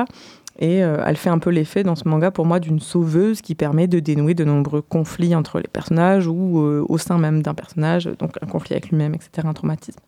Et 0.62 0.84
euh, 0.84 1.02
elle 1.06 1.16
fait 1.16 1.30
un 1.30 1.40
peu 1.40 1.50
l'effet 1.52 1.84
dans 1.84 1.96
ce 1.96 2.06
manga 2.08 2.32
pour 2.32 2.46
moi 2.46 2.60
d'une 2.60 2.82
sauveuse 2.82 3.42
qui 3.42 3.56
permet 3.56 3.88
de 3.88 4.02
dénouer 4.02 4.34
de 4.34 4.44
nombreux 4.44 4.82
conflits 4.82 5.34
entre 5.34 5.60
les 5.60 5.70
personnages 5.70 6.28
ou 6.28 6.60
euh, 6.60 6.86
au 6.90 6.98
sein 6.98 7.18
même 7.18 7.42
d'un 7.42 7.54
personnage, 7.54 8.10
donc 8.20 8.36
un 8.42 8.46
conflit 8.46 8.74
avec 8.74 8.90
lui-même, 8.90 9.16
etc., 9.16 9.48
un 9.48 9.54
traumatisme. 9.54 10.02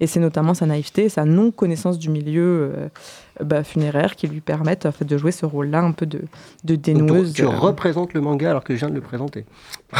Et 0.00 0.06
c'est 0.06 0.18
notamment 0.18 0.54
sa 0.54 0.64
naïveté, 0.64 1.10
sa 1.10 1.26
non-connaissance 1.26 1.98
du 1.98 2.08
milieu 2.08 2.72
euh, 2.74 2.88
bah, 3.44 3.62
funéraire 3.62 4.16
qui 4.16 4.26
lui 4.26 4.40
permettent 4.40 4.86
en 4.86 4.92
fait, 4.92 5.04
de 5.04 5.18
jouer 5.18 5.32
ce 5.32 5.44
rôle-là 5.44 5.80
un 5.80 5.92
peu 5.92 6.06
de, 6.06 6.22
de 6.64 6.76
dénoueuse. 6.76 7.34
tu 7.34 7.44
représentes 7.44 8.14
le 8.14 8.22
manga 8.22 8.50
alors 8.50 8.64
que 8.64 8.74
je 8.74 8.78
viens 8.78 8.88
de 8.88 8.94
le 8.94 9.02
présenter. 9.02 9.44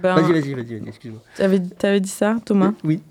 Ben, 0.00 0.14
vas-y, 0.14 0.32
vas-y, 0.32 0.54
vas-y, 0.54 0.88
excuse-moi. 0.88 1.20
Tu 1.34 1.42
avais, 1.42 1.98
dit 1.98 2.08
ça, 2.08 2.36
Thomas? 2.44 2.72
Oui. 2.84 3.02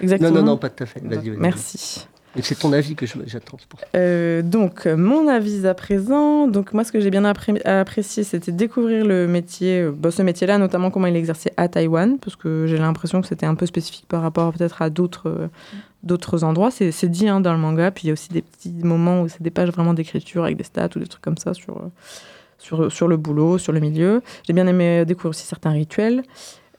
Exactement. 0.00 0.30
Non, 0.30 0.40
non, 0.40 0.46
non, 0.46 0.56
pas 0.56 0.70
tout 0.70 0.82
à 0.82 0.86
fait. 0.86 1.00
Vas-y, 1.00 1.28
vas-y. 1.28 1.38
Merci. 1.38 2.08
Et 2.34 2.42
c'est 2.42 2.54
ton 2.54 2.72
avis 2.72 2.94
que 2.94 3.04
j'attends. 3.26 3.58
Euh, 3.94 4.40
donc, 4.40 4.86
mon 4.86 5.28
avis 5.28 5.66
à 5.66 5.74
présent. 5.74 6.46
Donc, 6.48 6.72
moi, 6.72 6.82
ce 6.82 6.92
que 6.92 7.00
j'ai 7.00 7.10
bien 7.10 7.24
apprécié, 7.24 8.24
c'était 8.24 8.52
découvrir 8.52 9.04
le 9.04 9.26
métier, 9.26 9.82
euh, 9.82 9.92
bah, 9.92 10.10
ce 10.10 10.22
métier-là, 10.22 10.56
notamment 10.58 10.90
comment 10.90 11.06
il 11.06 11.16
est 11.16 11.18
exercé 11.18 11.52
à 11.58 11.68
Taïwan, 11.68 12.18
parce 12.18 12.36
que 12.36 12.66
j'ai 12.66 12.78
l'impression 12.78 13.20
que 13.20 13.26
c'était 13.26 13.46
un 13.46 13.54
peu 13.54 13.66
spécifique 13.66 14.06
par 14.08 14.22
rapport 14.22 14.52
peut-être 14.52 14.80
à 14.80 14.88
d'autres 14.88 15.28
euh, 15.28 16.38
endroits. 16.42 16.70
C'est 16.70 17.04
dit 17.10 17.28
hein, 17.28 17.40
dans 17.40 17.52
le 17.52 17.58
manga, 17.58 17.90
puis 17.90 18.04
il 18.04 18.06
y 18.06 18.10
a 18.10 18.14
aussi 18.14 18.30
des 18.30 18.42
petits 18.42 18.72
moments 18.82 19.22
où 19.22 19.28
c'est 19.28 19.42
des 19.42 19.50
pages 19.50 19.70
vraiment 19.70 19.92
d'écriture 19.92 20.44
avec 20.44 20.56
des 20.56 20.64
stats 20.64 20.88
ou 20.96 21.00
des 21.00 21.06
trucs 21.06 21.22
comme 21.22 21.38
ça 21.38 21.52
sur, 21.52 21.90
sur 22.58 23.08
le 23.08 23.16
boulot, 23.18 23.58
sur 23.58 23.72
le 23.72 23.80
milieu. 23.80 24.22
J'ai 24.46 24.54
bien 24.54 24.66
aimé 24.66 25.04
découvrir 25.04 25.30
aussi 25.30 25.44
certains 25.44 25.70
rituels. 25.70 26.22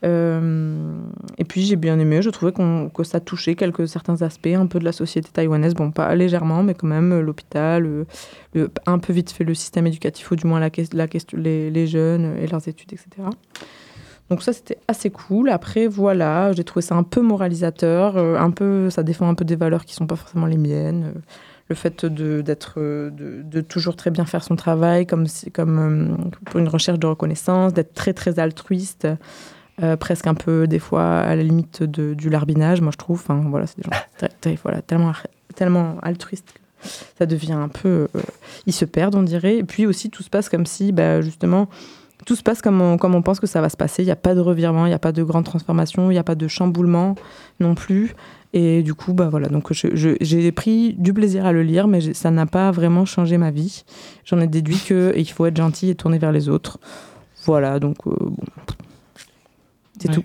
Euh, 0.04 0.98
et 1.38 1.44
puis 1.44 1.62
j'ai 1.62 1.76
bien 1.76 1.98
aimé, 1.98 2.20
je 2.20 2.30
trouvais 2.30 2.52
que 2.52 3.04
ça 3.04 3.20
touchait 3.20 3.54
quelques 3.54 3.88
certains 3.88 4.20
aspects 4.22 4.46
un 4.46 4.66
peu 4.66 4.78
de 4.78 4.84
la 4.84 4.92
société 4.92 5.30
taïwanaise, 5.32 5.74
bon 5.74 5.90
pas 5.90 6.14
légèrement, 6.14 6.62
mais 6.62 6.74
quand 6.74 6.86
même 6.86 7.18
l'hôpital, 7.20 7.88
un 8.86 8.98
peu 8.98 9.12
vite 9.12 9.30
fait 9.30 9.44
le 9.44 9.54
système 9.54 9.86
éducatif, 9.86 10.30
ou 10.30 10.36
du 10.36 10.46
moins 10.46 10.60
la, 10.60 10.70
la 10.92 11.06
les, 11.34 11.86
jeunes 11.86 12.36
et 12.38 12.46
leurs 12.46 12.68
études, 12.68 12.92
etc. 12.92 13.28
Donc 14.30 14.42
ça 14.42 14.52
c'était 14.52 14.78
assez 14.88 15.10
cool. 15.10 15.48
Après 15.48 15.86
voilà, 15.86 16.52
j'ai 16.52 16.64
trouvé 16.64 16.82
ça 16.82 16.96
un 16.96 17.02
peu 17.02 17.20
moralisateur, 17.20 18.16
euh, 18.16 18.36
un 18.36 18.50
peu, 18.50 18.90
ça 18.90 19.02
défend 19.02 19.28
un 19.28 19.34
peu 19.34 19.44
des 19.44 19.56
valeurs 19.56 19.84
qui 19.84 19.94
sont 19.94 20.06
pas 20.06 20.16
forcément 20.16 20.46
les 20.46 20.58
miennes. 20.58 21.12
Euh, 21.16 21.20
le 21.70 21.74
fait 21.74 22.04
de, 22.04 22.42
d'être, 22.42 22.78
de, 22.78 23.40
de, 23.42 23.60
toujours 23.62 23.96
très 23.96 24.10
bien 24.10 24.26
faire 24.26 24.44
son 24.44 24.54
travail, 24.54 25.06
comme, 25.06 25.24
comme 25.54 26.30
pour 26.44 26.60
une 26.60 26.68
recherche 26.68 26.98
de 26.98 27.06
reconnaissance, 27.06 27.72
d'être 27.72 27.94
très 27.94 28.12
très 28.12 28.38
altruiste. 28.38 29.08
Euh, 29.82 29.96
presque 29.96 30.28
un 30.28 30.34
peu 30.34 30.68
des 30.68 30.78
fois 30.78 31.18
à 31.18 31.34
la 31.34 31.42
limite 31.42 31.82
de, 31.82 32.14
du 32.14 32.30
larbinage, 32.30 32.80
moi 32.80 32.92
je 32.92 32.96
trouve. 32.96 33.20
Enfin 33.20 33.42
voilà, 33.48 33.66
c'est 33.66 33.78
des 33.78 33.90
gens 33.90 34.56
voilà, 34.62 34.82
tellement, 34.82 35.12
tellement 35.56 35.96
altruistes 36.02 36.54
ça 37.18 37.26
devient 37.26 37.52
un 37.52 37.68
peu. 37.68 38.08
Euh, 38.14 38.20
ils 38.66 38.72
se 38.72 38.84
perdent, 38.84 39.14
on 39.14 39.22
dirait. 39.22 39.58
Et 39.58 39.64
puis 39.64 39.86
aussi, 39.86 40.10
tout 40.10 40.22
se 40.22 40.30
passe 40.30 40.48
comme 40.48 40.66
si, 40.66 40.92
bah, 40.92 41.20
justement, 41.20 41.68
tout 42.26 42.36
se 42.36 42.42
passe 42.42 42.62
comme 42.62 42.80
on, 42.80 42.96
comme 42.96 43.14
on 43.14 43.22
pense 43.22 43.40
que 43.40 43.46
ça 43.46 43.60
va 43.60 43.68
se 43.68 43.76
passer. 43.76 44.02
Il 44.02 44.06
n'y 44.06 44.12
a 44.12 44.16
pas 44.16 44.34
de 44.34 44.40
revirement, 44.40 44.86
il 44.86 44.90
n'y 44.90 44.94
a 44.94 44.98
pas 44.98 45.12
de 45.12 45.22
grande 45.22 45.44
transformation, 45.44 46.10
il 46.10 46.14
n'y 46.14 46.18
a 46.18 46.24
pas 46.24 46.34
de 46.34 46.48
chamboulement 46.48 47.14
non 47.60 47.74
plus. 47.74 48.14
Et 48.52 48.84
du 48.84 48.94
coup, 48.94 49.14
bah 49.14 49.28
voilà, 49.28 49.48
donc 49.48 49.72
j'ai 49.72 50.52
pris 50.52 50.94
du 50.94 51.12
plaisir 51.12 51.44
à 51.44 51.52
le 51.52 51.64
lire, 51.64 51.88
mais 51.88 52.14
ça 52.14 52.30
n'a 52.30 52.46
pas 52.46 52.70
vraiment 52.70 53.04
changé 53.04 53.36
ma 53.36 53.50
vie. 53.50 53.84
J'en 54.24 54.38
ai 54.38 54.46
déduit 54.46 54.76
qu'il 54.76 55.28
faut 55.30 55.46
être 55.46 55.56
gentil 55.56 55.90
et 55.90 55.96
tourner 55.96 56.18
vers 56.18 56.30
les 56.30 56.48
autres. 56.48 56.78
Voilà, 57.46 57.80
donc 57.80 57.96
euh, 58.06 58.14
bon, 58.20 58.36
c'est 60.00 60.12
tout. 60.12 60.22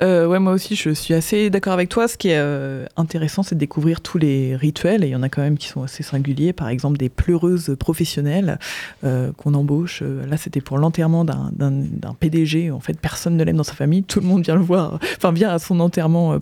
Euh, 0.00 0.26
ouais, 0.26 0.38
moi 0.38 0.52
aussi, 0.52 0.76
je 0.76 0.90
suis 0.90 1.14
assez 1.14 1.50
d'accord 1.50 1.72
avec 1.72 1.88
toi. 1.88 2.08
Ce 2.08 2.16
qui 2.16 2.28
est 2.28 2.38
euh, 2.38 2.86
intéressant, 2.96 3.42
c'est 3.42 3.54
de 3.54 3.60
découvrir 3.60 4.00
tous 4.00 4.18
les 4.18 4.56
rituels. 4.56 5.04
Il 5.04 5.10
y 5.10 5.16
en 5.16 5.22
a 5.22 5.28
quand 5.28 5.42
même 5.42 5.58
qui 5.58 5.68
sont 5.68 5.82
assez 5.82 6.02
singuliers. 6.02 6.52
Par 6.52 6.68
exemple, 6.68 6.98
des 6.98 7.08
pleureuses 7.08 7.76
professionnelles 7.78 8.58
euh, 9.04 9.32
qu'on 9.36 9.54
embauche. 9.54 10.02
Là, 10.02 10.36
c'était 10.36 10.60
pour 10.60 10.78
l'enterrement 10.78 11.24
d'un 11.24 12.14
PDG. 12.18 12.70
En 12.70 12.80
fait, 12.80 12.98
personne 12.98 13.36
ne 13.36 13.44
l'aime 13.44 13.56
dans 13.56 13.62
sa 13.64 13.74
famille. 13.74 14.02
Tout 14.02 14.20
le 14.20 14.26
monde 14.26 14.44
vient 14.44 14.54
le 14.54 14.60
voir. 14.62 14.98
Enfin, 15.16 15.32
vient 15.32 15.50
à 15.50 15.58
son 15.58 15.80
enterrement 15.80 16.38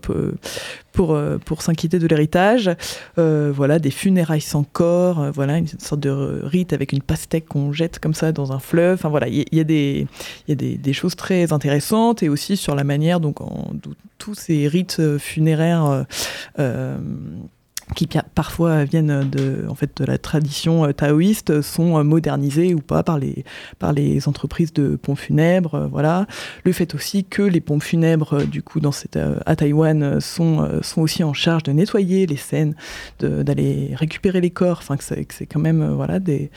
pour, 0.93 1.19
pour 1.45 1.63
s'inquiéter 1.63 1.99
de 1.99 2.07
l'héritage. 2.07 2.71
voilà, 3.17 3.79
des 3.79 3.91
funérailles 3.91 4.41
sans 4.41 4.65
corps. 4.65 5.31
voilà, 5.33 5.59
une 5.59 5.67
sorte 5.67 6.01
de 6.01 6.41
rite 6.43 6.73
avec 6.73 6.93
une 6.93 7.03
pastèque 7.03 7.47
qu'on 7.47 7.73
jette 7.73 7.99
comme 7.99 8.15
ça 8.15 8.33
dans 8.33 8.53
un 8.53 8.59
fleuve. 8.59 8.95
Enfin, 8.95 9.09
voilà, 9.09 9.29
il 9.29 9.45
y, 9.53 9.61
a, 9.61 9.65
des, 9.65 10.07
y 10.49 10.53
a 10.53 10.55
des, 10.55 10.77
des 10.77 10.93
choses 10.93 11.17
très 11.17 11.53
intéressantes. 11.53 12.23
Et 12.23 12.29
aussi 12.29 12.57
sur 12.57 12.75
la 12.75 12.85
manière 12.85 13.20
donc 13.21 13.41
tous 14.19 14.35
ces 14.35 14.69
rites 14.69 14.99
euh, 15.01 15.19
funéraires 15.19 15.87
euh, 15.87 16.03
euh, 16.59 16.99
qui 17.97 18.09
parfois 18.37 18.85
viennent 18.85 19.29
de, 19.29 19.65
en 19.69 19.75
fait, 19.75 19.97
de 19.97 20.05
la 20.05 20.17
tradition 20.17 20.93
taoïste 20.93 21.61
sont 21.61 22.05
modernisés 22.05 22.73
ou 22.73 22.79
pas 22.79 23.03
par 23.03 23.19
les, 23.19 23.45
par 23.81 23.93
les 23.93 24.29
entreprises 24.29 24.73
de 24.73 24.95
pompes 24.95 25.19
funèbres. 25.19 25.89
Voilà. 25.91 26.29
Le 26.63 26.71
fait 26.71 26.95
aussi 26.95 27.25
que 27.25 27.43
les 27.43 27.61
pompes 27.61 27.83
funèbres, 27.83 28.45
du 28.45 28.63
coup, 28.63 28.79
dans 28.79 28.93
cette, 28.93 29.19
à 29.45 29.57
Taïwan, 29.57 30.21
sont, 30.21 30.81
sont 30.83 31.01
aussi 31.01 31.25
en 31.25 31.33
charge 31.33 31.65
de 31.65 31.73
nettoyer 31.73 32.27
les 32.27 32.37
scènes, 32.37 32.77
d'aller 33.19 33.91
récupérer 33.97 34.41
les 34.41 34.51
corps. 34.51 34.79
Enfin, 34.79 34.97
que 34.97 35.03
c'est 35.03 35.47
quand 35.47 35.59
même 35.59 35.85
voilà, 35.93 36.21
des 36.21 36.53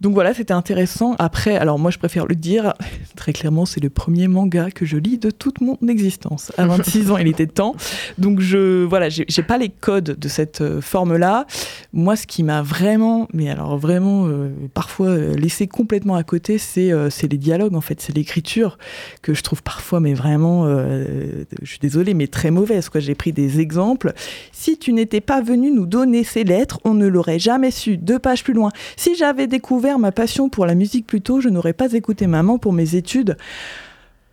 donc 0.00 0.14
voilà, 0.14 0.32
c'était 0.32 0.54
intéressant. 0.54 1.14
Après, 1.18 1.56
alors 1.56 1.78
moi 1.78 1.90
je 1.90 1.98
préfère 1.98 2.26
le 2.26 2.34
dire, 2.34 2.72
très 3.16 3.32
clairement, 3.32 3.66
c'est 3.66 3.80
le 3.80 3.90
premier 3.90 4.28
manga 4.28 4.70
que 4.70 4.86
je 4.86 4.96
lis 4.96 5.18
de 5.18 5.30
toute 5.30 5.60
mon 5.60 5.76
existence. 5.88 6.52
À 6.56 6.66
26 6.66 7.10
ans, 7.10 7.18
il 7.18 7.28
était 7.28 7.46
temps. 7.46 7.74
Donc 8.16 8.40
je, 8.40 8.84
voilà, 8.84 9.08
j'ai 9.10 9.42
pas 9.42 9.58
les 9.58 9.68
codes 9.68 10.16
de 10.18 10.28
cette 10.28 10.62
euh, 10.62 10.80
forme-là. 10.80 11.46
Moi, 11.92 12.16
ce 12.16 12.26
qui 12.26 12.42
m'a 12.42 12.62
vraiment, 12.62 13.26
mais 13.32 13.50
alors 13.50 13.76
vraiment, 13.76 14.26
euh, 14.26 14.50
parfois 14.74 15.08
euh, 15.08 15.34
laissé 15.34 15.66
complètement 15.66 16.14
à 16.14 16.22
côté, 16.22 16.58
c'est 16.58 16.92
les 16.92 17.38
dialogues 17.38 17.74
en 17.74 17.80
fait, 17.80 18.00
c'est 18.00 18.14
l'écriture 18.14 18.78
que 19.22 19.34
je 19.34 19.42
trouve 19.42 19.62
parfois, 19.62 20.00
mais 20.00 20.14
vraiment, 20.14 20.66
je 20.66 21.44
suis 21.64 21.78
désolée, 21.78 22.14
mais 22.14 22.26
très 22.26 22.50
mauvaise. 22.50 22.88
J'ai 22.94 23.14
pris 23.14 23.32
des 23.32 23.60
exemples. 23.60 24.12
Si 24.52 24.78
tu 24.78 24.92
n'étais 24.92 25.20
pas 25.20 25.40
venu 25.40 25.70
nous 25.70 25.86
donner 25.86 26.24
ces 26.24 26.44
lettres, 26.44 26.80
on 26.84 26.94
ne 26.94 27.06
l'aurait 27.06 27.38
jamais 27.38 27.70
su. 27.70 27.96
Deux 27.96 28.18
pages 28.18 28.44
plus 28.44 28.54
loin. 28.54 28.70
Si 28.96 29.14
j'avais 29.14 29.46
découvert 29.46 29.98
ma 29.98 30.12
passion 30.12 30.48
pour 30.48 30.66
la 30.66 30.74
musique 30.74 31.06
plus 31.06 31.20
tôt, 31.20 31.40
je 31.40 31.48
n'aurais 31.48 31.72
pas 31.72 31.92
écouté 31.92 32.26
maman 32.26 32.58
pour 32.58 32.72
mes 32.72 32.94
études. 32.94 33.36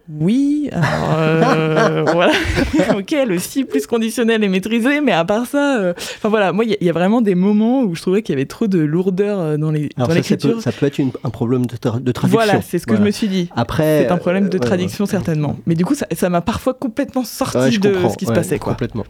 Oui, 0.09 0.69
euh, 0.73 2.03
voilà. 2.13 2.31
ok, 2.97 3.15
le 3.27 3.39
si 3.39 3.65
plus 3.65 3.85
conditionnel 3.87 4.43
est 4.43 4.47
maîtrisé, 4.47 5.01
mais 5.01 5.11
à 5.11 5.25
part 5.25 5.45
ça, 5.45 5.79
euh, 5.79 5.93
enfin 5.97 6.29
voilà, 6.29 6.53
moi 6.53 6.63
il 6.63 6.77
y, 6.79 6.89
a 6.89 6.93
vraiment 6.93 7.21
des 7.21 7.35
moments 7.35 7.81
où 7.81 7.93
je 7.93 8.01
trouvais 8.01 8.21
qu'il 8.21 8.33
y 8.33 8.37
avait 8.37 8.45
trop 8.45 8.67
de 8.67 8.79
lourdeur 8.79 9.39
euh, 9.39 9.57
dans 9.57 9.71
les 9.71 9.89
dans 9.97 10.07
l'écriture. 10.07 10.61
Ça, 10.61 10.71
peut 10.71 10.85
être 10.85 11.01
un 11.23 11.29
problème 11.29 11.65
de, 11.65 11.75
de 11.75 12.11
traduction. 12.11 12.27
Voilà, 12.27 12.61
c'est 12.61 12.79
ce 12.79 12.87
que 12.87 12.95
je 12.95 13.01
me 13.01 13.11
suis 13.11 13.27
dit. 13.27 13.49
Après, 13.55 14.03
c'est 14.03 14.11
un 14.11 14.17
problème 14.17 14.49
de 14.49 14.57
traduction 14.57 15.05
certainement. 15.05 15.57
Mais 15.65 15.75
du 15.75 15.83
coup, 15.83 15.95
ça 15.95 16.29
m'a 16.29 16.41
parfois 16.41 16.73
complètement 16.73 17.23
sorti 17.23 17.79
de 17.79 17.95
ce 18.09 18.17
qui 18.17 18.25
se 18.25 18.31
passait, 18.31 18.59
quoi. 18.59 18.73
Complètement. 18.73 19.05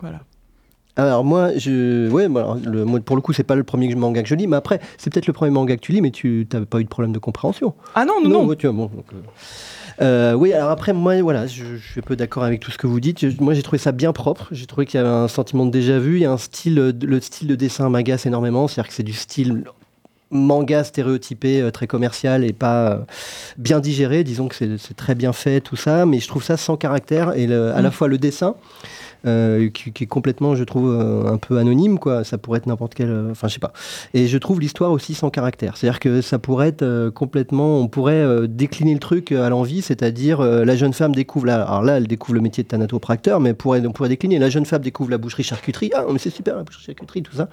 Voilà. 0.00 0.20
Alors 0.96 1.24
moi, 1.24 1.50
je, 1.56 2.08
ouais, 2.08 2.28
le, 2.28 3.00
pour 3.00 3.16
le 3.16 3.22
coup, 3.22 3.32
c'est 3.32 3.42
pas 3.42 3.56
le 3.56 3.64
premier 3.64 3.92
manga 3.96 4.22
que 4.22 4.28
je 4.28 4.36
lis, 4.36 4.46
mais 4.46 4.56
après, 4.56 4.80
c'est 4.96 5.12
peut-être 5.12 5.26
le 5.26 5.32
premier 5.32 5.50
manga 5.50 5.74
que 5.74 5.80
tu 5.80 5.90
lis, 5.90 6.00
mais 6.00 6.12
tu 6.12 6.46
n'avais 6.52 6.66
pas 6.66 6.78
eu 6.78 6.84
de 6.84 6.88
problème 6.88 7.12
de 7.12 7.18
compréhension. 7.18 7.74
Ah 7.96 8.04
non, 8.04 8.20
non, 8.22 8.46
non. 8.46 8.54
tu 8.54 8.68
bon, 8.68 8.90
euh, 9.12 9.16
euh, 10.00 10.34
oui, 10.34 10.52
alors 10.52 10.70
après, 10.70 10.92
moi, 10.92 11.20
voilà, 11.22 11.46
je, 11.46 11.76
suis 11.76 12.00
un 12.00 12.02
peu 12.02 12.16
d'accord 12.16 12.44
avec 12.44 12.60
tout 12.60 12.70
ce 12.70 12.78
que 12.78 12.86
vous 12.86 13.00
dites. 13.00 13.40
moi, 13.40 13.54
j'ai 13.54 13.62
trouvé 13.62 13.78
ça 13.78 13.92
bien 13.92 14.12
propre. 14.12 14.48
J'ai 14.50 14.66
trouvé 14.66 14.86
qu'il 14.86 14.98
y 14.98 15.00
avait 15.02 15.12
un 15.12 15.28
sentiment 15.28 15.66
de 15.66 15.70
déjà 15.70 15.98
vu. 15.98 16.16
Il 16.16 16.22
y 16.22 16.26
a 16.26 16.32
un 16.32 16.38
style, 16.38 16.74
le 17.00 17.20
style 17.20 17.48
de 17.48 17.54
dessin 17.54 17.88
m'agace 17.88 18.26
énormément. 18.26 18.68
C'est-à-dire 18.68 18.88
que 18.88 18.94
c'est 18.94 19.02
du 19.02 19.12
style 19.12 19.64
manga 20.30 20.82
stéréotypé, 20.82 21.60
euh, 21.60 21.70
très 21.70 21.86
commercial 21.86 22.44
et 22.44 22.52
pas 22.52 23.06
bien 23.56 23.80
digéré. 23.80 24.24
Disons 24.24 24.48
que 24.48 24.54
c'est 24.54 24.96
très 24.96 25.14
bien 25.14 25.32
fait, 25.32 25.60
tout 25.60 25.76
ça, 25.76 26.06
mais 26.06 26.18
je 26.18 26.28
trouve 26.28 26.42
ça 26.42 26.56
sans 26.56 26.76
caractère. 26.76 27.36
Et 27.36 27.44
à 27.44 27.80
la 27.80 27.88
mm. 27.88 27.92
fois 27.92 28.08
le 28.08 28.18
dessin, 28.18 28.56
euh, 29.26 29.70
qui, 29.70 29.90
est 30.04 30.06
complètement, 30.06 30.54
je 30.54 30.64
trouve, 30.64 30.90
euh, 30.90 31.32
un 31.32 31.38
peu 31.38 31.58
anonyme, 31.58 31.98
quoi. 31.98 32.24
Ça 32.24 32.38
pourrait 32.38 32.58
être 32.58 32.66
n'importe 32.66 32.94
quel. 32.94 33.08
Euh, 33.08 33.30
enfin, 33.30 33.48
je 33.48 33.54
sais 33.54 33.60
pas. 33.60 33.72
Et 34.12 34.26
je 34.26 34.38
trouve 34.38 34.60
l'histoire 34.60 34.90
aussi 34.90 35.14
sans 35.14 35.30
caractère. 35.30 35.76
C'est-à-dire 35.76 36.00
que 36.00 36.20
ça 36.20 36.38
pourrait 36.38 36.68
être 36.68 37.10
complètement. 37.10 37.78
On 37.78 37.88
pourrait 37.88 38.48
décliner 38.48 38.92
le 38.92 39.00
truc 39.00 39.32
à 39.32 39.48
l'envie, 39.48 39.82
c'est-à-dire 39.82 40.40
la 40.42 40.76
jeune 40.76 40.92
femme 40.92 41.14
découvre. 41.14 41.46
Là, 41.46 41.62
alors 41.62 41.82
là, 41.82 41.96
elle 41.96 42.06
découvre 42.06 42.34
le 42.34 42.40
métier 42.40 42.62
de 42.62 42.68
thanatopracteur, 42.68 43.40
mais 43.40 43.54
pourrait, 43.54 43.84
on 43.86 43.92
pourrait 43.92 44.08
décliner. 44.08 44.38
La 44.38 44.50
jeune 44.50 44.66
femme 44.66 44.82
découvre 44.82 45.10
la 45.10 45.18
boucherie-charcuterie. 45.18 45.90
Ah, 45.94 46.04
mais 46.10 46.18
c'est 46.18 46.30
super, 46.30 46.56
la 46.56 46.62
boucherie-charcuterie, 46.62 47.22
tout 47.22 47.36
ça. 47.36 47.48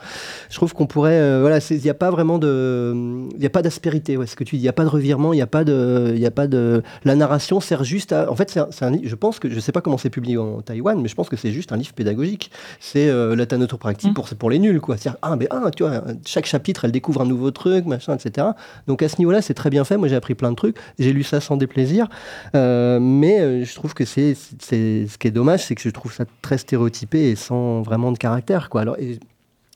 Je 0.49 0.55
trouve 0.55 0.73
qu'on 0.73 0.87
pourrait. 0.87 1.39
voilà, 1.39 1.59
il 1.69 1.81
n'y 1.81 1.89
a 1.89 1.93
pas 1.93 2.11
vraiment 2.11 2.37
de. 2.37 2.93
Il 3.33 3.39
n'y 3.39 3.45
a 3.45 3.49
pas 3.49 3.61
d'aspérité, 3.61 4.17
ouais, 4.17 4.27
ce 4.27 4.35
que 4.35 4.43
tu 4.43 4.55
dis. 4.55 4.61
Il 4.61 4.65
n'y 4.65 4.69
a 4.69 4.73
pas 4.73 4.83
de 4.83 4.89
revirement, 4.89 5.33
il 5.33 5.37
n'y 5.37 5.41
a 5.41 5.47
pas 5.47 5.63
de. 5.63 6.13
Il 6.15 6.25
a 6.25 6.31
pas 6.31 6.47
de. 6.47 6.83
La 7.05 7.15
narration 7.15 7.59
sert 7.59 7.83
juste 7.83 8.11
à. 8.11 8.29
En 8.31 8.35
fait, 8.35 8.49
c'est 8.49 8.61
je 9.03 9.15
pense 9.15 9.39
que. 9.39 9.49
Je 9.49 9.59
sais 9.59 9.71
pas 9.71 9.81
comment 9.81 9.97
c'est 9.97 10.09
publié 10.09 10.37
en 10.37 10.61
Taïwan, 10.61 11.01
mais 11.01 11.07
je 11.07 11.15
pense 11.15 11.29
que 11.29 11.37
c'est 11.37 11.51
juste 11.51 11.60
un 11.71 11.77
livre 11.77 11.93
pédagogique. 11.93 12.51
C'est 12.79 13.09
euh, 13.09 13.35
la 13.35 13.45
thanatopraxie 13.45 14.09
mmh. 14.09 14.13
pour, 14.13 14.27
pour 14.29 14.49
les 14.49 14.59
nuls, 14.59 14.81
quoi. 14.81 14.97
cest 14.97 15.15
ah, 15.21 15.35
mais 15.35 15.47
ah, 15.49 15.69
tu 15.75 15.83
vois, 15.83 16.03
chaque 16.25 16.45
chapitre, 16.45 16.85
elle 16.85 16.91
découvre 16.91 17.21
un 17.21 17.25
nouveau 17.25 17.51
truc, 17.51 17.85
machin, 17.85 18.15
etc. 18.15 18.47
Donc 18.87 19.01
à 19.03 19.09
ce 19.09 19.17
niveau-là, 19.19 19.41
c'est 19.41 19.53
très 19.53 19.69
bien 19.69 19.83
fait. 19.83 19.97
Moi, 19.97 20.07
j'ai 20.07 20.15
appris 20.15 20.35
plein 20.35 20.51
de 20.51 20.55
trucs. 20.55 20.77
J'ai 20.99 21.13
lu 21.13 21.23
ça 21.23 21.39
sans 21.39 21.57
déplaisir. 21.57 22.07
Euh, 22.55 22.99
mais 22.99 23.41
euh, 23.41 23.65
je 23.65 23.75
trouve 23.75 23.93
que 23.93 24.05
c'est, 24.05 24.35
ce 24.35 25.17
qui 25.17 25.27
est 25.27 25.31
dommage, 25.31 25.65
c'est 25.65 25.75
que 25.75 25.81
je 25.81 25.89
trouve 25.89 26.13
ça 26.13 26.25
très 26.41 26.57
stéréotypé 26.57 27.29
et 27.29 27.35
sans 27.35 27.81
vraiment 27.81 28.11
de 28.11 28.17
caractère, 28.17 28.69
quoi. 28.69 28.81
Alors, 28.81 28.97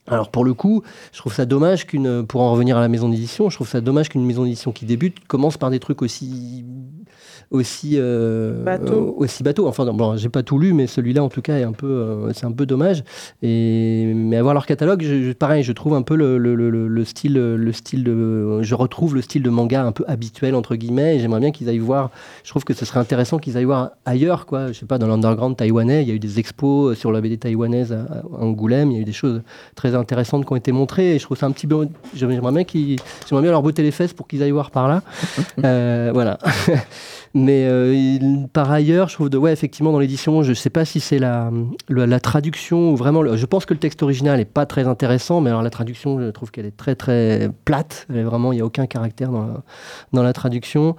alors 0.07 0.29
pour 0.29 0.45
le 0.45 0.53
coup, 0.53 0.83
je 1.11 1.19
trouve 1.19 1.33
ça 1.33 1.45
dommage 1.45 1.87
qu'une, 1.87 2.25
pour 2.25 2.41
en 2.41 2.51
revenir 2.51 2.77
à 2.77 2.81
la 2.81 2.87
maison 2.87 3.09
d'édition, 3.09 3.49
je 3.49 3.55
trouve 3.55 3.67
ça 3.67 3.81
dommage 3.81 4.09
qu'une 4.09 4.25
maison 4.25 4.43
d'édition 4.43 4.71
qui 4.71 4.85
débute 4.85 5.25
commence 5.27 5.57
par 5.57 5.71
des 5.71 5.79
trucs 5.79 6.01
aussi 6.01 6.63
aussi 7.51 7.93
euh, 7.95 8.63
bateau. 8.63 9.15
aussi 9.17 9.43
bateau. 9.43 9.67
Enfin, 9.67 9.85
bon, 9.85 10.15
j'ai 10.17 10.29
pas 10.29 10.43
tout 10.43 10.59
lu, 10.59 10.73
mais 10.73 10.87
celui-là 10.87 11.23
en 11.23 11.29
tout 11.29 11.41
cas 11.41 11.57
est 11.57 11.63
un 11.63 11.71
peu, 11.71 11.87
euh, 11.87 12.33
c'est 12.33 12.45
un 12.45 12.51
peu 12.51 12.65
dommage. 12.65 13.03
Et 13.41 14.11
mais 14.15 14.37
avoir 14.37 14.53
leur 14.53 14.65
catalogue, 14.65 15.03
je, 15.03 15.31
pareil, 15.33 15.63
je 15.63 15.71
trouve 15.71 15.93
un 15.93 16.01
peu 16.01 16.15
le, 16.15 16.37
le, 16.37 16.55
le, 16.55 17.05
style, 17.05 17.33
le 17.33 17.71
style 17.71 18.03
de, 18.03 18.61
je 18.61 18.75
retrouve 18.75 19.15
le 19.15 19.21
style 19.21 19.43
de 19.43 19.49
manga 19.49 19.83
un 19.83 19.91
peu 19.91 20.03
habituel 20.07 20.55
entre 20.55 20.75
guillemets. 20.75 21.17
Et 21.17 21.19
j'aimerais 21.19 21.39
bien 21.39 21.51
qu'ils 21.51 21.69
aillent 21.69 21.77
voir. 21.77 22.11
Je 22.43 22.49
trouve 22.49 22.63
que 22.63 22.73
ce 22.73 22.85
serait 22.85 22.99
intéressant 22.99 23.37
qu'ils 23.37 23.57
aillent 23.57 23.65
voir 23.65 23.91
ailleurs, 24.05 24.45
quoi. 24.45 24.67
Je 24.71 24.79
sais 24.79 24.85
pas, 24.85 24.97
dans 24.97 25.07
l'underground 25.07 25.55
taïwanais, 25.55 26.03
il 26.03 26.09
y 26.09 26.11
a 26.11 26.15
eu 26.15 26.19
des 26.19 26.39
expos 26.39 26.97
sur 26.97 27.11
la 27.11 27.21
BD 27.21 27.37
taïwanaise 27.37 27.93
à, 27.93 28.23
Angoulême. 28.39 28.91
Il 28.91 28.95
y 28.95 28.97
a 28.97 29.01
eu 29.01 29.05
des 29.05 29.13
choses 29.13 29.41
très 29.75 29.94
intéressantes 29.95 30.45
qui 30.45 30.53
ont 30.53 30.55
été 30.55 30.71
montrées. 30.71 31.15
Et 31.15 31.19
je 31.19 31.23
trouve 31.23 31.37
ça 31.37 31.45
un 31.45 31.51
petit 31.51 31.67
peu, 31.67 31.87
j'aimerais 32.13 32.51
bien 32.51 32.63
qu'ils, 32.63 32.97
j'aimerais 33.27 33.43
bien 33.43 33.51
leur 33.51 33.61
botter 33.61 33.83
les 33.83 33.91
fesses 33.91 34.13
pour 34.13 34.27
qu'ils 34.27 34.43
aillent 34.43 34.51
voir 34.51 34.71
par 34.71 34.87
là. 34.87 35.01
Euh, 35.63 36.11
voilà. 36.13 36.37
Mais 37.33 37.65
euh, 37.67 38.45
par 38.53 38.71
ailleurs, 38.71 39.09
je 39.09 39.15
trouve 39.15 39.29
de 39.29 39.37
ouais, 39.37 39.51
effectivement, 39.51 39.91
dans 39.91 39.99
l'édition, 39.99 40.43
je 40.43 40.49
ne 40.49 40.53
sais 40.53 40.69
pas 40.69 40.85
si 40.85 40.99
c'est 40.99 41.19
la, 41.19 41.51
la, 41.89 42.19
traduction 42.19 42.91
ou 42.91 42.95
vraiment. 42.95 43.35
je 43.35 43.45
pense 43.45 43.65
que 43.65 43.73
le 43.73 43.79
texte 43.79 44.03
original 44.03 44.37
n'est 44.37 44.45
pas 44.45 44.65
très 44.65 44.87
intéressant, 44.87 45.41
mais 45.41 45.49
alors 45.49 45.61
la 45.61 45.69
traduction, 45.69 46.19
je 46.19 46.29
trouve 46.29 46.51
qu'elle 46.51 46.65
est 46.65 46.75
très 46.75 46.95
très 46.95 47.49
plate. 47.65 48.05
vraiment, 48.09 48.53
il 48.53 48.57
n'y 48.57 48.61
a 48.61 48.65
aucun 48.65 48.85
caractère 48.85 49.31
dans 49.31 49.45
la, 49.45 49.63
dans 50.13 50.23
la 50.23 50.33
traduction. 50.33 50.95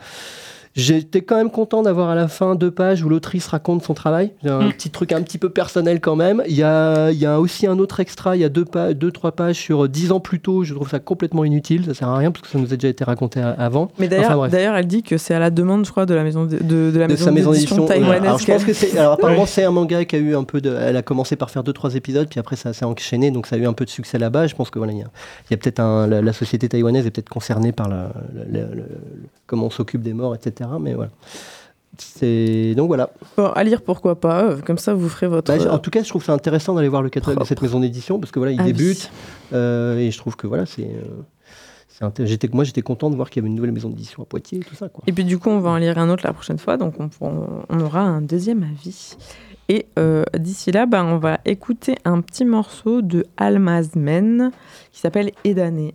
J'étais 0.76 1.22
quand 1.22 1.36
même 1.36 1.50
content 1.50 1.82
d'avoir 1.82 2.10
à 2.10 2.14
la 2.14 2.28
fin 2.28 2.54
deux 2.54 2.70
pages 2.70 3.02
où 3.02 3.08
l'autrice 3.08 3.46
raconte 3.46 3.82
son 3.82 3.94
travail. 3.94 4.32
Un 4.44 4.66
mm. 4.66 4.72
petit 4.72 4.90
truc 4.90 5.12
un 5.12 5.22
petit 5.22 5.38
peu 5.38 5.48
personnel 5.48 6.00
quand 6.00 6.16
même. 6.16 6.42
Il 6.46 6.54
y 6.54 6.62
a, 6.62 7.10
il 7.10 7.18
y 7.18 7.24
a 7.24 7.40
aussi 7.40 7.66
un 7.66 7.78
autre 7.78 7.98
extra, 7.98 8.36
il 8.36 8.42
y 8.42 8.44
a 8.44 8.50
deux, 8.50 8.66
deux 8.94 9.10
trois 9.10 9.32
pages 9.32 9.56
sur 9.56 9.88
dix 9.88 10.12
ans 10.12 10.20
plus 10.20 10.40
tôt. 10.40 10.64
Je 10.64 10.74
trouve 10.74 10.90
ça 10.90 10.98
complètement 10.98 11.44
inutile, 11.44 11.86
ça 11.86 11.94
sert 11.94 12.08
à 12.08 12.18
rien 12.18 12.30
parce 12.30 12.42
que 12.42 12.48
ça 12.48 12.58
nous 12.58 12.74
a 12.74 12.76
déjà 12.76 12.88
été 12.88 13.04
raconté 13.04 13.40
avant. 13.40 13.90
Mais 13.98 14.08
d'ailleurs, 14.08 14.48
d'ailleurs 14.48 14.76
elle 14.76 14.86
dit 14.86 15.02
que 15.02 15.16
c'est 15.16 15.32
à 15.32 15.38
la 15.38 15.50
demande, 15.50 15.86
je 15.86 15.90
crois, 15.90 16.04
de 16.04 16.14
la 16.14 16.24
maison 16.24 16.44
de, 16.44 16.58
de, 16.58 16.98
la 16.98 17.08
maison, 17.08 17.32
d'édition 17.32 17.86
taïwanaise. 17.86 18.22
Alors, 18.22 18.38
je 18.38 18.46
pense 18.46 18.64
que 18.64 18.74
c'est, 18.74 18.98
alors 18.98 19.14
apparemment 19.14 19.46
c'est 19.46 19.64
un 19.64 19.70
manga 19.70 20.04
qui 20.04 20.16
a 20.16 20.18
eu 20.18 20.36
un 20.36 20.44
peu 20.44 20.60
de, 20.60 20.76
elle 20.78 20.96
a 20.96 21.02
commencé 21.02 21.36
par 21.36 21.50
faire 21.50 21.64
deux 21.64 21.72
trois 21.72 21.94
épisodes, 21.94 22.28
puis 22.28 22.38
après 22.38 22.56
ça 22.56 22.74
s'est 22.74 22.84
enchaîné, 22.84 23.30
donc 23.30 23.46
ça 23.46 23.56
a 23.56 23.58
eu 23.58 23.66
un 23.66 23.72
peu 23.72 23.86
de 23.86 23.90
succès 23.90 24.18
là-bas. 24.18 24.46
Je 24.46 24.54
pense 24.54 24.68
que 24.68 24.78
voilà, 24.78 24.92
il 24.92 24.98
y 24.98 25.54
a, 25.54 25.56
peut-être 25.56 25.80
la, 25.80 26.32
société 26.34 26.68
taïwanaise 26.68 27.06
est 27.06 27.10
peut-être 27.10 27.30
concernée 27.30 27.72
par 27.72 27.88
la, 27.88 28.12
comment 29.46 29.66
on 29.66 29.70
s'occupe 29.70 30.02
des 30.02 30.12
morts, 30.12 30.34
etc. 30.34 30.70
Mais 30.80 30.94
voilà. 30.94 31.10
C'est 31.98 32.74
donc 32.74 32.88
voilà. 32.88 33.10
Bon, 33.36 33.46
à 33.46 33.64
lire 33.64 33.82
pourquoi 33.82 34.20
pas, 34.20 34.44
euh, 34.44 34.60
comme 34.60 34.78
ça 34.78 34.94
vous 34.94 35.08
ferez 35.08 35.28
votre. 35.28 35.56
Bah, 35.56 35.72
en 35.72 35.78
tout 35.78 35.90
cas, 35.90 36.02
je 36.02 36.08
trouve 36.08 36.24
ça 36.24 36.32
intéressant 36.32 36.74
d'aller 36.74 36.88
voir 36.88 37.02
le 37.02 37.08
catalogue 37.08 37.40
de 37.40 37.44
cette 37.44 37.62
maison 37.62 37.80
d'édition 37.80 38.18
parce 38.18 38.32
que 38.32 38.38
voilà, 38.38 38.52
il 38.52 38.62
débute 38.62 39.10
euh, 39.52 39.98
et 39.98 40.10
je 40.10 40.18
trouve 40.18 40.36
que 40.36 40.46
voilà, 40.46 40.66
c'est. 40.66 40.84
Euh, 40.84 42.10
j'étais, 42.26 42.48
moi, 42.52 42.64
j'étais 42.64 42.82
content 42.82 43.08
de 43.08 43.16
voir 43.16 43.30
qu'il 43.30 43.40
y 43.40 43.42
avait 43.42 43.48
une 43.48 43.54
nouvelle 43.54 43.72
maison 43.72 43.88
d'édition 43.88 44.22
à 44.22 44.26
Poitiers 44.26 44.58
et 44.58 44.62
tout 44.62 44.74
ça. 44.74 44.90
Quoi. 44.90 45.04
Et 45.06 45.12
puis 45.12 45.24
du 45.24 45.38
coup, 45.38 45.48
on 45.48 45.60
va 45.60 45.70
en 45.70 45.78
lire 45.78 45.96
un 45.98 46.10
autre 46.10 46.26
la 46.26 46.34
prochaine 46.34 46.58
fois, 46.58 46.76
donc 46.76 46.94
on, 47.00 47.08
on, 47.20 47.80
aura 47.80 48.00
un 48.00 48.20
deuxième 48.20 48.62
avis. 48.62 49.16
Et 49.68 49.86
d'ici 50.38 50.72
là, 50.72 50.86
bah, 50.86 51.02
on 51.04 51.16
va 51.16 51.40
écouter 51.44 51.96
un 52.04 52.20
petit 52.20 52.44
morceau 52.44 53.00
de 53.00 53.24
Almazmen 53.38 54.50
qui 54.92 55.00
s'appelle 55.00 55.32
Edané. 55.44 55.94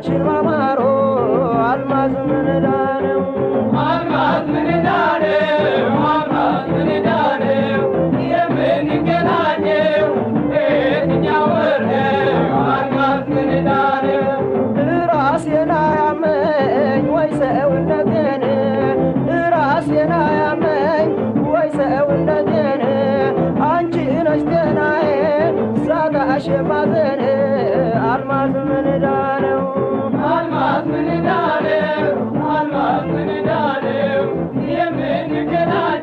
ሀገራችን 0.00 0.20
ማማሮ 0.26 0.80
አልማዝ 1.62 2.12
ምንዳነው 2.28 3.20
አልማዝ 3.84 4.44
ምንዳነው 4.54 5.96
አልማዝ 6.10 6.68
ምንዳነው 6.76 7.80
የምንገናኘው 8.30 10.06
የትኛው 10.54 11.46
ወር 11.54 11.82
ነው? 11.88 12.38
አልማዝ 12.68 13.24
ምንዳነው 13.32 14.22
ራሴና 15.12 15.72
ያመኝ 15.98 17.04
ወይ 17.16 17.30
ሰውነቴን 17.42 18.44
ራሴና 19.56 20.12
ያመኝ 20.40 21.10
ወይ 21.52 21.68
ሰውነቴን 21.78 22.84
አንቺ 23.70 23.96
ነሽ 24.28 24.44
ጤናዬ 24.52 25.08
ዛጋሽ 25.88 26.48
ማዘን 26.70 27.22
አልማዝ 28.10 28.54
ምንዳ 28.68 29.06
Lord. 35.68 35.97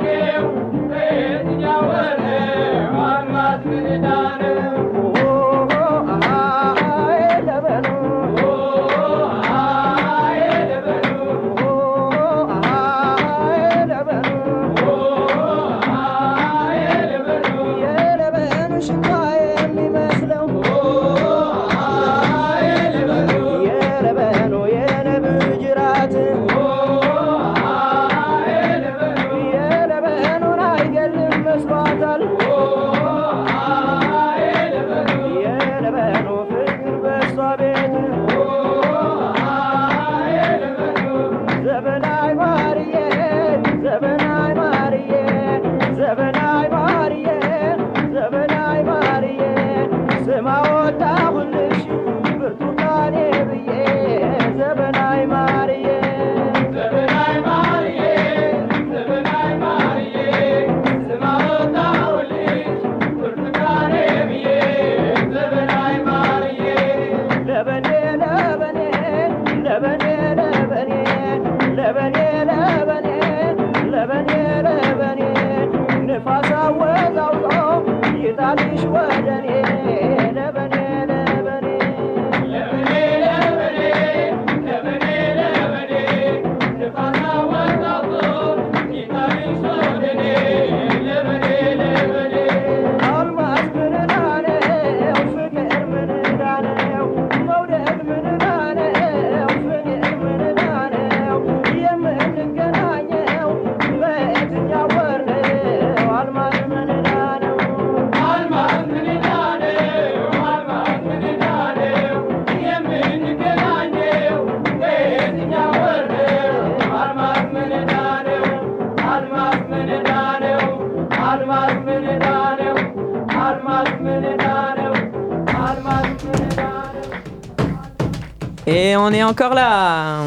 Et 128.67 128.95
on 128.97 129.09
est 129.09 129.23
encore 129.23 129.53
là. 129.53 130.21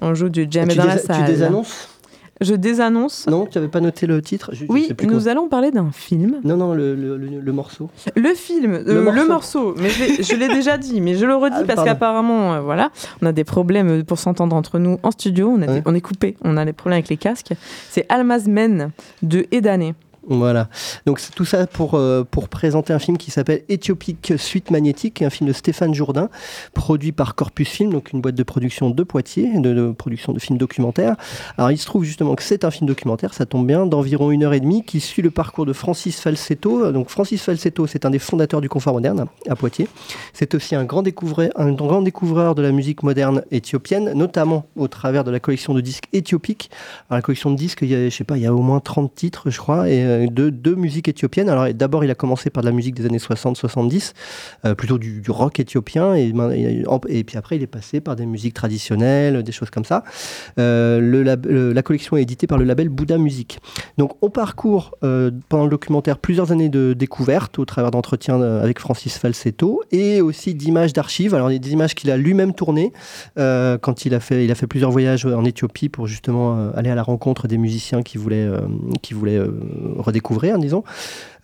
On 0.00 0.14
joue 0.14 0.28
du 0.28 0.46
Jam 0.50 0.68
tu, 0.68 0.76
dans 0.76 0.84
la 0.84 0.98
salle. 0.98 1.24
tu 1.24 1.32
désannonces? 1.32 1.88
Je 2.40 2.54
désannonce. 2.54 3.26
Non, 3.28 3.46
tu 3.46 3.58
n'avais 3.58 3.70
pas 3.70 3.80
noté 3.80 4.06
le 4.06 4.20
titre 4.20 4.50
Je- 4.52 4.64
je 4.66 4.70
Oui, 4.72 4.86
sais 4.88 4.94
plus 4.94 5.06
nous 5.06 5.28
allons 5.28 5.48
parler 5.48 5.70
d'un 5.70 5.90
film. 5.92 6.40
Non, 6.44 6.56
non, 6.56 6.74
le, 6.74 6.94
le- 6.94 7.16
le- 7.16 7.40
le 7.40 7.52
morceau. 7.52 7.90
Le 8.16 8.34
film, 8.34 8.72
Le 8.84 8.90
euh, 8.90 9.02
morceau. 9.02 9.20
le 9.20 9.28
morceau, 9.28 9.74
mais 9.78 9.88
je 9.88 10.34
l'ai- 10.36 10.48
déjà 10.48 10.76
dit, 10.76 11.00
mais 11.00 11.14
je 11.14 11.24
le 11.26 11.34
redis 11.36 11.54
Ah, 11.60 11.64
parce 11.64 11.84
qu'apparemment, 11.84 12.54
euh, 12.54 12.60
voilà, 12.60 12.90
on 13.22 13.26
a 13.26 13.32
des 13.32 13.44
problèmes 13.44 14.02
pour 14.04 14.18
s'entendre 14.18 14.54
entre 14.56 14.78
nous 14.80 14.98
en 15.04 15.12
studio, 15.12 15.48
on, 15.48 15.62
a 15.62 15.66
des- 15.66 15.72
Ouais. 15.74 15.82
on 15.86 15.94
est 15.94 16.00
coupé, 16.00 16.36
on 16.42 16.56
a 16.56 16.64
des 16.64 16.72
problèmes 16.72 16.96
avec 16.98 17.08
les 17.08 17.16
casques. 17.16 17.52
C'est 17.90 18.04
Almaz 18.08 18.48
Men 18.48 18.90
de 19.22 19.46
Edane. 19.52 19.92
Voilà. 20.28 20.68
Donc 21.06 21.20
c'est 21.20 21.34
tout 21.34 21.44
ça 21.44 21.66
pour, 21.66 21.94
euh, 21.94 22.24
pour 22.28 22.48
présenter 22.48 22.92
un 22.92 22.98
film 22.98 23.18
qui 23.18 23.30
s'appelle 23.30 23.62
Éthiopique 23.68 24.34
Suite 24.36 24.70
Magnétique, 24.70 25.22
un 25.22 25.30
film 25.30 25.48
de 25.48 25.52
Stéphane 25.52 25.94
Jourdain, 25.94 26.30
produit 26.72 27.12
par 27.12 27.34
Corpus 27.34 27.68
Film, 27.68 27.92
donc 27.92 28.12
une 28.12 28.20
boîte 28.20 28.34
de 28.34 28.42
production 28.42 28.90
de 28.90 29.02
Poitiers, 29.02 29.58
de, 29.60 29.74
de 29.74 29.92
production 29.92 30.32
de 30.32 30.38
films 30.38 30.58
documentaires. 30.58 31.16
Alors 31.58 31.70
il 31.70 31.78
se 31.78 31.86
trouve 31.86 32.04
justement 32.04 32.34
que 32.34 32.42
c'est 32.42 32.64
un 32.64 32.70
film 32.70 32.86
documentaire, 32.86 33.34
ça 33.34 33.46
tombe 33.46 33.66
bien, 33.66 33.86
d'environ 33.86 34.30
une 34.30 34.44
heure 34.44 34.54
et 34.54 34.60
demie, 34.60 34.82
qui 34.84 35.00
suit 35.00 35.22
le 35.22 35.30
parcours 35.30 35.66
de 35.66 35.72
Francis 35.72 36.20
Falsetto. 36.20 36.92
Donc 36.92 37.10
Francis 37.10 37.42
Falsetto, 37.42 37.86
c'est 37.86 38.06
un 38.06 38.10
des 38.10 38.18
fondateurs 38.18 38.60
du 38.60 38.68
confort 38.68 38.94
moderne 38.94 39.26
à 39.48 39.56
Poitiers. 39.56 39.88
C'est 40.32 40.54
aussi 40.54 40.74
un 40.74 40.84
grand, 40.84 41.02
découvreur, 41.02 42.54
de 42.54 42.62
la 42.62 42.72
musique 42.72 43.02
moderne 43.02 43.42
éthiopienne, 43.50 44.12
notamment 44.14 44.66
au 44.76 44.88
travers 44.88 45.24
de 45.24 45.30
la 45.30 45.40
collection 45.40 45.74
de 45.74 45.80
disques 45.80 46.04
éthiopiques. 46.12 46.70
Alors 47.08 47.18
la 47.18 47.22
collection 47.22 47.50
de 47.50 47.56
disques, 47.56 47.80
il 47.82 47.88
y 47.88 47.94
a, 47.94 48.08
je 48.08 48.14
sais 48.14 48.24
pas, 48.24 48.36
il 48.36 48.42
y 48.42 48.46
a 48.46 48.54
au 48.54 48.62
moins 48.62 48.80
30 48.80 49.14
titres, 49.14 49.50
je 49.50 49.58
crois, 49.58 49.88
et 49.88 50.13
euh, 50.14 50.26
de, 50.30 50.50
de 50.50 50.74
musique 50.74 51.08
éthiopienne. 51.08 51.48
Alors 51.48 51.72
d'abord, 51.74 52.04
il 52.04 52.10
a 52.10 52.14
commencé 52.14 52.50
par 52.50 52.62
de 52.62 52.68
la 52.68 52.74
musique 52.74 52.94
des 52.94 53.06
années 53.06 53.18
60-70, 53.18 54.12
euh, 54.64 54.74
plutôt 54.74 54.98
du, 54.98 55.22
rock 55.28 55.60
éthiopien, 55.60 56.14
et, 56.14 56.32
ben, 56.32 56.50
et, 56.50 57.24
puis 57.24 57.36
après, 57.36 57.56
il 57.56 57.62
est 57.62 57.68
passé 57.68 58.00
par 58.00 58.16
des 58.16 58.26
musiques 58.26 58.54
traditionnelles, 58.54 59.42
des 59.42 59.52
choses 59.52 59.70
comme 59.70 59.84
ça. 59.84 60.04
Euh, 60.58 61.72
la 61.74 61.82
collection 61.82 62.16
est 62.16 62.22
éditée 62.22 62.46
par 62.46 62.58
le 62.58 62.64
label 62.64 62.88
Bouddha 62.88 63.18
Music. 63.18 63.58
Donc 63.98 64.12
on 64.22 64.30
parcourt 64.30 64.96
pendant 65.00 65.64
le 65.64 65.70
documentaire 65.70 66.18
plusieurs 66.18 66.52
années 66.52 66.68
de 66.68 66.92
découvertes 66.92 67.58
au 67.58 67.64
travers 67.64 67.90
d'entretiens 67.90 68.40
avec 68.40 68.78
Francis 68.78 69.18
Falsetto 69.18 69.82
et 69.90 70.20
aussi 70.20 70.54
d'images 70.54 70.92
d'archives. 70.92 71.34
Alors 71.34 71.48
des 71.48 71.72
images 71.72 71.94
qu'il 71.94 72.10
a 72.10 72.16
lui-même 72.16 72.54
tournées 72.54 72.92
quand 73.36 74.06
il 74.06 74.14
a 74.14 74.20
fait 74.20 74.44
il 74.44 74.50
a 74.50 74.54
fait 74.54 74.66
plusieurs 74.66 74.90
voyages 74.90 75.26
en 75.26 75.44
Éthiopie 75.44 75.88
pour 75.88 76.06
justement 76.06 76.70
aller 76.74 76.90
à 76.90 76.94
la 76.94 77.02
rencontre 77.02 77.48
des 77.48 77.58
musiciens 77.58 78.02
qui 78.02 78.18
voulaient 78.18 78.48
qui 79.02 79.14
voulaient 79.14 79.40
redécouvrir, 80.04 80.58
disons. 80.58 80.84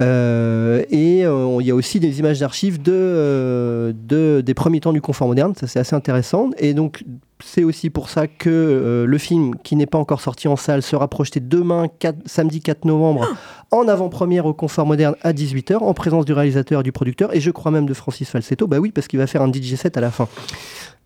Euh, 0.00 0.82
et 0.90 1.26
euh, 1.26 1.58
il 1.60 1.66
y 1.66 1.70
a 1.70 1.74
aussi 1.74 2.00
des 2.00 2.20
images 2.20 2.40
d'archives 2.40 2.78
euh, 2.88 3.92
de 3.94 4.40
des 4.40 4.54
premiers 4.54 4.80
temps 4.80 4.92
du 4.92 5.00
confort 5.00 5.28
moderne. 5.28 5.54
Ça 5.58 5.66
c'est 5.66 5.78
assez 5.78 5.94
intéressant. 5.94 6.50
Et 6.58 6.74
donc 6.74 7.04
c'est 7.42 7.64
aussi 7.64 7.90
pour 7.90 8.08
ça 8.10 8.26
que 8.26 9.04
le 9.08 9.18
film, 9.18 9.54
qui 9.62 9.74
n'est 9.74 9.86
pas 9.86 9.98
encore 9.98 10.20
sorti 10.20 10.46
en 10.46 10.56
salle, 10.56 10.82
sera 10.82 11.08
projeté 11.08 11.40
demain, 11.40 11.86
4 11.98 12.18
samedi 12.26 12.60
4 12.60 12.84
novembre, 12.84 13.26
en 13.70 13.88
avant-première 13.88 14.44
au 14.44 14.52
Confort 14.52 14.84
Moderne 14.84 15.14
à 15.22 15.32
18h, 15.32 15.78
en 15.78 15.94
présence 15.94 16.26
du 16.26 16.34
réalisateur 16.34 16.80
et 16.80 16.82
du 16.82 16.92
producteur, 16.92 17.34
et 17.34 17.40
je 17.40 17.50
crois 17.50 17.72
même 17.72 17.86
de 17.86 17.94
Francis 17.94 18.28
Falsetto. 18.28 18.66
Bah 18.66 18.78
oui, 18.78 18.90
parce 18.90 19.08
qu'il 19.08 19.18
va 19.18 19.26
faire 19.26 19.40
un 19.40 19.50
DJ 19.50 19.76
set 19.76 19.96
à 19.96 20.02
la 20.02 20.10
fin. 20.10 20.28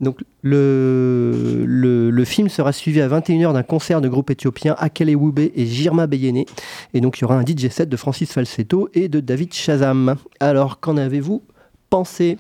Donc 0.01 0.19
le, 0.43 1.65
le, 1.67 2.11
le 2.11 2.25
film 2.25 2.49
sera 2.49 2.73
suivi 2.73 3.01
à 3.01 3.09
21h 3.09 3.53
d'un 3.53 3.63
concert 3.63 4.01
de 4.01 4.09
groupe 4.09 4.31
éthiopien 4.31 4.75
Akele 4.79 5.15
Wube 5.17 5.39
et 5.39 5.67
Jirma 5.67 6.07
Beyene. 6.07 6.45
Et 6.95 7.01
donc 7.01 7.19
il 7.19 7.23
y 7.23 7.25
aura 7.25 7.37
un 7.39 7.45
DJ 7.45 7.69
set 7.69 7.89
de 7.89 7.97
Francis 7.97 8.33
Falsetto 8.33 8.89
et 8.93 9.09
de 9.09 9.21
David 9.21 9.55
Shazam. 9.55 10.17
Alors 10.41 10.81
qu'en 10.81 10.97
avez-vous 10.97 11.43
pensé? 11.91 12.37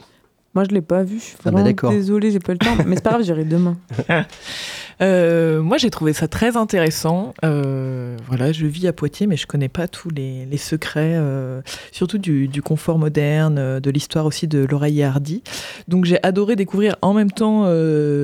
Moi, 0.55 0.63
je 0.69 0.75
l'ai 0.75 0.83
pas 0.83 1.03
vu. 1.03 1.19
Je 1.19 1.23
suis 1.25 1.35
Ah 1.41 1.43
bah 1.47 1.51
vraiment 1.51 1.65
d'accord. 1.67 1.91
désolée, 1.91 2.31
j'ai 2.31 2.39
pas 2.39 2.53
le 2.53 2.59
temps. 2.59 2.77
Mais 2.87 2.95
c'est 2.95 3.03
pas 3.03 3.11
grave, 3.11 3.25
j'irai 3.25 3.45
demain. 3.45 3.77
Euh, 5.01 5.63
moi, 5.63 5.79
j'ai 5.79 5.91
trouvé 5.91 6.13
ça 6.13 6.29
très 6.29 6.57
intéressant. 6.57 7.35
Euh, 7.45 8.17
voilà, 8.27 8.53
je 8.53 8.67
vis 8.67 8.87
à 8.87 8.93
Poitiers, 8.93 9.27
mais 9.27 9.37
je 9.37 9.47
connais 9.47 9.69
pas 9.69 9.89
tous 9.89 10.11
les, 10.11 10.47
secrets, 10.57 11.17
euh, 11.17 11.61
surtout 11.93 12.19
du, 12.19 12.63
confort 12.63 12.99
moderne, 12.99 13.81
de 13.81 13.91
l'histoire 13.91 14.27
aussi 14.27 14.47
de 14.47 14.65
l'oreille 14.65 15.03
Hardy. 15.03 15.43
Donc, 15.89 16.05
j'ai 16.05 16.23
adoré 16.23 16.57
découvrir 16.57 16.97
en 17.03 17.13
même 17.13 17.31
temps 17.31 17.65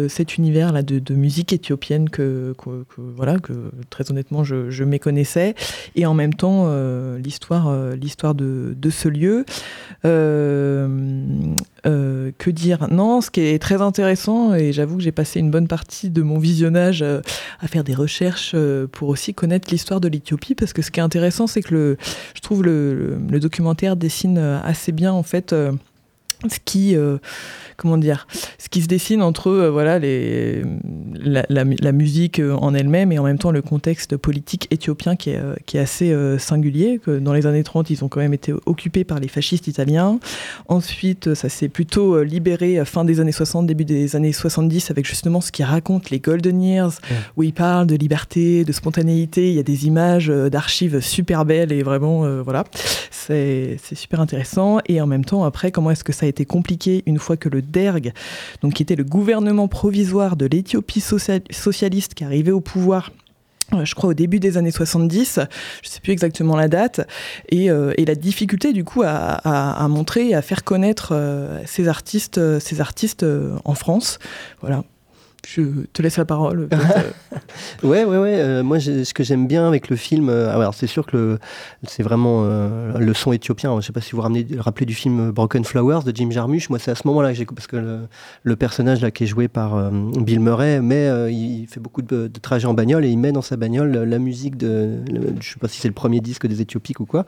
cet 0.09 0.37
univers-là 0.37 0.83
de, 0.83 0.99
de, 0.99 1.15
musique 1.15 1.53
éthiopienne 1.53 2.09
que, 2.09 2.55
voilà, 2.97 3.39
que 3.39 3.53
très 3.91 4.11
honnêtement, 4.11 4.45
je, 4.45 4.85
méconnaissais, 4.85 5.55
et 5.97 6.07
en 6.07 6.15
même 6.15 6.35
temps 6.35 6.71
l'histoire, 7.17 7.95
l'histoire 7.95 8.35
de, 8.35 8.75
de, 8.77 8.91
ce 8.91 9.09
lieu. 9.09 9.45
que 10.03 12.51
dire? 12.51 12.89
Non, 12.91 13.21
ce 13.21 13.31
qui 13.31 13.41
est 13.41 13.59
très 13.59 13.83
intéressant, 13.83 14.55
et 14.55 14.73
j'avoue 14.73 14.97
que 14.97 15.03
j'ai 15.03 15.13
passé 15.13 15.41
une 15.41 15.51
bonne 15.51 15.69
partie 15.69 16.11
de 16.11 16.23
mon 16.23 16.39
euh, 16.63 17.21
à 17.61 17.69
faire 17.69 17.85
des 17.85 17.95
recherches 17.95 18.53
euh, 18.55 18.87
pour 18.87 19.09
aussi 19.09 19.35
connaître 19.35 19.69
l'histoire 19.71 20.01
de 20.01 20.09
l'Éthiopie 20.09 20.55
parce 20.55 20.73
que 20.73 20.83
ce 20.83 20.91
qui 20.91 21.01
est 21.01 21.03
intéressant 21.03 21.47
c'est 21.47 21.63
que 21.63 21.75
le, 21.75 21.97
je 22.35 22.41
trouve 22.41 22.63
le, 22.63 23.19
documentaire 23.41 23.97
dessine 23.97 24.39
assez 24.39 24.93
bien 24.93 25.13
en 25.13 25.23
fait 25.23 25.53
euh, 25.53 25.73
ce 26.49 26.59
qui 26.65 26.97
euh, 26.97 27.19
comment 27.81 27.97
dire 27.97 28.27
ce 28.59 28.69
qui 28.69 28.83
se 28.83 28.87
dessine 28.87 29.23
entre 29.23 29.49
euh, 29.49 29.71
voilà 29.71 29.99
les 29.99 30.63
la, 31.15 31.45
la, 31.49 31.65
la 31.65 31.93
musique 31.93 32.39
euh, 32.39 32.55
en 32.55 32.75
elle-même 32.75 33.11
et 33.11 33.19
en 33.19 33.25
même 33.25 33.39
temps 33.39 33.51
le 33.51 33.63
contexte 33.63 34.17
politique 34.17 34.69
éthiopien 34.71 35.17
qui 35.17 35.31
est, 35.31 35.41
qui 35.65 35.79
est 35.79 35.81
assez 35.81 36.13
euh, 36.13 36.39
singulier 36.39 37.01
que 37.03 37.19
dans 37.19 37.33
les 37.33 37.47
années 37.47 37.65
30 37.65 37.89
ils 37.91 38.05
ont 38.05 38.09
quand 38.09 38.21
même 38.21 38.35
été 38.35 38.53
occupés 38.67 39.05
par 39.05 39.19
les 39.19 39.29
fascistes 39.29 39.67
italiens. 39.67 40.19
Ensuite 40.69 41.35
ça 41.35 41.49
s'est 41.49 41.69
plutôt 41.69 42.23
libéré 42.23 42.85
fin 42.85 43.05
des 43.05 43.21
années 43.21 43.33
60 43.33 43.67
début 43.67 43.87
des 43.87 44.15
années 44.15 44.33
70 44.33 44.91
avec 44.91 45.07
justement 45.07 45.41
ce 45.41 45.51
qui 45.51 45.65
raconte 45.65 46.11
les 46.11 46.21
golden 46.21 46.63
years 46.63 46.99
ouais. 47.11 47.17
où 47.37 47.43
ils 47.43 47.55
parlent 47.55 47.87
de 47.87 47.97
liberté 47.97 48.65
de 48.65 48.73
spontanéité. 48.73 49.49
Il 49.49 49.55
y 49.55 49.59
a 49.59 49.63
des 49.63 49.87
images 49.87 50.29
d'archives 50.29 51.01
super 51.01 51.47
belles 51.47 51.73
et 51.73 51.83
vraiment 51.83 52.43
voilà. 52.43 52.65
C'est 53.11 53.79
super 53.95 54.21
intéressant. 54.21 54.79
Et 54.87 55.01
en 55.01 55.07
même 55.07 55.25
temps 55.25 55.45
après 55.45 55.71
comment 55.71 55.91
est-ce 55.91 56.05
que 56.05 56.13
ça 56.13 56.27
a 56.27 56.29
été 56.31 56.45
compliqué 56.45 57.03
une 57.07 57.19
fois 57.19 57.37
que 57.37 57.49
le 57.49 57.63
DERG, 57.63 58.13
donc 58.63 58.75
qui 58.75 58.83
était 58.83 58.97
le 58.97 59.05
gouvernement 59.05 59.69
provisoire 59.69 60.37
de 60.37 60.47
l'Éthiopie 60.47 61.01
social 61.01 61.43
socialiste 61.51 62.15
qui 62.15 62.25
arrivait 62.25 62.53
au 62.53 62.61
pouvoir 62.61 63.11
euh, 63.73 63.85
je 63.85 63.95
crois 63.95 64.11
au 64.11 64.15
début 64.15 64.41
des 64.41 64.57
années 64.57 64.71
70, 64.71 65.41
je 65.83 65.89
sais 65.89 66.01
plus 66.01 66.13
exactement 66.13 66.57
la 66.57 66.69
date, 66.69 67.07
et, 67.49 67.71
euh, 67.71 67.93
la 67.99 68.15
difficulté 68.15 68.73
du 68.73 68.85
coup 68.85 69.03
à, 69.05 69.87
montrer 69.89 70.29
et 70.31 70.35
à 70.35 70.43
faire 70.43 70.65
connaître 70.65 71.11
euh, 71.13 71.61
ces 71.67 71.89
artistes, 71.89 72.41
en 73.65 73.75
France. 73.75 74.19
Voilà 74.61 74.85
je 75.47 75.63
te 75.93 76.03
laisse 76.03 76.17
la 76.17 76.25
parole. 76.25 76.69
ouais, 77.83 78.05
ouais, 78.05 78.19
ouais. 78.19 78.41
Euh, 78.41 78.63
moi, 78.63 78.81
ce 78.81 79.13
que 79.13 79.23
j'aime 79.23 79.47
bien 79.47 79.67
avec 79.67 79.89
le 79.89 79.97
film, 79.97 80.29
euh, 80.29 80.55
alors 80.55 80.75
c'est 80.75 80.87
sûr 80.87 81.07
que 81.07 81.39
c'est 81.87 82.03
vraiment 82.03 82.43
euh, 82.45 82.99
le 82.99 83.15
son 83.15 83.33
éthiopien. 83.33 83.71
Je 83.73 83.77
ne 83.77 83.81
sais 83.83 83.93
pas 83.93 84.01
si 84.01 84.13
vous 84.13 84.17
vous 84.17 84.23
ramenez, 84.23 84.47
rappelez 84.59 84.87
du 84.87 84.95
film 84.95 85.31
Broken 85.31 85.65
Flowers 85.65 86.05
de 86.05 86.15
Jim 86.15 86.31
Jarmusch. 86.31 86.69
Moi, 86.71 86.79
c'est 86.79 86.91
à 86.91 86.95
ce 86.95 87.07
moment-là 87.07 87.31
que 87.33 87.39
j'ai 87.39 87.47
parce 87.47 87.67
que 87.67 88.07
le, 88.43 88.57
personnage 88.57 89.01
là 89.01 89.11
qui 89.11 89.25
est 89.25 89.27
joué 89.27 89.49
par 89.49 89.75
euh, 89.75 89.91
Bill 89.91 90.41
Murray, 90.41 90.81
mais 90.81 91.07
euh, 91.07 91.31
il 91.31 91.67
fait 91.67 91.81
beaucoup 91.81 92.03
de, 92.03 92.31
trajets 92.41 92.67
en 92.67 92.75
bagnole 92.75 93.05
et 93.05 93.09
il 93.09 93.19
met 93.19 93.33
dans 93.33 93.43
sa 93.43 93.57
bagnole 93.57 93.91
la 93.91 94.19
musique 94.19 94.57
de, 94.57 94.99
le, 95.11 95.35
je 95.41 95.53
sais 95.53 95.59
pas 95.59 95.69
si 95.69 95.81
c'est 95.81 95.89
le 95.89 95.95
premier 95.95 96.21
disque 96.21 96.47
des 96.47 96.61
Éthiopiques 96.61 97.01
ou 97.01 97.07
quoi. 97.07 97.25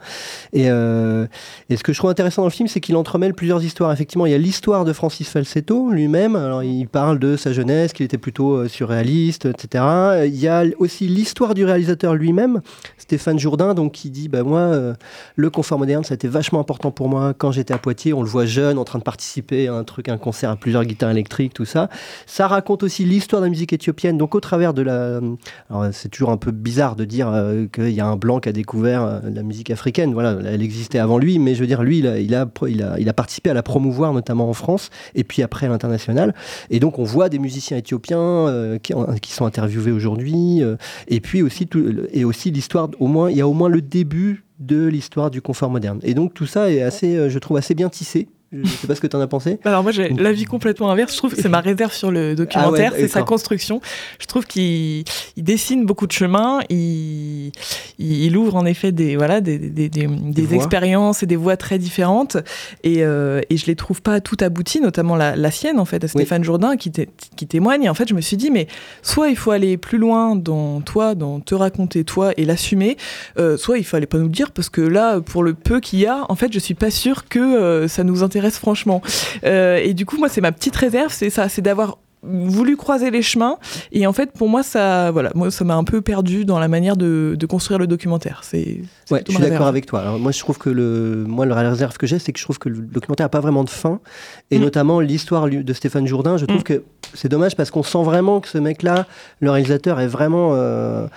Et, 0.53 0.69
euh, 0.69 1.27
et 1.69 1.77
ce 1.77 1.83
que 1.83 1.93
je 1.93 1.97
trouve 1.97 2.09
intéressant 2.09 2.43
dans 2.43 2.47
le 2.47 2.53
film, 2.53 2.67
c'est 2.67 2.79
qu'il 2.79 2.95
entremêle 2.95 3.33
plusieurs 3.33 3.63
histoires. 3.63 3.91
Effectivement, 3.91 4.25
il 4.25 4.31
y 4.31 4.35
a 4.35 4.37
l'histoire 4.37 4.85
de 4.85 4.93
Francis 4.93 5.27
Falsetto 5.29 5.91
lui-même. 5.91 6.35
Alors, 6.35 6.63
il 6.63 6.87
parle 6.87 7.19
de 7.19 7.35
sa 7.35 7.53
jeunesse, 7.53 7.93
qu'il 8.03 8.15
était 8.15 8.17
plutôt 8.17 8.53
euh, 8.53 8.67
surréaliste, 8.67 9.45
etc. 9.45 9.83
Il 10.25 10.35
y 10.35 10.47
a 10.47 10.65
aussi 10.77 11.07
l'histoire 11.07 11.53
du 11.53 11.65
réalisateur 11.65 12.15
lui-même, 12.15 12.61
Stéphane 12.97 13.39
Jourdain, 13.39 13.73
donc 13.73 13.93
qui 13.93 14.09
dit 14.09 14.27
bah 14.27 14.43
moi, 14.43 14.59
euh, 14.59 14.93
le 15.35 15.49
confort 15.49 15.79
moderne, 15.79 16.03
ça 16.03 16.13
a 16.13 16.15
été 16.15 16.27
vachement 16.27 16.59
important 16.59 16.91
pour 16.91 17.09
moi 17.09 17.33
quand 17.33 17.51
j'étais 17.51 17.73
à 17.73 17.77
Poitiers. 17.77 18.13
On 18.13 18.21
le 18.21 18.27
voit 18.27 18.45
jeune, 18.45 18.77
en 18.77 18.83
train 18.83 18.99
de 18.99 19.03
participer 19.03 19.67
à 19.67 19.73
un 19.73 19.83
truc, 19.83 20.09
un 20.09 20.17
concert 20.17 20.49
à 20.49 20.55
plusieurs 20.55 20.83
guitares 20.85 21.11
électriques, 21.11 21.53
tout 21.53 21.65
ça. 21.65 21.89
Ça 22.25 22.47
raconte 22.47 22.83
aussi 22.83 23.05
l'histoire 23.05 23.41
de 23.41 23.45
la 23.45 23.49
musique 23.49 23.73
éthiopienne, 23.73 24.17
donc 24.17 24.35
au 24.35 24.39
travers 24.39 24.73
de 24.73 24.81
la. 24.81 25.21
Alors 25.69 25.87
c'est 25.91 26.09
toujours 26.09 26.31
un 26.31 26.37
peu 26.37 26.51
bizarre 26.51 26.95
de 26.95 27.05
dire 27.05 27.29
euh, 27.29 27.65
qu'il 27.67 27.91
y 27.91 28.01
a 28.01 28.05
un 28.05 28.17
blanc 28.17 28.39
qui 28.39 28.49
a 28.49 28.51
découvert 28.51 29.03
euh, 29.03 29.19
la 29.23 29.43
musique 29.43 29.71
africaine. 29.71 30.13
Voilà, 30.13 30.37
elle 30.45 30.61
existait 30.61 30.99
avant 30.99 31.17
lui, 31.17 31.39
mais 31.39 31.55
je 31.55 31.61
veux 31.61 31.67
dire, 31.67 31.83
lui, 31.83 31.99
il 31.99 32.07
a, 32.07 32.19
il 32.19 32.35
a, 32.35 32.47
il 32.67 32.83
a, 32.83 32.99
il 32.99 33.09
a 33.09 33.13
participé 33.13 33.49
à 33.49 33.53
la 33.53 33.63
promouvoir, 33.63 34.13
notamment 34.13 34.49
en 34.49 34.53
France, 34.53 34.89
et 35.15 35.23
puis 35.23 35.41
après 35.41 35.67
à 35.67 35.69
l'international. 35.69 36.33
Et 36.69 36.79
donc 36.79 36.99
on 36.99 37.03
voit 37.03 37.29
des 37.29 37.39
musiciens 37.39 37.77
éthiopiens 37.77 37.92
euh, 38.11 38.77
qui, 38.79 38.93
qui, 39.21 39.31
sont 39.31 39.45
interviewés 39.45 39.91
aujourd'hui, 39.91 40.63
euh, 40.63 40.75
et 41.07 41.19
puis 41.19 41.41
aussi, 41.41 41.67
tout, 41.67 41.83
et 42.11 42.25
aussi 42.25 42.51
l'histoire, 42.51 42.89
au 42.99 43.07
moins, 43.07 43.29
il 43.31 43.37
y 43.37 43.41
a 43.41 43.47
au 43.47 43.53
moins 43.53 43.69
le 43.69 43.81
début 43.81 44.45
de 44.59 44.85
l'histoire 44.85 45.31
du 45.31 45.41
confort 45.41 45.69
moderne. 45.69 45.99
Et 46.03 46.13
donc 46.13 46.33
tout 46.33 46.45
ça 46.45 46.71
est 46.71 46.81
assez, 46.81 47.15
euh, 47.15 47.29
je 47.29 47.39
trouve, 47.39 47.57
assez 47.57 47.75
bien 47.75 47.89
tissé. 47.89 48.27
Je 48.53 48.67
sais 48.67 48.87
pas 48.87 48.95
ce 48.95 49.01
que 49.01 49.07
tu 49.07 49.15
en 49.15 49.21
as 49.21 49.27
pensé. 49.27 49.59
Alors 49.63 49.81
moi 49.81 49.91
j'ai 49.91 50.09
l'avis 50.09 50.45
complètement 50.45 50.91
inverse. 50.91 51.13
Je 51.13 51.17
trouve 51.17 51.33
que 51.33 51.41
c'est 51.41 51.49
ma 51.53 51.61
réserve 51.61 51.93
sur 51.93 52.11
le 52.11 52.35
documentaire, 52.35 52.91
ah 52.93 52.95
ouais, 52.95 53.01
c'est 53.01 53.07
sa 53.07 53.23
construction. 53.23 53.81
Je 54.19 54.27
trouve 54.27 54.45
qu'il 54.45 55.03
dessine 55.37 55.85
beaucoup 55.85 56.05
de 56.05 56.11
chemins. 56.11 56.59
Il, 56.69 57.51
il, 57.97 58.37
ouvre 58.37 58.55
en 58.55 58.65
effet 58.65 58.91
des 58.91 59.17
voilà 59.17 59.41
des, 59.41 59.57
des, 59.57 59.89
des, 59.89 60.07
des 60.07 60.55
expériences 60.55 61.23
et 61.23 61.25
des 61.25 61.35
voies 61.35 61.57
très 61.57 61.79
différentes. 61.79 62.37
Et, 62.83 63.03
euh, 63.03 63.41
et 63.49 63.57
je 63.57 63.65
les 63.65 63.75
trouve 63.75 64.01
pas 64.01 64.21
tout 64.21 64.37
abouties, 64.39 64.81
notamment 64.81 65.15
la, 65.15 65.35
la 65.35 65.51
sienne 65.51 65.79
en 65.79 65.85
fait, 65.85 66.03
à 66.03 66.07
Stéphane 66.07 66.41
oui. 66.41 66.45
Jourdain 66.45 66.77
qui, 66.77 66.91
qui 66.91 67.47
témoigne. 67.47 67.83
Et 67.83 67.89
en 67.89 67.93
fait 67.95 68.07
je 68.07 68.13
me 68.13 68.21
suis 68.21 68.37
dit 68.37 68.51
mais 68.51 68.67
soit 69.01 69.29
il 69.29 69.35
faut 69.35 69.51
aller 69.51 69.77
plus 69.77 69.97
loin 69.97 70.35
dans 70.35 70.81
toi, 70.81 71.15
dans 71.15 71.39
te 71.39 71.55
raconter 71.55 72.03
toi 72.03 72.31
et 72.37 72.45
l'assumer, 72.45 72.97
euh, 73.39 73.57
soit 73.57 73.79
il 73.79 73.83
fallait 73.83 74.05
pas 74.05 74.17
nous 74.17 74.25
le 74.25 74.29
dire 74.29 74.51
parce 74.51 74.69
que 74.69 74.81
là 74.81 75.21
pour 75.21 75.43
le 75.43 75.53
peu 75.55 75.79
qu'il 75.79 75.99
y 75.99 76.05
a, 76.05 76.25
en 76.29 76.35
fait 76.35 76.53
je 76.53 76.59
suis 76.59 76.75
pas 76.75 76.91
sûre 76.91 77.27
que 77.27 77.39
euh, 77.39 77.87
ça 77.87 78.03
nous 78.03 78.21
intéresse 78.21 78.42
franchement. 78.51 79.01
Euh, 79.43 79.77
et 79.77 79.93
du 79.93 80.05
coup, 80.05 80.17
moi, 80.17 80.29
c'est 80.29 80.41
ma 80.41 80.51
petite 80.51 80.75
réserve, 80.75 81.11
c'est 81.11 81.29
ça, 81.29 81.49
c'est 81.49 81.61
d'avoir 81.61 81.97
voulu 82.23 82.77
croiser 82.77 83.11
les 83.11 83.21
chemins 83.21 83.57
et 83.91 84.07
en 84.07 84.13
fait 84.13 84.31
pour 84.31 84.47
moi 84.47 84.63
ça 84.63 85.11
voilà 85.11 85.31
moi 85.35 85.51
ça 85.51 85.65
m'a 85.65 85.75
un 85.75 85.83
peu 85.83 86.01
perdu 86.01 86.45
dans 86.45 86.57
la 86.57 86.69
manière 86.69 86.95
de, 86.95 87.35
de 87.37 87.45
construire 87.45 87.79
le 87.79 87.85
documentaire 87.85 88.41
c'est 88.43 88.79
ouais, 89.11 89.23
je 89.27 89.33
suis 89.33 89.41
d'accord 89.41 89.67
avec 89.67 89.85
toi 89.85 90.01
Alors, 90.01 90.19
moi 90.19 90.31
je 90.31 90.39
trouve 90.39 90.57
que 90.57 90.69
le 90.69 91.25
moi 91.27 91.45
la 91.45 91.69
réserve 91.69 91.97
que 91.97 92.07
j'ai 92.07 92.19
c'est 92.19 92.31
que 92.31 92.39
je 92.39 92.45
trouve 92.45 92.59
que 92.59 92.69
le 92.69 92.77
documentaire 92.77 93.25
a 93.25 93.29
pas 93.29 93.41
vraiment 93.41 93.65
de 93.65 93.69
fin 93.69 93.99
et 94.51 94.57
mmh. 94.57 94.61
notamment 94.61 94.99
l'histoire 95.01 95.49
de 95.49 95.73
Stéphane 95.73 96.07
Jourdain 96.07 96.37
je 96.37 96.45
trouve 96.45 96.61
mmh. 96.61 96.63
que 96.63 96.83
c'est 97.13 97.29
dommage 97.29 97.57
parce 97.57 97.71
qu'on 97.71 97.83
sent 97.83 98.03
vraiment 98.03 98.39
que 98.39 98.47
ce 98.47 98.57
mec 98.57 98.83
là 98.83 99.05
le 99.41 99.51
réalisateur 99.51 99.99
est 99.99 100.07
vraiment 100.07 100.51
euh, 100.53 101.07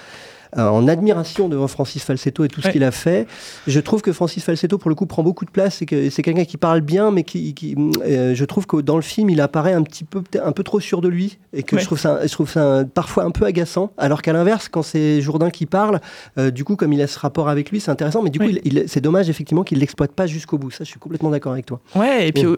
en 0.56 0.88
admiration 0.88 1.48
devant 1.48 1.68
Francis 1.68 2.02
Falsetto 2.02 2.44
et 2.44 2.48
tout 2.48 2.60
ouais. 2.60 2.66
ce 2.66 2.72
qu'il 2.72 2.84
a 2.84 2.90
fait. 2.90 3.26
Je 3.66 3.80
trouve 3.80 4.02
que 4.02 4.12
Francis 4.12 4.42
Falsetto, 4.42 4.78
pour 4.78 4.88
le 4.88 4.94
coup, 4.94 5.06
prend 5.06 5.22
beaucoup 5.22 5.44
de 5.44 5.50
place 5.50 5.82
et 5.82 5.86
que 5.86 6.10
c'est 6.10 6.22
quelqu'un 6.22 6.44
qui 6.44 6.56
parle 6.56 6.80
bien, 6.80 7.10
mais 7.10 7.22
qui, 7.22 7.54
qui 7.54 7.76
euh, 8.04 8.34
je 8.34 8.44
trouve 8.44 8.66
que 8.66 8.78
dans 8.78 8.96
le 8.96 9.02
film, 9.02 9.30
il 9.30 9.40
apparaît 9.40 9.72
un 9.72 9.82
petit 9.82 10.04
peu, 10.04 10.22
un 10.42 10.52
peu 10.52 10.62
trop 10.62 10.80
sûr 10.80 11.00
de 11.00 11.08
lui 11.08 11.38
et 11.52 11.62
que 11.62 11.76
ouais. 11.76 11.82
je 11.82 11.86
trouve 11.86 11.98
ça, 11.98 12.26
je 12.26 12.32
trouve 12.32 12.50
ça 12.50 12.84
parfois 12.94 13.24
un 13.24 13.30
peu 13.30 13.44
agaçant. 13.44 13.92
Alors 13.98 14.22
qu'à 14.22 14.32
l'inverse, 14.32 14.68
quand 14.68 14.82
c'est 14.82 15.20
Jourdain 15.20 15.50
qui 15.50 15.66
parle, 15.66 16.00
euh, 16.38 16.50
du 16.50 16.64
coup, 16.64 16.76
comme 16.76 16.92
il 16.92 17.02
a 17.02 17.06
ce 17.06 17.18
rapport 17.18 17.48
avec 17.48 17.70
lui, 17.70 17.80
c'est 17.80 17.90
intéressant. 17.90 18.22
Mais 18.22 18.30
du 18.30 18.38
coup, 18.38 18.46
ouais. 18.46 18.60
il, 18.64 18.78
il, 18.78 18.88
c'est 18.88 19.00
dommage 19.00 19.28
effectivement 19.28 19.64
qu'il 19.64 19.78
l'exploite 19.78 20.12
pas 20.12 20.26
jusqu'au 20.26 20.58
bout. 20.58 20.70
Ça, 20.70 20.84
je 20.84 20.88
suis 20.90 21.00
complètement 21.00 21.30
d'accord 21.30 21.52
avec 21.52 21.66
toi. 21.66 21.80
Ouais. 21.94 22.28
Et 22.28 22.32
puis, 22.32 22.46
au, 22.46 22.56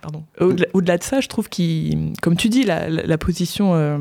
pardon, 0.00 0.22
au-delà, 0.40 0.66
au-delà 0.72 0.98
de 0.98 1.02
ça, 1.02 1.20
je 1.20 1.28
trouve 1.28 1.48
qu'il, 1.48 2.12
comme 2.22 2.36
tu 2.36 2.48
dis, 2.48 2.64
la, 2.64 2.88
la, 2.88 3.02
la 3.02 3.18
position 3.18 3.74
euh, 3.74 3.98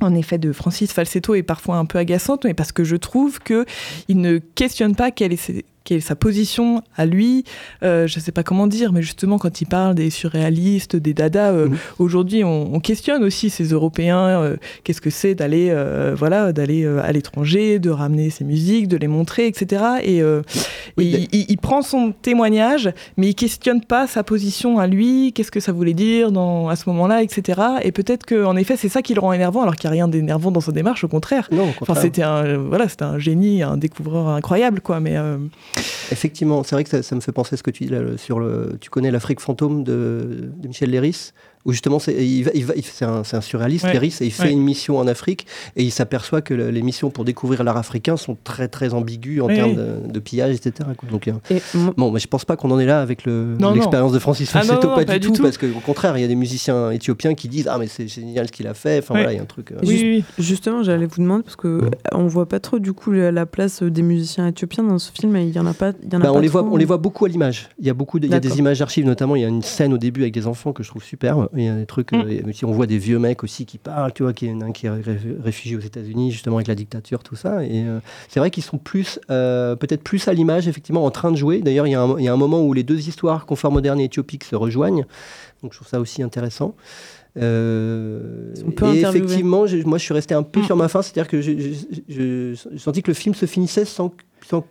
en 0.00 0.14
effet 0.14 0.38
de 0.38 0.52
Francis 0.52 0.92
Falsetto 0.92 1.34
est 1.34 1.42
parfois 1.42 1.76
un 1.76 1.84
peu 1.84 1.98
agaçante, 1.98 2.44
mais 2.44 2.54
parce 2.54 2.72
que 2.72 2.84
je 2.84 2.96
trouve 2.96 3.38
que 3.38 3.64
il 4.08 4.20
ne 4.20 4.38
questionne 4.38 4.94
pas 4.94 5.10
quelle 5.10 5.32
est 5.32 5.64
quelle 5.84 5.98
est 5.98 6.00
sa 6.00 6.16
position 6.16 6.82
à 6.96 7.04
lui, 7.04 7.44
euh, 7.82 8.06
je 8.06 8.18
ne 8.18 8.22
sais 8.22 8.32
pas 8.32 8.42
comment 8.42 8.66
dire, 8.66 8.92
mais 8.92 9.02
justement 9.02 9.38
quand 9.38 9.60
il 9.60 9.66
parle 9.66 9.94
des 9.94 10.08
surréalistes, 10.08 10.96
des 10.96 11.12
dada, 11.12 11.50
euh, 11.50 11.68
mmh. 11.68 11.76
aujourd'hui 11.98 12.42
on, 12.42 12.74
on, 12.74 12.80
questionne 12.80 13.22
aussi 13.22 13.50
ces 13.50 13.64
Européens, 13.64 14.26
euh, 14.28 14.56
qu'est-ce 14.82 15.02
que 15.02 15.10
c'est 15.10 15.34
d'aller 15.34 15.74
voilà 16.16 16.52
d'aller 16.52 16.86
à 16.86 17.12
l'étranger, 17.12 17.78
de 17.78 17.90
ramener 17.90 18.30
ses 18.30 18.44
musiques, 18.44 18.88
de 18.88 18.96
les 18.96 19.08
montrer, 19.08 19.46
etc. 19.46 19.82
Et, 20.02 20.22
oui, 20.96 21.14
et 21.14 21.28
il, 21.32 21.46
il, 21.50 21.58
prend 21.58 21.82
son 21.82 22.12
témoignage, 22.12 22.90
mais 23.16 23.28
il 23.28 23.34
questionne 23.34 23.82
pas 23.82 24.06
sa 24.06 24.22
position 24.22 24.78
à 24.78 24.86
lui, 24.86 25.32
qu'est-ce 25.34 25.50
que 25.50 25.60
ça 25.60 25.72
voulait 25.72 25.94
dire 25.94 26.32
dans, 26.32 26.68
à 26.68 26.76
ce 26.76 26.88
moment-là, 26.88 27.22
etc. 27.22 27.60
Et 27.82 27.92
peut-être 27.92 28.24
qu'en 28.24 28.56
effet 28.56 28.76
c'est 28.76 28.88
ça 28.88 29.02
qui 29.02 29.12
le 29.14 29.20
rend 29.20 29.32
énervant, 29.32 29.62
alors 29.62 29.76
qu'il 29.76 29.88
n'y 29.90 29.92
a 29.92 30.04
rien 30.04 30.08
d'énervant 30.08 30.50
dans 30.50 30.60
sa 30.60 30.72
démarche, 30.72 31.04
au 31.04 31.08
contraire. 31.08 31.48
Non, 31.52 31.64
au 31.64 31.72
contraire. 31.72 31.90
Enfin, 31.90 32.00
c'était 32.00 32.22
un 32.22 32.56
voilà, 32.56 32.86
un 33.00 33.18
génie, 33.18 33.62
un 33.62 33.76
découvreur 33.76 34.28
incroyable, 34.28 34.80
quoi. 34.80 35.00
Mais 35.00 35.16
Effectivement, 36.12 36.62
c'est 36.62 36.76
vrai 36.76 36.84
que 36.84 37.02
ça, 37.02 37.14
me 37.14 37.20
fait 37.20 37.32
penser 37.32 37.54
à 37.54 37.56
ce 37.56 37.62
que 37.62 37.70
tu 37.70 37.84
dis 37.84 37.90
là, 37.90 38.00
sur 38.16 38.38
le. 38.38 38.76
Tu 38.80 38.90
connais 38.90 39.10
l'Afrique 39.10 39.40
fantôme 39.40 39.84
de, 39.84 40.50
de 40.56 40.68
Michel 40.68 40.90
Léris 40.90 41.32
où 41.64 41.72
justement 41.72 41.98
c'est 41.98 42.14
il 42.14 42.42
va- 42.44 42.50
il 42.54 42.64
va- 42.64 42.74
il- 42.76 42.84
c'est 42.84 43.04
un, 43.04 43.22
surréaliste, 43.40 43.84
Ouais. 43.86 43.92
Kéris, 43.92 44.16
et 44.20 44.26
il 44.26 44.30
fait 44.30 44.44
Ouais. 44.44 44.52
une 44.52 44.62
mission 44.62 44.98
en 44.98 45.06
Afrique 45.06 45.46
et 45.76 45.82
il 45.82 45.90
s'aperçoit 45.90 46.42
que 46.42 46.54
le- 46.54 46.70
les 46.70 46.82
missions 46.82 47.10
pour 47.10 47.24
découvrir 47.24 47.64
l'art 47.64 47.76
africain 47.76 48.16
sont 48.16 48.36
très 48.44 48.68
très 48.68 48.94
ambiguës 48.94 49.42
en 49.42 49.46
Oui, 49.48 49.54
termes 49.54 49.70
oui. 49.70 49.76
de, 49.76 50.12
de 50.12 50.18
pillage, 50.20 50.54
etc. 50.54 50.90
quoi. 50.96 51.08
Donc, 51.10 51.28
euh, 51.28 51.32
Et 51.50 51.60
bon, 51.96 52.10
mais 52.10 52.20
je 52.20 52.26
pense 52.28 52.44
pas 52.44 52.56
qu'on 52.56 52.70
en 52.70 52.78
est 52.78 52.86
là 52.86 53.00
avec 53.00 53.24
le- 53.24 53.56
l'expérience 53.74 54.12
de 54.12 54.18
Francis 54.18 54.48
Ah, 54.54 54.60
Falsetto, 54.60 54.88
non, 54.88 54.94
pas, 54.94 55.04
pas 55.04 55.14
du 55.14 55.20
du 55.20 55.26
tout, 55.28 55.32
tout. 55.34 55.42
parce 55.42 55.58
qu'au 55.58 55.66
contraire, 55.84 56.16
il 56.18 56.20
y 56.20 56.24
a 56.24 56.28
des 56.28 56.34
musiciens 56.34 56.90
éthiopiens 56.90 57.34
qui 57.34 57.48
disent 57.48 57.68
ah 57.70 57.78
mais 57.78 57.86
c'est 57.86 58.08
génial 58.08 58.46
ce 58.46 58.52
qu'il 58.52 58.66
a 58.66 58.74
fait. 58.74 58.98
Enfin 58.98 59.14
Ouais. 59.14 59.20
voilà, 59.20 59.32
il 59.32 59.36
y 59.36 59.38
a 59.38 59.42
un 59.42 59.46
truc. 59.46 59.72
euh, 59.72 59.76
Oui, 59.82 59.88
Juste- 59.88 60.02
oui, 60.04 60.24
oui. 60.38 60.44
Justement, 60.44 60.82
j'allais 60.82 61.06
vous 61.06 61.20
demander 61.22 61.42
parce 61.44 61.56
que 61.56 61.82
Ouais. 61.84 61.90
on 62.12 62.26
voit 62.26 62.46
pas 62.46 62.60
trop 62.60 62.78
du 62.78 62.92
coup 62.92 63.10
la, 63.12 63.32
la 63.32 63.46
place 63.46 63.82
des 63.82 64.02
musiciens 64.02 64.46
éthiopiens 64.48 64.84
dans 64.84 64.98
ce 64.98 65.10
film. 65.12 65.34
Et 65.36 65.44
il 65.44 65.52
y 65.54 65.58
en 65.58 65.66
a 65.66 65.74
pas. 65.74 65.92
Il 66.02 66.12
y 66.12 66.16
en 66.16 66.20
a 66.20 66.24
Bah, 66.24 66.30
on, 66.32 66.34
pas 66.34 66.40
les 66.40 66.48
voit, 66.48 66.62
on 66.64 66.76
les 66.76 66.84
voit 66.84 66.98
beaucoup 66.98 67.24
à 67.24 67.28
l'image. 67.28 67.68
Il 67.78 67.86
y 67.86 67.90
a 67.90 67.94
beaucoup, 67.94 68.18
de- 68.18 68.26
y 68.26 68.34
a 68.34 68.40
des 68.40 68.58
images 68.58 68.78
d'archives, 68.80 69.06
notamment 69.06 69.36
il 69.36 69.42
y 69.42 69.44
a 69.44 69.48
une 69.48 69.62
scène 69.62 69.92
au 69.92 69.98
début 69.98 70.22
avec 70.22 70.34
des 70.34 70.46
enfants 70.46 70.72
que 70.72 70.82
je 70.82 70.88
trouve 70.88 71.02
superbe. 71.02 71.48
Il 71.56 71.64
y 71.64 71.68
a 71.68 71.74
des 71.76 71.86
trucs, 71.86 72.12
Mm. 72.12 72.20
euh, 72.26 72.48
aussi, 72.48 72.64
on 72.64 72.72
voit 72.72 72.86
des 72.86 72.98
vieux 72.98 73.18
mecs 73.18 73.44
aussi 73.44 73.64
qui 73.66 73.78
parlent, 73.78 74.12
tu 74.12 74.22
vois, 74.22 74.32
qui 74.32 74.46
est 74.46 74.50
un 74.50 74.72
qui 74.72 74.86
est 74.86 74.90
ré- 74.90 75.18
réfugié 75.42 75.76
aux 75.76 75.80
États-Unis 75.80 76.30
justement 76.32 76.56
avec 76.56 76.68
la 76.68 76.74
dictature, 76.74 77.22
tout 77.22 77.36
ça. 77.36 77.64
Et 77.64 77.84
euh, 77.84 78.00
c'est 78.28 78.40
vrai 78.40 78.50
qu'ils 78.50 78.62
sont 78.64 78.78
plus, 78.78 79.18
euh, 79.30 79.76
peut-être 79.76 80.02
plus 80.02 80.26
à 80.28 80.32
l'image, 80.32 80.66
effectivement, 80.68 81.04
en 81.04 81.10
train 81.10 81.30
de 81.30 81.36
jouer. 81.36 81.60
D'ailleurs, 81.60 81.86
il 81.86 81.90
y, 81.90 81.94
a 81.94 82.02
un- 82.02 82.18
il 82.18 82.24
y 82.24 82.28
a 82.28 82.32
un 82.32 82.36
moment 82.36 82.62
où 82.62 82.72
les 82.72 82.82
deux 82.82 83.08
histoires, 83.08 83.46
confort 83.46 83.72
moderne 83.72 84.00
et 84.00 84.04
éthiopique, 84.04 84.44
se 84.44 84.56
rejoignent. 84.56 85.04
Donc 85.62 85.72
je 85.72 85.78
trouve 85.78 85.88
ça 85.88 86.00
aussi 86.00 86.22
intéressant. 86.22 86.74
Euh, 87.36 88.52
et 88.92 89.00
effectivement, 89.00 89.64
moi 89.86 89.98
je 89.98 90.02
suis 90.04 90.14
resté 90.14 90.34
un 90.34 90.42
peu 90.42 90.60
Mm. 90.60 90.64
sur 90.64 90.76
ma 90.76 90.88
fin, 90.88 91.02
c'est-à-dire 91.02 91.28
que 91.28 91.40
j'ai 91.40 92.54
senti 92.76 93.02
que 93.02 93.10
le 93.10 93.14
film 93.14 93.34
se 93.34 93.46
finissait 93.46 93.84
sans, 93.84 94.12
sans 94.46 94.64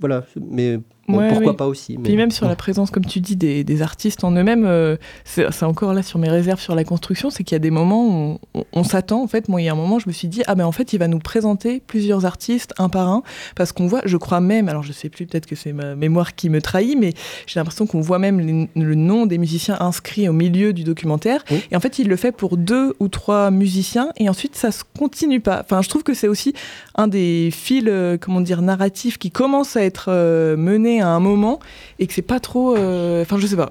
voilà, 0.00 0.24
mais 0.40 0.80
Ouais, 1.18 1.28
pourquoi 1.28 1.50
oui. 1.52 1.56
pas 1.56 1.66
aussi. 1.66 1.96
Mais... 1.98 2.04
Puis 2.04 2.16
même 2.16 2.30
sur 2.30 2.46
la 2.48 2.56
présence, 2.56 2.90
comme 2.90 3.04
tu 3.04 3.20
dis, 3.20 3.36
des, 3.36 3.64
des 3.64 3.82
artistes 3.82 4.24
en 4.24 4.32
eux-mêmes, 4.32 4.64
euh, 4.66 4.96
c'est 5.24 5.62
encore 5.64 5.92
là 5.94 6.02
sur 6.02 6.18
mes 6.18 6.28
réserves 6.28 6.60
sur 6.60 6.74
la 6.74 6.84
construction, 6.84 7.30
c'est 7.30 7.44
qu'il 7.44 7.54
y 7.54 7.56
a 7.56 7.60
des 7.60 7.70
moments 7.70 8.06
où 8.06 8.38
on, 8.54 8.64
on 8.72 8.84
s'attend, 8.84 9.22
en 9.22 9.26
fait, 9.26 9.48
moi 9.48 9.60
il 9.60 9.64
y 9.64 9.68
a 9.68 9.72
un 9.72 9.76
moment 9.76 9.98
je 9.98 10.08
me 10.08 10.12
suis 10.12 10.28
dit, 10.28 10.42
ah 10.46 10.54
ben 10.54 10.64
en 10.64 10.72
fait 10.72 10.92
il 10.92 10.98
va 10.98 11.08
nous 11.08 11.18
présenter 11.18 11.82
plusieurs 11.86 12.24
artistes 12.26 12.72
un 12.78 12.88
par 12.88 13.08
un, 13.08 13.22
parce 13.56 13.72
qu'on 13.72 13.86
voit, 13.86 14.02
je 14.04 14.16
crois 14.16 14.40
même, 14.40 14.68
alors 14.68 14.82
je 14.82 14.92
sais 14.92 15.08
plus, 15.08 15.26
peut-être 15.26 15.46
que 15.46 15.56
c'est 15.56 15.72
ma 15.72 15.94
mémoire 15.94 16.34
qui 16.34 16.48
me 16.50 16.60
trahit, 16.60 16.96
mais 16.98 17.12
j'ai 17.46 17.60
l'impression 17.60 17.86
qu'on 17.86 18.00
voit 18.00 18.18
même 18.18 18.40
les- 18.40 18.68
le 18.82 18.94
nom 18.94 19.26
des 19.26 19.38
musiciens 19.38 19.76
inscrits 19.80 20.28
au 20.28 20.32
milieu 20.32 20.72
du 20.72 20.84
documentaire, 20.84 21.44
Oui. 21.50 21.62
et 21.70 21.76
en 21.76 21.80
fait 21.80 21.98
il 21.98 22.08
le 22.08 22.16
fait 22.16 22.32
pour 22.32 22.56
deux 22.56 22.94
ou 23.00 23.08
trois 23.08 23.50
musiciens, 23.50 24.10
et 24.16 24.28
ensuite 24.28 24.56
ça 24.56 24.70
se 24.72 24.82
continue 24.98 25.40
pas. 25.40 25.60
Enfin 25.64 25.82
je 25.82 25.88
trouve 25.88 26.02
que 26.02 26.14
c'est 26.14 26.28
aussi 26.28 26.52
un 26.94 27.08
des 27.08 27.50
fils, 27.52 27.84
euh, 27.86 28.18
comment 28.20 28.40
dire, 28.40 28.62
narratifs 28.62 29.18
qui 29.18 29.30
commence 29.30 29.76
à 29.76 29.82
être 29.84 30.06
euh, 30.08 30.56
mené 30.56 30.99
à 31.00 31.08
un 31.08 31.20
moment 31.20 31.58
et 31.98 32.06
que 32.06 32.12
c'est 32.14 32.22
pas 32.22 32.40
trop. 32.40 32.76
euh, 32.76 33.22
Enfin, 33.22 33.38
je 33.38 33.46
sais 33.46 33.56
pas. 33.56 33.70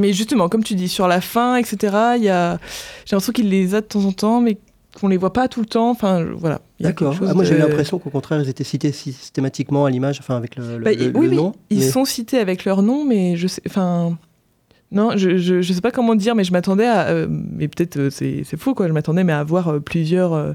Mais 0.00 0.12
justement, 0.12 0.48
comme 0.48 0.64
tu 0.64 0.74
dis, 0.74 0.88
sur 0.88 1.06
la 1.06 1.20
fin, 1.20 1.56
etc., 1.56 1.94
il 2.16 2.24
y 2.24 2.28
a. 2.28 2.58
J'ai 3.04 3.14
l'impression 3.14 3.32
qu'il 3.32 3.48
les 3.48 3.74
a 3.74 3.80
de 3.80 3.86
temps 3.86 4.04
en 4.04 4.12
temps, 4.12 4.40
mais 4.40 4.58
qu'on 5.00 5.08
les 5.08 5.16
voit 5.16 5.32
pas 5.32 5.46
tout 5.48 5.60
le 5.60 5.66
temps. 5.66 5.90
Enfin, 5.90 6.24
voilà. 6.36 6.60
D'accord. 6.80 7.14
Ah, 7.26 7.32
moi 7.34 7.44
j'ai 7.44 7.54
eu 7.54 7.58
l'impression 7.58 7.98
qu'au 7.98 8.10
contraire 8.10 8.40
ils 8.42 8.48
étaient 8.48 8.64
cités 8.64 8.90
systématiquement 8.92 9.84
à 9.86 9.90
l'image, 9.90 10.18
enfin 10.20 10.36
avec 10.36 10.56
le, 10.56 10.78
le- 10.78 10.84
Bah, 10.84 10.92
le- 10.92 11.06
oui, 11.16 11.24
le 11.26 11.30
oui, 11.30 11.36
nom. 11.36 11.52
Ils 11.70 11.78
mais- 11.78 11.88
sont 11.88 12.04
cités 12.04 12.38
avec 12.38 12.64
leur 12.64 12.82
nom, 12.82 13.04
mais 13.04 13.36
je 13.36 13.46
sais. 13.46 13.62
Enfin. 13.66 14.18
Non, 14.92 15.12
je, 15.16 15.38
je, 15.38 15.60
je 15.62 15.72
sais 15.72 15.80
pas 15.80 15.90
comment 15.90 16.14
dire, 16.14 16.34
mais 16.36 16.44
je 16.44 16.52
m'attendais 16.52 16.86
à. 16.86 17.08
euh, 17.08 17.26
mais 17.30 17.66
peut-être 17.68 17.96
euh, 17.96 18.10
c'est 18.10 18.42
c'est 18.44 18.56
faux, 18.56 18.74
quoi. 18.74 18.86
Je 18.86 18.92
m'attendais 18.92 19.24
mais 19.24 19.32
à 19.32 19.42
voir 19.42 19.68
euh, 19.68 19.80
plusieurs 19.80 20.54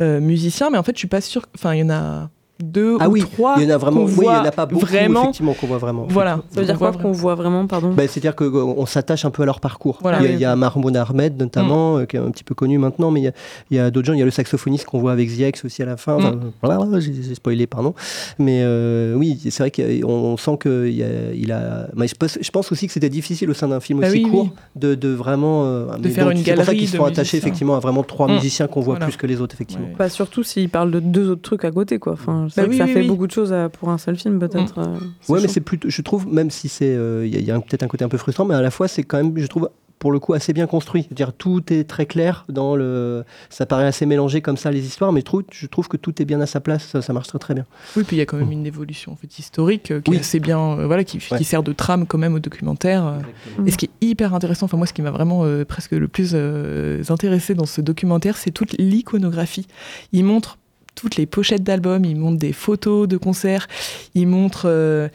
musiciens, 0.00 0.70
mais 0.70 0.78
en 0.78 0.82
fait, 0.82 0.92
je 0.92 0.98
suis 0.98 1.08
pas 1.08 1.20
sûre. 1.20 1.46
Enfin, 1.54 1.74
il 1.74 1.80
y 1.80 1.82
en 1.82 1.90
a 1.90 2.30
deux 2.60 2.96
Ah 3.00 3.08
ou 3.08 3.12
oui, 3.12 3.20
trois. 3.20 3.54
il 3.58 3.64
y 3.64 3.66
en 3.66 3.74
a 3.74 3.76
vraiment. 3.78 4.04
Oui, 4.04 4.12
il 4.20 4.24
y 4.24 4.28
en 4.28 4.44
a 4.44 4.50
pas 4.50 4.66
beaucoup 4.66 4.84
vraiment. 4.86 5.22
effectivement 5.24 5.52
qu'on 5.54 5.66
voit 5.66 5.78
vraiment. 5.78 6.06
Voilà. 6.08 6.40
Ça 6.50 6.60
veut 6.60 6.66
dire 6.66 6.78
quoi 6.78 6.92
qu'on 6.92 7.12
voit 7.12 7.34
vraiment, 7.34 7.66
pardon? 7.66 7.92
Bah, 7.92 8.04
C'est-à-dire 8.08 8.34
qu'on 8.34 8.86
s'attache 8.86 9.24
un 9.24 9.30
peu 9.30 9.42
à 9.42 9.46
leur 9.46 9.60
parcours. 9.60 9.98
Voilà. 10.02 10.18
il, 10.20 10.24
y 10.24 10.26
a, 10.26 10.30
Oui, 10.30 10.34
il 10.36 10.40
y 10.40 10.44
a 10.44 10.56
Mahmoud 10.56 10.96
Ahmed 10.96 11.38
notamment, 11.38 11.98
euh, 11.98 12.04
qui 12.06 12.16
est 12.16 12.20
un 12.20 12.30
petit 12.30 12.44
peu 12.44 12.54
connu 12.54 12.78
maintenant, 12.78 13.10
mais 13.10 13.32
il 13.70 13.76
y 13.76 13.78
a, 13.78 13.90
d'autres 13.90 14.06
gens. 14.06 14.12
Il 14.14 14.18
y 14.18 14.22
a 14.22 14.24
le 14.24 14.30
saxophoniste 14.30 14.84
qu'on 14.86 14.98
voit 14.98 15.12
avec 15.12 15.28
Ziex 15.28 15.64
aussi 15.64 15.82
à 15.82 15.86
la 15.86 15.96
fin. 15.96 16.14
Enfin, 16.14 16.38
voilà, 16.62 17.00
j'ai 17.00 17.34
spoilé, 17.34 17.66
pardon. 17.66 17.94
Mais 18.38 18.60
euh, 18.62 19.14
oui, 19.14 19.38
c'est 19.50 19.58
vrai 19.58 19.70
qu'on 19.70 20.08
on 20.08 20.36
sent 20.36 20.58
qu'il 20.62 21.02
a, 21.02 21.32
il 21.34 21.52
a. 21.52 21.88
mais 21.94 22.08
je, 22.08 22.14
pense, 22.14 22.38
je 22.40 22.50
pense 22.50 22.72
aussi 22.72 22.86
que 22.86 22.92
c'était 22.92 23.10
difficile 23.10 23.50
au 23.50 23.54
sein 23.54 23.68
d'un 23.68 23.80
film 23.80 24.00
Bah 24.00 24.08
aussi 24.08 24.24
oui, 24.24 24.30
court 24.30 24.42
oui. 24.44 24.50
de, 24.76 24.94
de 24.94 25.08
vraiment. 25.08 25.64
euh, 25.66 25.86
mais 26.00 26.08
faire 26.10 26.24
donc, 26.26 26.32
une 26.34 26.44
C'est 26.44 26.54
pour 26.54 26.64
ça 26.64 26.64
galerie 26.72 26.78
qu'ils 26.78 26.88
se 26.88 26.92
de 26.92 26.96
sont 26.98 27.04
attachés 27.04 27.36
effectivement 27.36 27.76
à 27.76 27.80
vraiment 27.80 28.02
trois 28.02 28.26
Mm. 28.28 28.32
musiciens 28.34 28.66
qu'on 28.66 28.80
voit 28.80 28.94
Voilà. 28.94 29.06
plus 29.06 29.16
que 29.16 29.26
les 29.26 29.40
autres, 29.40 29.54
effectivement. 29.54 29.86
Ouais. 29.86 29.94
Bah, 29.98 30.08
surtout 30.08 30.42
s'il 30.42 30.68
parle 30.68 30.90
de 30.90 31.00
deux 31.00 31.30
autres 31.30 31.42
trucs 31.42 31.64
à 31.64 31.70
côté, 31.70 31.98
quoi. 31.98 32.14
Enfin, 32.14 32.45
c'est 32.48 32.62
Bah 32.62 32.68
oui, 32.70 32.78
ça 32.78 32.84
oui, 32.84 32.92
fait 32.92 33.00
oui. 33.00 33.08
beaucoup 33.08 33.26
de 33.26 33.32
choses 33.32 33.52
à- 33.52 33.68
pour 33.68 33.88
un 33.90 33.98
seul 33.98 34.16
film, 34.16 34.38
peut-être. 34.38 34.78
euh, 34.78 34.96
Ouais, 35.28 35.40
mais 35.40 35.48
c'est 35.48 35.60
plutôt, 35.60 35.88
je 35.90 36.02
trouve, 36.02 36.26
même 36.32 36.50
si 36.50 36.68
c'est, 36.68 36.94
euh, 36.94 37.26
il 37.26 37.44
y 37.44 37.50
a, 37.50 37.58
peut-être 37.60 37.82
un 37.82 37.88
côté 37.88 38.04
un 38.04 38.08
peu 38.08 38.18
frustrant, 38.18 38.44
mais 38.44 38.54
à 38.54 38.62
la 38.62 38.70
fois 38.70 38.88
c'est 38.88 39.02
quand 39.02 39.16
même, 39.16 39.36
je 39.38 39.46
trouve, 39.46 39.68
pour 39.98 40.12
le 40.12 40.18
coup, 40.18 40.34
assez 40.34 40.52
bien 40.52 40.66
construit. 40.66 41.04
C'est-à-dire 41.04 41.32
tout 41.32 41.62
est 41.72 41.84
très 41.88 42.04
clair 42.04 42.44
dans 42.50 42.76
le, 42.76 43.24
ça 43.48 43.64
paraît 43.64 43.86
assez 43.86 44.04
mélangé 44.04 44.42
comme 44.42 44.58
ça 44.58 44.70
les 44.70 44.84
histoires, 44.84 45.10
mais 45.10 45.20
je 45.20 45.24
trouve, 45.24 45.44
je 45.50 45.66
trouve 45.66 45.88
que 45.88 45.96
tout 45.96 46.20
est 46.20 46.26
bien 46.26 46.38
à 46.42 46.46
sa 46.46 46.60
place, 46.60 46.84
ça, 46.86 47.00
ça 47.00 47.14
marche 47.14 47.28
très 47.28 47.38
très 47.38 47.54
bien. 47.54 47.64
Oui, 47.96 48.04
puis 48.04 48.14
il 48.16 48.18
y 48.18 48.22
a 48.22 48.26
quand 48.26 48.36
même 48.36 48.52
une 48.52 48.66
évolution 48.66 49.12
en 49.12 49.16
fait, 49.16 49.38
historique 49.38 49.90
euh, 49.90 50.02
qui 50.02 50.10
Oui. 50.10 50.18
est 50.18 50.20
assez 50.20 50.38
bien, 50.38 50.60
euh, 50.78 50.86
voilà, 50.86 51.02
qui, 51.02 51.16
Ouais. 51.30 51.38
qui 51.38 51.44
sert 51.44 51.62
de 51.62 51.72
trame 51.72 52.06
quand 52.06 52.18
même 52.18 52.34
au 52.34 52.40
documentaire. 52.40 53.06
euh. 53.06 53.64
Et 53.66 53.70
ce 53.70 53.78
qui 53.78 53.86
est 53.86 54.06
hyper 54.06 54.34
intéressant, 54.34 54.66
enfin 54.66 54.76
moi, 54.76 54.86
ce 54.86 54.92
qui 54.92 55.00
m'a 55.00 55.10
vraiment 55.10 55.44
euh, 55.44 55.64
presque 55.64 55.92
le 55.92 56.08
plus 56.08 56.32
euh, 56.34 57.02
intéressé 57.08 57.54
dans 57.54 57.64
ce 57.66 57.80
documentaire, 57.80 58.36
c'est 58.36 58.50
toute 58.50 58.74
l'iconographie. 58.78 59.66
Il 60.12 60.24
montre 60.24 60.58
toutes 60.96 61.14
les 61.14 61.26
pochettes 61.26 61.62
d'albums, 61.62 62.04
il 62.04 62.16
montre 62.16 62.38
des 62.38 62.52
photos 62.52 63.06
de 63.06 63.16
concerts, 63.16 63.68
il 64.16 64.26
montre. 64.26 64.64
euh, 64.66 65.08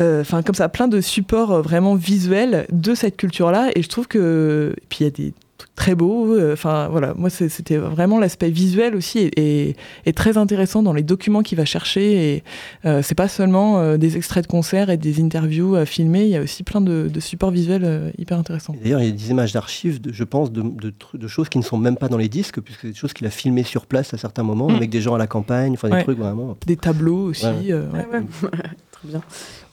euh, 0.00 0.20
Enfin, 0.20 0.42
comme 0.42 0.54
ça, 0.54 0.68
plein 0.68 0.88
de 0.88 1.00
supports 1.00 1.52
euh, 1.52 1.62
vraiment 1.62 1.94
visuels 1.94 2.66
de 2.70 2.94
cette 2.94 3.16
culture-là. 3.16 3.70
Et 3.74 3.82
je 3.82 3.88
trouve 3.88 4.08
que. 4.08 4.74
puis, 4.90 4.98
il 5.00 5.04
y 5.04 5.06
a 5.06 5.10
des 5.10 5.32
très 5.74 5.94
beaux. 5.94 6.34
euh, 6.34 6.52
Enfin, 6.52 6.88
voilà. 6.90 7.14
Moi, 7.14 7.30
c'était 7.30 7.76
vraiment 7.76 8.18
l'aspect 8.18 8.50
visuel 8.50 8.94
aussi 8.94 9.18
et, 9.20 9.30
et- 9.70 9.76
et 10.06 10.12
très 10.12 10.36
intéressant 10.36 10.82
dans 10.82 10.92
les 10.92 11.02
documents 11.02 11.42
qu'il 11.42 11.56
va 11.58 11.64
chercher. 11.64 12.34
Et 12.36 12.44
euh, 12.84 13.00
c'est 13.02 13.14
pas 13.14 13.28
seulement 13.28 13.78
euh, 13.78 13.96
des 13.96 14.16
extraits 14.16 14.44
de 14.44 14.48
concerts 14.48 14.90
et 14.90 14.96
des 14.96 15.20
interviews 15.22 15.74
à 15.74 15.84
filmer. 15.86 16.22
Il 16.24 16.28
y 16.30 16.36
a 16.36 16.42
aussi 16.42 16.62
plein 16.62 16.80
de, 16.80 17.08
de 17.12 17.20
supports 17.20 17.50
visuels 17.50 17.84
euh, 17.84 18.10
hyper 18.18 18.38
intéressants. 18.38 18.74
D'ailleurs, 18.82 19.00
il 19.00 19.06
y 19.06 19.08
a 19.08 19.12
des 19.12 19.30
images 19.30 19.52
d'archives, 19.52 20.00
de- 20.00 20.12
je 20.12 20.24
pense, 20.24 20.52
de, 20.52 20.62
de 20.62 20.90
tru- 20.90 21.18
de 21.18 21.26
choses 21.28 21.48
qui 21.48 21.58
ne 21.58 21.64
sont 21.64 21.78
même 21.78 21.96
pas 21.96 22.08
dans 22.08 22.18
les 22.18 22.28
disques, 22.28 22.60
puisque 22.60 22.80
c'est 22.82 22.88
des 22.88 22.94
choses 22.94 23.12
qu'il 23.12 23.26
a 23.26 23.30
filmées 23.30 23.64
sur 23.64 23.86
place 23.86 24.12
à 24.14 24.18
certains 24.18 24.42
moments, 24.42 24.68
Mm. 24.68 24.74
avec 24.76 24.90
des 24.90 25.00
gens 25.00 25.14
à 25.14 25.18
la 25.18 25.26
campagne, 25.26 25.72
enfin 25.72 25.88
des 25.88 25.94
Ouais. 25.94 26.02
trucs 26.04 26.18
vraiment. 26.18 26.56
Des 26.66 26.76
tableaux 26.76 27.24
aussi. 27.30 27.46
Ouais. 27.46 27.70
euh, 27.70 27.90
ouais. 27.92 28.06
Ah 28.12 28.16
ouais. 28.18 28.22
Très 28.92 29.08
bien. 29.08 29.22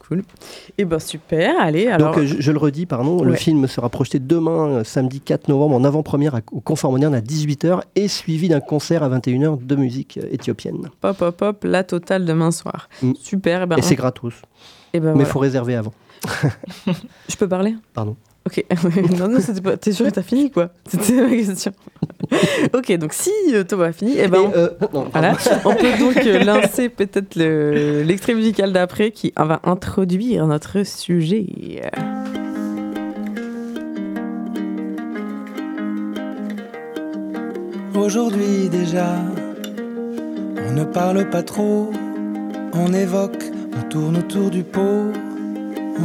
Cool. 0.10 0.24
Et 0.80 0.86
ben 0.86 0.98
super, 1.00 1.54
allez. 1.62 1.88
Alors, 1.88 2.16
Donc, 2.16 2.24
euh, 2.24 2.26
je, 2.26 2.42
je 2.42 2.52
le 2.52 2.58
redis, 2.58 2.86
pardon, 2.88 3.24
le 3.24 3.36
film 3.36 3.68
sera 3.68 3.90
projeté 3.90 4.18
demain, 4.20 4.68
euh, 4.70 4.84
samedi 4.84 5.22
4 5.22 5.48
novembre, 5.50 5.76
en 5.76 5.84
avant-première 5.84 6.42
au 6.52 6.62
Confort 6.62 6.92
Moderne 6.92 7.14
à 7.14 7.22
18h, 7.22 7.82
et 7.96 8.08
suivi 8.08 8.50
d'un 8.50 8.60
concert 8.60 9.04
à 9.04 9.10
21h 9.10 9.64
de 9.64 9.76
musique 9.76 10.18
euh, 10.22 10.28
éthiopienne. 10.32 10.90
hop, 11.04 11.22
hop, 11.22 11.42
hop, 11.44 11.64
la 11.64 11.84
totale 11.84 12.26
demain 12.26 12.50
soir. 12.52 12.90
Mm. 13.04 13.14
Super. 13.22 13.62
Et 13.62 13.66
ben, 13.68 13.78
et 13.78 13.82
c'est 13.84 13.96
gratos. 13.96 14.34
et 14.94 15.00
ben 15.00 15.06
Mais 15.06 15.12
il 15.12 15.14
voilà. 15.18 15.30
faut 15.30 15.40
réserver 15.40 15.76
avant. 15.76 15.94
Je 17.30 17.36
peux 17.38 17.48
parler? 17.48 17.76
Pardon. 17.94 18.16
Ok. 18.50 18.66
non, 19.20 19.28
non, 19.28 19.40
c'était 19.40 19.62
pas. 19.62 19.78
T'es 19.78 19.92
sûr 19.92 20.06
que 20.08 20.12
t'as 20.12 20.24
fini, 20.24 20.50
quoi 20.50 20.70
C'était 20.88 21.22
ma 21.22 21.30
question. 21.30 21.72
ok, 22.74 22.98
donc 22.98 23.14
si 23.14 23.30
euh, 23.54 23.64
Thomas 23.64 23.86
a 23.88 23.92
fini, 23.92 24.18
et 24.18 24.28
ben. 24.28 24.40
on- 24.40 24.52
euh, 24.58 24.70
non, 24.94 25.08
Voilà. 25.12 25.34
On 25.66 25.76
peut 25.76 25.98
donc 26.00 26.18
euh, 26.26 26.44
lancer 26.44 26.90
peut-être 26.90 27.36
le- 27.36 28.02
l'extrait 28.04 28.34
musical 28.34 28.74
d'après 28.74 29.12
qui 29.12 29.32
va 29.38 29.60
introduire 29.64 30.48
notre 30.48 30.84
sujet. 30.86 31.46
Aujourd'hui 37.96 38.70
déjà, 38.70 39.16
on 40.68 40.74
ne 40.74 40.84
parle 40.84 41.30
pas 41.30 41.44
trop, 41.44 41.92
on 42.74 42.94
évoque, 42.94 43.44
on 43.78 43.90
tourne 43.90 44.18
autour 44.18 44.50
du 44.50 44.64
pot, 44.64 45.12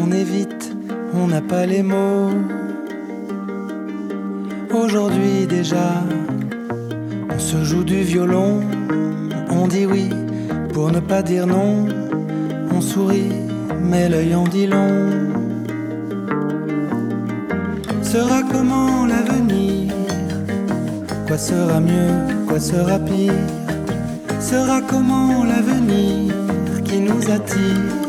on 0.02 0.12
évite, 0.12 0.73
on 1.14 1.26
n'a 1.28 1.40
pas 1.40 1.66
les 1.66 1.82
mots. 1.82 2.30
Aujourd'hui 4.72 5.46
déjà, 5.46 6.02
on 7.34 7.38
se 7.38 7.62
joue 7.64 7.84
du 7.84 8.02
violon, 8.02 8.60
on 9.50 9.66
dit 9.68 9.86
oui 9.86 10.10
pour 10.72 10.90
ne 10.90 11.00
pas 11.00 11.22
dire 11.22 11.46
non, 11.46 11.86
on 12.74 12.80
sourit, 12.80 13.32
mais 13.80 14.08
l'œil 14.08 14.34
en 14.34 14.44
dit 14.44 14.66
long. 14.66 15.10
Sera 18.02 18.42
comment 18.50 19.06
l'avenir? 19.06 19.92
Quoi 21.26 21.38
sera 21.38 21.80
mieux, 21.80 22.44
quoi 22.46 22.60
sera 22.60 22.98
pire? 22.98 23.32
Sera 24.40 24.80
comment 24.82 25.44
l'avenir 25.44 26.34
qui 26.84 26.98
nous 27.00 27.30
attire? 27.30 28.04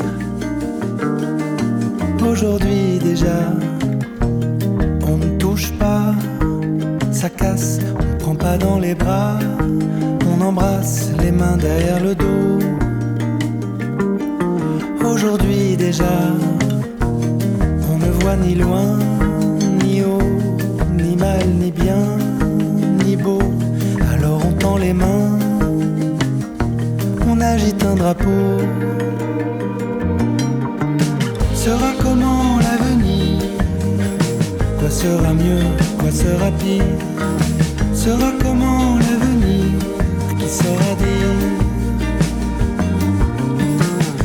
Aujourd'hui 2.36 3.00
déjà, 3.02 3.54
on 5.08 5.18
ne 5.18 5.38
touche 5.38 5.72
pas, 5.80 6.14
ça 7.10 7.30
casse, 7.30 7.80
on 7.98 8.18
prend 8.18 8.36
pas 8.36 8.58
dans 8.58 8.78
les 8.78 8.94
bras, 8.94 9.40
on 10.30 10.42
embrasse 10.42 11.12
les 11.24 11.32
mains 11.32 11.56
derrière 11.56 12.04
le 12.04 12.14
dos. 12.14 12.60
Aujourd'hui 15.06 15.78
déjà, 15.78 16.18
on 17.90 17.98
ne 18.00 18.12
voit 18.20 18.36
ni 18.36 18.56
loin, 18.56 19.00
ni 19.82 20.02
haut, 20.02 20.20
ni 20.92 21.16
mal, 21.16 21.48
bien 21.72 22.04
ni 23.06 23.16
beau. 23.16 23.40
Alors 24.14 24.42
on 24.46 24.52
tend 24.52 24.76
les 24.76 24.92
mains, 24.92 25.40
on 27.30 27.40
agite 27.40 27.82
un 27.86 27.96
drapeau. 27.96 28.60
Sera 31.66 31.94
comment 32.00 32.60
l'avenir 32.60 33.42
Quoi 34.78 34.88
sera 34.92 35.34
mieux 35.34 35.66
Quoi 35.98 36.12
sera 36.12 36.52
pire 36.60 36.84
Sera 37.92 38.32
comment 38.40 39.00
l'avenir 39.00 39.74
Qui 40.38 40.48
saura 40.48 40.94
dire 41.02 41.42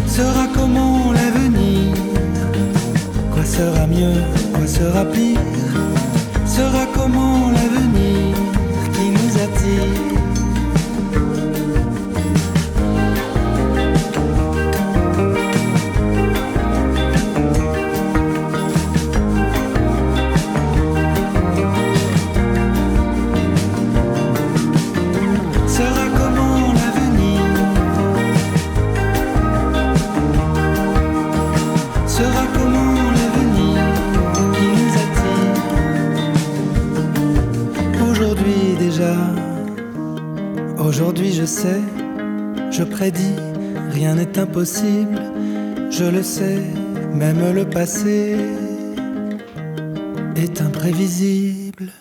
Sera 0.06 0.48
comment 0.54 1.12
l'avenir 1.14 1.94
Quoi 3.32 3.44
sera 3.46 3.86
mieux 3.86 4.20
Quoi 4.52 4.66
sera 4.66 5.06
pire 5.06 5.40
Sera 6.44 6.84
comment 6.94 7.50
l'avenir 7.52 8.36
qui 8.92 9.06
nous 9.16 9.34
attire 9.46 10.09
impossible, 44.50 45.22
je 45.90 46.04
le 46.04 46.22
sais, 46.24 46.60
même 47.14 47.54
le 47.54 47.64
passé 47.64 48.36
est 50.34 50.60
imprévisible. 50.60 51.92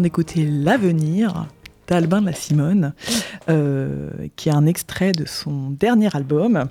D'écouter 0.00 0.44
L'avenir 0.44 1.46
d'Albin 1.88 2.20
La 2.20 2.32
Simone, 2.32 2.92
euh, 3.48 4.10
qui 4.36 4.50
est 4.50 4.52
un 4.52 4.66
extrait 4.66 5.12
de 5.12 5.24
son 5.26 5.70
dernier 5.70 6.14
album. 6.14 6.68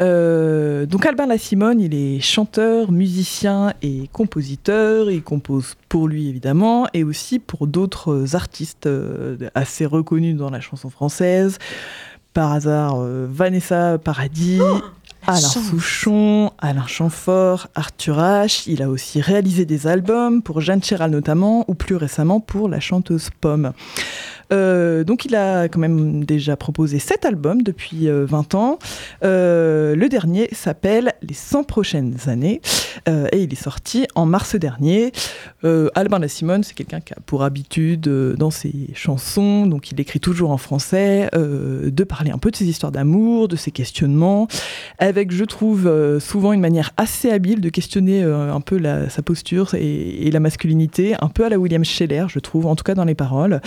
Euh, 0.00 0.86
donc 0.86 1.06
Albin 1.06 1.26
La 1.26 1.38
Simone, 1.38 1.80
il 1.80 1.94
est 1.94 2.20
chanteur, 2.20 2.90
musicien 2.90 3.72
et 3.82 4.08
compositeur. 4.12 5.10
Il 5.10 5.22
compose 5.22 5.76
pour 5.88 6.08
lui 6.08 6.28
évidemment 6.28 6.86
et 6.92 7.04
aussi 7.04 7.38
pour 7.38 7.66
d'autres 7.66 8.34
artistes 8.34 8.86
euh, 8.86 9.36
assez 9.54 9.86
reconnus 9.86 10.36
dans 10.36 10.50
la 10.50 10.60
chanson 10.60 10.90
française. 10.90 11.58
Par 12.32 12.52
hasard, 12.52 12.96
Vanessa 13.00 13.98
Paradis. 13.98 14.60
Alain 15.26 15.38
Souchon, 15.40 16.50
Alain 16.58 16.86
Chamfort, 16.86 17.68
Arthur 17.74 18.18
H. 18.18 18.64
Il 18.66 18.82
a 18.82 18.88
aussi 18.88 19.20
réalisé 19.20 19.64
des 19.64 19.86
albums 19.86 20.42
pour 20.42 20.60
Jeanne 20.60 20.82
Chéral 20.82 21.10
notamment, 21.10 21.64
ou 21.68 21.74
plus 21.74 21.96
récemment 21.96 22.40
pour 22.40 22.68
la 22.68 22.80
chanteuse 22.80 23.30
Pomme. 23.40 23.72
Euh, 24.52 25.04
donc 25.04 25.24
il 25.24 25.34
a 25.34 25.68
quand 25.68 25.78
même 25.78 26.24
déjà 26.24 26.56
proposé 26.56 26.98
sept 26.98 27.24
albums 27.24 27.62
depuis 27.62 28.08
euh, 28.08 28.24
20 28.26 28.54
ans. 28.54 28.78
Euh, 29.24 29.94
le 29.94 30.08
dernier 30.08 30.48
s'appelle 30.52 31.12
Les 31.22 31.34
100 31.34 31.64
prochaines 31.64 32.16
années 32.26 32.60
euh, 33.08 33.28
et 33.32 33.42
il 33.42 33.52
est 33.52 33.62
sorti 33.62 34.06
en 34.14 34.26
mars 34.26 34.56
dernier. 34.56 35.12
Euh, 35.64 35.88
Albin 35.94 36.18
La 36.18 36.28
Simone, 36.28 36.62
c'est 36.64 36.74
quelqu'un 36.74 37.00
qui 37.00 37.12
a 37.12 37.16
pour 37.26 37.42
habitude 37.42 38.08
euh, 38.08 38.34
dans 38.34 38.50
ses 38.50 38.90
chansons, 38.94 39.66
donc 39.66 39.90
il 39.92 40.00
écrit 40.00 40.20
toujours 40.20 40.50
en 40.50 40.58
français, 40.58 41.28
euh, 41.34 41.90
de 41.90 42.04
parler 42.04 42.30
un 42.30 42.38
peu 42.38 42.50
de 42.50 42.56
ses 42.56 42.66
histoires 42.66 42.92
d'amour, 42.92 43.48
de 43.48 43.56
ses 43.56 43.70
questionnements, 43.70 44.48
avec 44.98 45.32
je 45.32 45.44
trouve 45.44 45.86
euh, 45.86 46.20
souvent 46.20 46.52
une 46.52 46.60
manière 46.60 46.90
assez 46.96 47.30
habile 47.30 47.60
de 47.60 47.68
questionner 47.68 48.22
euh, 48.22 48.52
un 48.52 48.60
peu 48.60 48.80
sa 49.08 49.22
posture 49.22 49.74
et, 49.74 50.30
la 50.30 50.40
masculinité, 50.40 51.16
un 51.20 51.28
peu 51.28 51.44
à 51.44 51.48
la 51.48 51.58
William 51.58 51.84
Scheller, 51.84 52.26
je 52.28 52.38
trouve, 52.38 52.66
en 52.66 52.76
tout 52.76 52.84
cas 52.84 52.94
dans 52.94 53.04
les 53.04 53.16
paroles. 53.16 53.60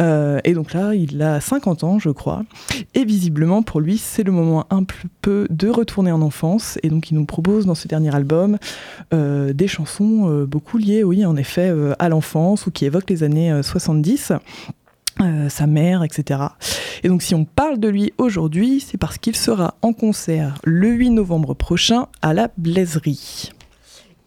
Euh, 0.00 0.19
et 0.44 0.54
donc 0.54 0.72
là, 0.72 0.94
il 0.94 1.20
a 1.22 1.40
50 1.40 1.84
ans, 1.84 1.98
je 1.98 2.10
crois. 2.10 2.42
Et 2.94 3.04
visiblement, 3.04 3.62
pour 3.62 3.80
lui, 3.80 3.98
c'est 3.98 4.22
le 4.22 4.32
moment 4.32 4.66
un 4.70 4.84
peu 5.22 5.46
de 5.50 5.68
retourner 5.68 6.12
en 6.12 6.22
enfance. 6.22 6.78
Et 6.82 6.88
donc, 6.88 7.10
il 7.10 7.14
nous 7.14 7.24
propose 7.24 7.66
dans 7.66 7.74
ce 7.74 7.88
dernier 7.88 8.14
album 8.14 8.58
euh, 9.12 9.52
des 9.52 9.68
chansons 9.68 10.28
euh, 10.28 10.46
beaucoup 10.46 10.78
liées, 10.78 11.04
oui, 11.04 11.24
en 11.24 11.36
effet, 11.36 11.70
euh, 11.70 11.94
à 11.98 12.08
l'enfance 12.08 12.66
ou 12.66 12.70
qui 12.70 12.84
évoquent 12.84 13.10
les 13.10 13.22
années 13.22 13.52
euh, 13.52 13.62
70. 13.62 14.32
euh, 15.20 15.48
sa 15.48 15.66
mère, 15.66 16.02
etc. 16.02 16.40
Et 17.02 17.08
donc 17.08 17.20
si 17.20 17.34
on 17.34 17.44
parle 17.44 17.78
de 17.78 17.88
lui 17.88 18.12
aujourd'hui, 18.16 18.80
c'est 18.80 18.96
parce 18.96 19.18
qu'il 19.18 19.36
sera 19.36 19.74
en 19.82 19.92
concert 19.92 20.58
le 20.64 20.88
8 20.88 21.10
novembre 21.10 21.52
prochain 21.52 22.06
à 22.22 22.32
la 22.32 22.48
Blaiserie. 22.56 23.50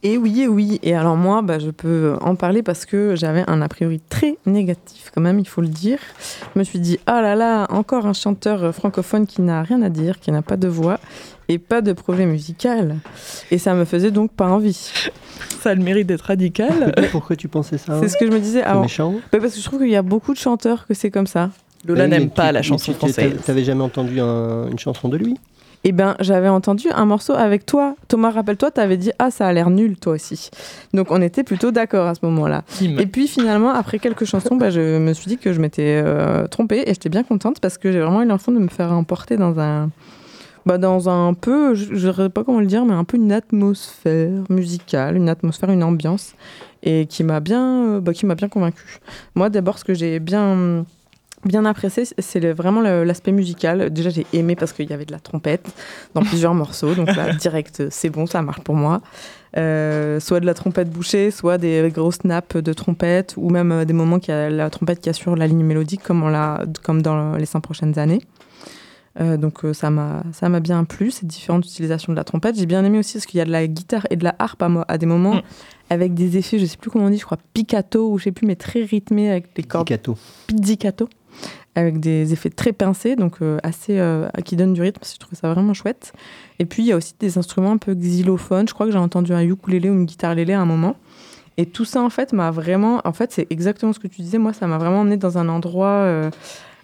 Et 0.06 0.18
oui, 0.18 0.42
et 0.42 0.48
oui. 0.48 0.80
Et 0.84 0.94
alors 0.96 1.16
moi, 1.16 1.42
bah, 1.42 1.60
je 1.60 1.70
peux 1.72 2.16
en 2.22 2.36
parler 2.36 2.62
parce 2.62 2.86
que 2.86 3.16
j'avais 3.16 3.44
un 3.48 3.62
a 3.62 3.68
priori 3.70 4.02
très 4.10 4.38
négatif 4.46 5.12
quand 5.16 5.22
même, 5.22 5.40
il 5.40 5.48
faut 5.48 5.62
le 5.62 5.68
dire. 5.70 5.98
Je 6.54 6.60
me 6.60 6.64
suis 6.66 6.80
dit, 6.80 7.00
ah 7.06 7.22
là 7.22 7.36
là, 7.36 7.68
encore 7.70 8.06
un 8.06 8.14
chanteur 8.14 8.74
francophone 8.76 9.26
qui 9.26 9.42
n'a 9.42 9.64
rien 9.64 9.82
à 9.82 9.90
dire, 9.90 10.20
qui 10.20 10.32
n'a 10.32 10.42
pas 10.42 10.58
de 10.58 10.68
voix 10.68 11.00
et 11.48 11.58
pas 11.58 11.82
de 11.82 11.94
projet 11.94 12.26
musical. 12.26 12.98
Et 13.52 13.58
ça 13.58 13.74
me 13.76 13.86
faisait 13.86 14.12
donc 14.12 14.32
pas 14.32 14.48
envie. 14.50 14.92
Ça 15.62 15.70
a 15.70 15.76
le 15.76 15.82
mérite 15.84 16.08
d'être 16.08 16.22
radical. 16.26 16.94
Pourquoi 17.12 17.36
tu 17.38 17.48
pensais 17.48 17.78
ça 17.78 17.98
C'est 18.02 18.10
ce 18.10 18.18
que 18.18 18.26
je 18.26 18.32
me 18.32 18.40
disais 18.40 18.62
avant. 18.64 18.82
méchant. 18.82 19.14
Bah, 19.32 19.40
parce 19.40 19.54
que 19.54 19.60
je 19.60 19.66
trouve 19.66 19.80
qu'il 19.80 19.90
y 19.90 19.96
a 19.96 20.02
beaucoup 20.02 20.34
de 20.34 20.38
chanteurs 20.40 20.86
que 20.86 20.94
c'est 20.94 21.12
comme 21.12 21.28
ça. 21.28 21.50
Lola 21.86 22.08
n'aime 22.08 22.30
pas 22.30 22.48
tu- 22.48 22.54
la 22.54 22.62
chanson 22.62 22.94
française. 22.94 23.34
T'avais 23.46 23.64
jamais 23.64 23.84
entendu 23.84 24.20
un- 24.20 24.68
une 24.70 24.80
chanson 24.80 25.08
de 25.10 25.18
lui? 25.18 25.38
Eh 25.86 25.92
ben, 25.92 26.16
j'avais 26.20 26.48
entendu 26.48 26.88
un 26.94 27.06
morceau 27.06 27.34
avec 27.34 27.66
toi. 27.66 27.96
Thomas, 28.08 28.30
rappelle-toi, 28.30 28.72
t'avais 28.72 28.96
dit 28.96 29.12
Ah, 29.20 29.32
ça 29.32 29.48
a 29.48 29.54
l'air 29.54 29.70
nul, 29.70 29.98
toi 29.98 30.14
aussi. 30.14 30.50
Donc, 30.94 31.12
on 31.12 31.22
était 31.22 31.44
plutôt 31.44 31.72
d'accord 31.72 32.08
à 32.08 32.16
ce 32.16 32.22
moment-là. 32.24 32.64
Et 32.82 33.06
puis, 33.06 33.28
finalement, 33.28 33.72
après 33.72 34.00
quelques 34.00 34.26
chansons, 34.26 34.56
bah, 34.56 34.70
je 34.70 34.98
me 34.98 35.14
suis 35.14 35.28
dit 35.28 35.38
que 35.38 35.52
je 35.52 35.60
m'étais 35.60 36.02
euh, 36.04 36.48
trompée 36.48 36.84
et 36.86 36.94
j'étais 36.94 37.10
bien 37.10 37.24
contente 37.24 37.60
parce 37.60 37.78
que 37.78 37.92
j'ai 37.92 38.00
vraiment 38.00 38.22
eu 38.22 38.28
l'impression 38.28 38.54
de 38.54 38.60
me 38.60 38.70
faire 38.70 38.94
emporter 38.94 39.36
dans 39.36 39.60
un. 39.60 39.90
Bah, 40.66 40.78
dans 40.78 41.10
un 41.10 41.34
peu, 41.34 41.76
je 41.76 42.08
ne 42.08 42.14
sais 42.14 42.30
pas 42.30 42.46
comment 42.46 42.62
le 42.62 42.66
dire, 42.66 42.86
mais 42.86 42.94
un 42.94 43.04
peu 43.04 43.18
une 43.18 43.34
atmosphère 43.34 44.44
musicale, 44.50 45.18
une 45.18 45.28
atmosphère, 45.28 45.70
une 45.72 45.84
ambiance, 45.84 46.36
et 46.84 47.06
qui 47.06 47.26
m'a 47.26 47.42
bien, 47.42 47.96
euh, 47.96 48.00
bah, 48.00 48.14
qui 48.14 48.26
m'a 48.26 48.36
bien 48.36 48.48
convaincue. 48.48 49.00
Moi, 49.36 49.50
d'abord, 49.50 49.78
ce 49.78 49.84
que 49.84 49.94
j'ai 49.94 50.22
bien 50.22 50.86
bien 51.46 51.66
apprécié, 51.66 52.04
c'est 52.18 52.40
le- 52.40 52.54
vraiment 52.54 52.82
le- 52.82 53.04
l'aspect 53.04 53.32
musical. 53.32 53.90
Déjà, 53.92 54.10
j'ai 54.10 54.26
aimé 54.34 54.56
parce 54.56 54.74
qu'il 54.74 54.90
y 54.90 54.94
avait 54.94 55.06
de 55.06 55.12
la 55.12 55.20
trompette 55.20 55.68
dans 56.14 56.22
plusieurs 56.22 56.54
morceaux. 56.54 56.94
Donc 56.96 57.16
là, 57.16 57.34
direct, 57.34 57.84
c'est 57.90 58.10
bon, 58.10 58.26
ça 58.26 58.42
marche 58.42 58.62
pour 58.62 58.76
moi. 58.76 59.02
Euh, 59.56 60.20
soit 60.20 60.40
de 60.40 60.46
la 60.48 60.54
trompette 60.56 60.90
bouchée, 60.90 61.30
soit 61.30 61.58
des 61.60 61.92
grosses 61.94 62.24
nappes 62.24 62.58
de 62.58 62.74
trompette, 62.74 63.36
ou 63.38 63.50
même 63.50 63.72
euh, 63.72 63.86
des 63.86 63.94
moments 63.94 64.18
qu'il 64.20 64.34
y 64.34 64.38
a 64.38 64.50
la 64.50 64.70
trompette 64.72 65.00
qui 65.00 65.10
assure 65.10 65.36
la 65.36 65.46
ligne 65.48 65.64
mélodique, 65.64 66.02
comme, 66.02 66.24
on 66.24 66.30
l'a, 66.30 66.64
comme 66.84 67.02
dans 67.04 67.36
les 67.36 67.46
cinq 67.46 67.60
prochaines 67.62 68.00
années. 68.00 68.22
Euh, 69.22 69.38
donc 69.38 69.64
euh, 69.64 69.74
ça 69.74 69.92
m'a 69.92 70.24
ça 70.32 70.50
m'a 70.50 70.60
bien 70.60 70.84
plu 70.86 71.12
ces 71.12 71.28
différentes 71.28 71.64
utilisations 71.68 72.12
de 72.12 72.18
la 72.18 72.24
trompette 72.24 72.58
j'ai 72.58 72.66
bien 72.66 72.84
aimé 72.84 72.98
aussi 72.98 73.14
parce 73.14 73.28
qu'il 73.28 73.38
y 73.38 73.42
a 73.42 73.46
de 73.46 73.52
la 73.52 73.68
guitare 73.68 74.08
et 74.10 74.16
de 74.16 74.24
la 74.24 74.34
harpe 74.40 74.64
à, 74.88 74.98
des 74.98 75.06
moments 75.06 75.40
avec 75.92 76.16
des 76.16 76.36
effets 76.38 76.58
je 76.58 76.66
sais 76.66 76.78
plus 76.78 76.90
comment 76.90 77.06
on 77.06 77.10
dit 77.12 77.20
je 77.20 77.24
crois 77.26 77.38
piccato 77.54 78.10
ou 78.10 78.18
je 78.18 78.24
sais 78.24 78.32
plus 78.32 78.48
mais 78.48 78.56
très 78.56 78.82
rythmés 78.84 79.30
avec 79.30 79.56
des 79.56 79.62
cordes 79.62 79.86
Pizzicato. 79.86 80.18
pizzicato 80.48 81.10
avec 81.76 82.00
des 82.00 82.34
effets 82.34 82.50
très 82.50 82.72
pincés 82.72 83.16
donc 83.16 83.42
euh, 83.42 83.58
assez 83.64 84.00
euh, 84.00 84.28
qui 84.46 84.56
donnent 84.56 84.74
du 84.74 84.82
rythme 84.82 85.02
je 85.04 85.18
trouvais 85.18 85.36
ça 85.36 85.52
vraiment 85.52 85.74
chouette. 85.74 86.14
Et 86.60 86.66
puis 86.66 86.84
il 86.84 86.88
y 86.88 86.92
a 86.92 86.96
aussi 86.98 87.16
des 87.20 87.38
instruments 87.38 87.72
un 87.72 87.78
peu 87.78 87.94
xylophones. 87.94 88.68
Je 88.68 88.74
crois 88.74 88.86
que 88.86 88.92
j'ai 88.92 88.98
entendu 88.98 89.34
un 89.34 89.42
ukulélé 89.42 89.90
ou 89.90 89.94
une 89.94 90.06
guitare 90.06 90.36
lélé 90.36 90.54
à 90.54 90.62
un 90.62 90.66
moment. 90.66 90.96
Et 91.58 91.66
tout 91.66 91.86
ça 91.86 92.02
en 92.02 92.10
fait 92.10 92.34
m'a 92.34 92.52
vraiment 92.52 93.02
en 93.06 93.14
fait 93.14 93.32
c'est 93.32 93.48
exactement 93.50 93.94
ce 93.94 94.00
que 94.00 94.08
tu 94.08 94.22
disais. 94.22 94.38
Moi 94.38 94.54
ça 94.54 94.68
m'a 94.68 94.78
vraiment 94.78 95.02
emmené 95.02 95.18
dans 95.18 95.38
un 95.38 95.50
endroit 95.50 95.88
euh, 95.88 96.30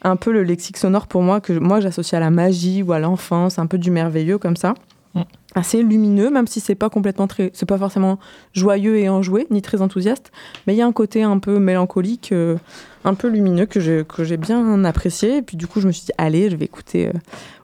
un 0.02 0.16
peu 0.16 0.32
le 0.32 0.44
lexique 0.44 0.78
sonore 0.78 1.08
pour 1.08 1.22
moi 1.22 1.42
que 1.42 1.54
moi 1.54 1.80
j'associe 1.80 2.14
à 2.14 2.20
la 2.20 2.30
magie 2.30 2.84
ou 2.84 2.94
à 2.94 3.00
l'enfance, 3.00 3.60
un 3.60 3.68
peu 3.68 3.78
du 3.78 3.92
merveilleux 3.92 4.38
comme 4.38 4.56
ça. 4.56 4.74
Mm. 5.16 5.22
Assez 5.56 5.82
lumineux, 5.82 6.30
même 6.30 6.46
si 6.46 6.60
c'est 6.60 6.76
pas 6.76 6.90
complètement 6.90 7.28
très, 7.28 7.50
c'est 7.54 7.66
pas 7.66 7.78
forcément 7.78 8.20
joyeux 8.54 8.98
et 8.98 9.10
enjoué, 9.10 9.48
ni 9.50 9.62
très 9.62 9.82
enthousiaste, 9.82 10.32
mais 10.68 10.76
il 10.76 10.78
y 10.78 10.82
a 10.82 10.86
un 10.86 10.92
côté 10.92 11.24
un 11.24 11.40
peu 11.40 11.58
mélancolique, 11.58 12.32
euh, 12.32 12.58
un 13.04 13.16
peu 13.16 13.28
lumineux 13.28 13.66
que 13.66 13.80
j'ai 13.80 14.06
que 14.08 14.24
j'ai 14.24 14.38
bien 14.38 14.84
apprécié. 14.86 15.38
Et 15.38 15.42
puis 15.42 15.58
du 15.58 15.66
coup, 15.66 15.82
je 15.82 15.88
me 15.88 15.92
suis 15.92 16.06
dit, 16.06 16.12
allez, 16.20 16.52
je 16.52 16.56
vais 16.56 16.66
écouter 16.66 17.08
euh, 17.08 17.14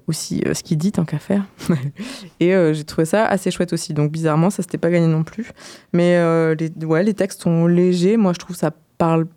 aussi 0.07 0.41
euh, 0.47 0.55
ce 0.55 0.63
qu'il 0.63 0.79
dit 0.79 0.91
tant 0.91 1.05
qu'à 1.05 1.19
faire. 1.19 1.43
et 2.39 2.53
j'ai 2.73 2.83
trouvé 2.83 3.05
ça 3.05 3.25
assez 3.25 3.51
chouette 3.51 3.73
aussi. 3.73 3.93
Donc 3.93 4.11
bizarrement, 4.11 4.49
ça 4.49 4.63
s'était 4.63 4.79
pas 4.79 4.89
gagné 4.89 5.07
non 5.07 5.23
plus. 5.23 5.51
Mais 5.93 6.17
les, 6.55 6.71
les 7.03 7.13
textes 7.13 7.43
sont 7.43 7.67
légers. 7.67 8.17
Moi, 8.17 8.33
je 8.33 8.39
trouve 8.39 8.55
ça 8.55 8.71
parle 8.97 9.27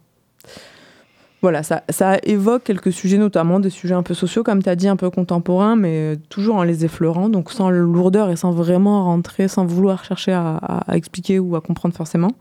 voilà, 1.40 1.62
ça, 1.62 1.84
ça 1.88 2.18
évoque 2.24 2.64
quelques 2.64 2.92
sujets, 2.92 3.16
notamment 3.16 3.60
des 3.60 3.70
sujets 3.70 3.94
un 3.94 4.02
peu 4.02 4.14
sociaux, 4.14 4.42
comme 4.42 4.62
tu 4.62 4.68
as 4.68 4.76
dit, 4.76 4.88
un 4.88 4.96
peu 4.96 5.08
contemporains, 5.08 5.76
mais 5.76 6.16
toujours 6.28 6.56
en 6.56 6.64
les 6.64 6.84
effleurant, 6.84 7.28
donc 7.28 7.52
sans 7.52 7.70
lourdeur 7.70 8.30
et 8.30 8.36
sans 8.36 8.50
vraiment 8.50 9.04
rentrer, 9.04 9.46
sans 9.46 9.64
vouloir 9.64 10.04
chercher 10.04 10.32
à, 10.32 10.84
expliquer 10.92 11.38
ou 11.38 11.54
à 11.54 11.60
comprendre 11.60 11.94
forcément. 11.94 12.32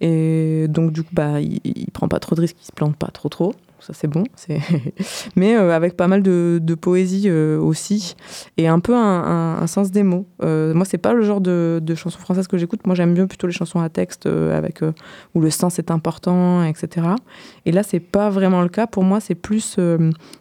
Et 0.00 0.66
donc, 0.68 0.92
du 0.92 1.04
coup, 1.04 1.12
bah, 1.12 1.40
il 1.40 1.90
prend 1.92 2.08
pas 2.08 2.18
trop 2.18 2.34
de 2.34 2.40
risques, 2.40 2.56
il 2.60 2.66
se 2.66 2.72
plante 2.72 2.96
pas 2.96 3.08
trop 3.08 3.28
trop. 3.28 3.54
Ça, 3.86 3.92
c'est 3.92 4.08
bon. 4.08 4.24
c'est 4.34 4.60
Mais 5.36 5.56
euh, 5.56 5.70
avec 5.76 5.94
pas 5.94 6.08
mal 6.08 6.22
de, 6.22 6.74
poésie 6.80 7.24
euh, 7.26 7.58
aussi, 7.58 8.16
et 8.56 8.66
un 8.66 8.80
peu 8.80 8.96
un, 8.96 9.66
sens 9.66 9.90
des 9.90 10.02
mots. 10.02 10.26
Euh, 10.42 10.72
moi, 10.72 10.86
c'est 10.86 10.98
pas 10.98 11.12
le 11.12 11.22
genre 11.22 11.42
de, 11.42 11.82
chansons 11.94 12.18
françaises 12.18 12.48
que 12.48 12.56
j'écoute. 12.56 12.86
Moi, 12.86 12.94
j'aime 12.94 13.12
bien 13.12 13.26
plutôt 13.26 13.46
les 13.46 13.52
chansons 13.52 13.80
à 13.80 13.90
texte, 13.90 14.24
euh, 14.24 14.56
avec, 14.56 14.80
où 15.34 15.40
le 15.40 15.50
sens 15.50 15.78
est 15.78 15.90
important, 15.90 16.64
etc. 16.64 17.08
Et 17.66 17.72
là, 17.72 17.82
c'est 17.82 18.00
pas 18.00 18.30
vraiment 18.30 18.62
le 18.62 18.70
cas. 18.70 18.86
Pour 18.86 19.04
moi, 19.04 19.20
c'est 19.20 19.34
plus 19.34 19.78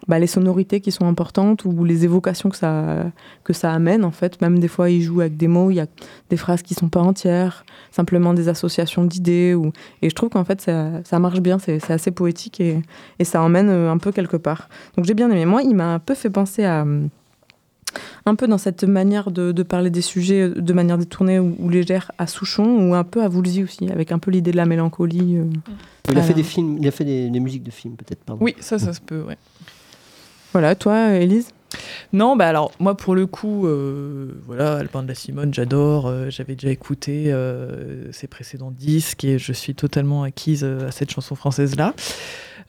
bah, 0.07 0.19
les 0.19 0.27
sonorités 0.27 0.79
qui 0.79 0.93
sont 0.93 1.05
importantes 1.05 1.65
ou 1.65 1.83
les 1.83 2.05
évocations 2.05 2.49
que 2.49 2.57
ça, 2.57 3.11
que 3.43 3.51
ça 3.51 3.73
amène, 3.73 4.05
en 4.05 4.11
fait. 4.11 4.41
Même 4.41 4.59
des 4.59 4.69
fois, 4.69 4.89
il 4.89 5.01
joue 5.01 5.19
avec 5.19 5.35
des 5.35 5.49
mots, 5.49 5.69
il 5.69 5.75
y 5.75 5.81
a 5.81 5.87
des 6.29 6.37
phrases 6.37 6.61
qui 6.61 6.75
sont 6.75 6.87
pas 6.87 7.01
entières, 7.01 7.65
simplement 7.91 8.33
des 8.33 8.47
associations 8.47 9.03
d'idées. 9.03 9.53
Ou... 9.53 9.73
Et 10.01 10.09
je 10.09 10.15
trouve 10.15 10.29
qu'en 10.29 10.45
fait, 10.45 10.61
ça, 10.61 11.03
ça 11.03 11.19
marche 11.19 11.41
bien, 11.41 11.59
c'est 11.59 11.73
c'est 11.79 11.93
assez 11.93 12.11
poétique 12.11 12.59
et, 12.59 12.81
et 13.19 13.23
ça 13.34 13.41
emmène 13.41 13.69
euh, 13.69 13.91
un 13.91 13.97
peu 13.97 14.11
quelque 14.13 14.38
part. 14.38 14.69
Donc 14.95 15.05
j'ai 15.05 15.13
bien 15.15 15.29
aimé. 15.29 15.45
Moi, 15.45 15.61
il 15.63 15.75
m'a 15.75 15.93
un 15.95 15.99
peu 15.99 16.13
fait 16.15 16.29
penser 16.29 16.63
à. 16.63 16.84
euh, 16.86 17.07
Un 18.25 18.36
peu 18.36 18.47
dans 18.47 18.57
cette 18.57 18.84
manière 18.86 19.31
de, 19.31 19.51
de 19.51 19.63
parler 19.63 19.89
des 19.89 20.01
sujets 20.01 20.49
de 20.49 20.73
manière 20.73 20.97
détournée 20.97 21.39
ou, 21.39 21.55
ou 21.59 21.67
légère 21.69 22.11
à 22.17 22.25
Souchon 22.25 22.65
ou 22.89 22.95
un 22.95 23.03
peu 23.03 23.21
à 23.21 23.27
Woolsey 23.27 23.63
aussi, 23.63 23.89
avec 23.91 24.11
un 24.11 24.19
peu 24.19 24.31
l'idée 24.31 24.51
de 24.51 24.57
la 24.57 24.65
mélancolie. 24.65 25.38
euh. 25.38 25.45
Il 26.11 26.17
a 26.17 26.21
fait 26.21 26.34
des 26.34 26.43
films, 26.43 26.77
il 26.79 26.88
a 26.88 26.91
fait 26.91 27.05
des, 27.05 27.29
des 27.29 27.39
musiques 27.39 27.63
de 27.63 27.71
films 27.71 27.95
peut-être. 27.95 28.23
Pardon. 28.25 28.43
Oui, 28.43 28.55
ça, 28.59 28.79
ça 28.79 28.93
se 28.93 29.01
peut, 29.01 29.21
ouais. 29.23 29.38
Voilà, 30.53 30.75
toi, 30.75 31.15
Élise? 31.15 31.49
Non, 32.11 32.36
bah 32.36 32.47
alors 32.47 32.71
moi 32.79 32.95
pour 32.95 33.15
le 33.15 33.25
coup, 33.25 33.65
euh, 33.65 34.27
voilà, 34.45 34.75
Alban 34.77 35.01
de 35.01 35.07
la 35.07 35.15
Simone, 35.15 35.51
j'adore. 35.51 36.05
euh, 36.05 36.29
J'avais 36.29 36.53
déjà 36.55 36.69
écouté 36.69 37.34
euh, 37.34 38.11
ses 38.11 38.27
précédents 38.27 38.69
disques 38.71 39.23
et 39.23 39.39
je 39.39 39.51
suis 39.53 39.73
totalement 39.73 40.21
acquise 40.21 40.63
euh, 40.63 40.88
à 40.88 40.91
cette 40.91 41.09
chanson 41.11 41.34
française 41.34 41.75
là. 41.75 41.95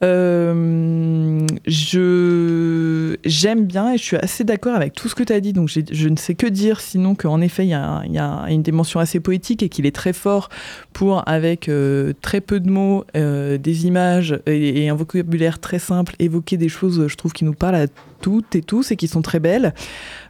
Euh, 0.03 1.47
je 1.67 3.17
j'aime 3.25 3.67
bien 3.67 3.93
et 3.93 3.99
je 3.99 4.03
suis 4.03 4.17
assez 4.17 4.45
d'accord 4.45 4.75
avec 4.75 4.93
tout 4.93 5.09
ce 5.09 5.15
que 5.15 5.23
tu 5.23 5.33
as 5.33 5.41
dit. 5.41 5.53
Donc 5.53 5.69
je 5.69 6.09
ne 6.09 6.17
sais 6.17 6.35
que 6.35 6.47
dire 6.47 6.81
sinon 6.81 7.15
qu'en 7.15 7.41
effet 7.41 7.65
il 7.65 7.71
y, 7.71 7.75
a 7.75 8.03
y 8.07 8.19
a 8.19 8.47
une 8.49 8.63
dimension 8.63 9.01
assez 9.01 9.21
poétique 9.21 9.63
et 9.63 9.69
qu'il 9.69 9.87
est 9.87 9.95
très 9.95 10.13
fort 10.13 10.49
pour 10.93 11.27
avec 11.29 11.69
euh, 11.69 12.13
très 12.23 12.41
peu 12.41 12.61
de 12.61 12.71
mots, 12.71 13.05
euh, 13.17 13.59
des 13.59 13.87
images 13.87 14.39
et, 14.47 14.85
et 14.85 14.89
un 14.89 14.95
vocabulaire 14.95 15.59
très 15.59 15.79
simple 15.79 16.15
évoquer 16.19 16.57
des 16.57 16.69
choses 16.69 17.07
je 17.07 17.17
trouve 17.17 17.33
qui 17.33 17.45
nous 17.45 17.55
parlent 17.55 17.75
à 17.77 17.87
toutes 18.21 18.57
et 18.57 18.63
tous 18.63 18.91
et 18.91 18.97
qui 18.97 19.09
sont 19.09 19.23
très 19.23 19.41
belles. 19.41 19.75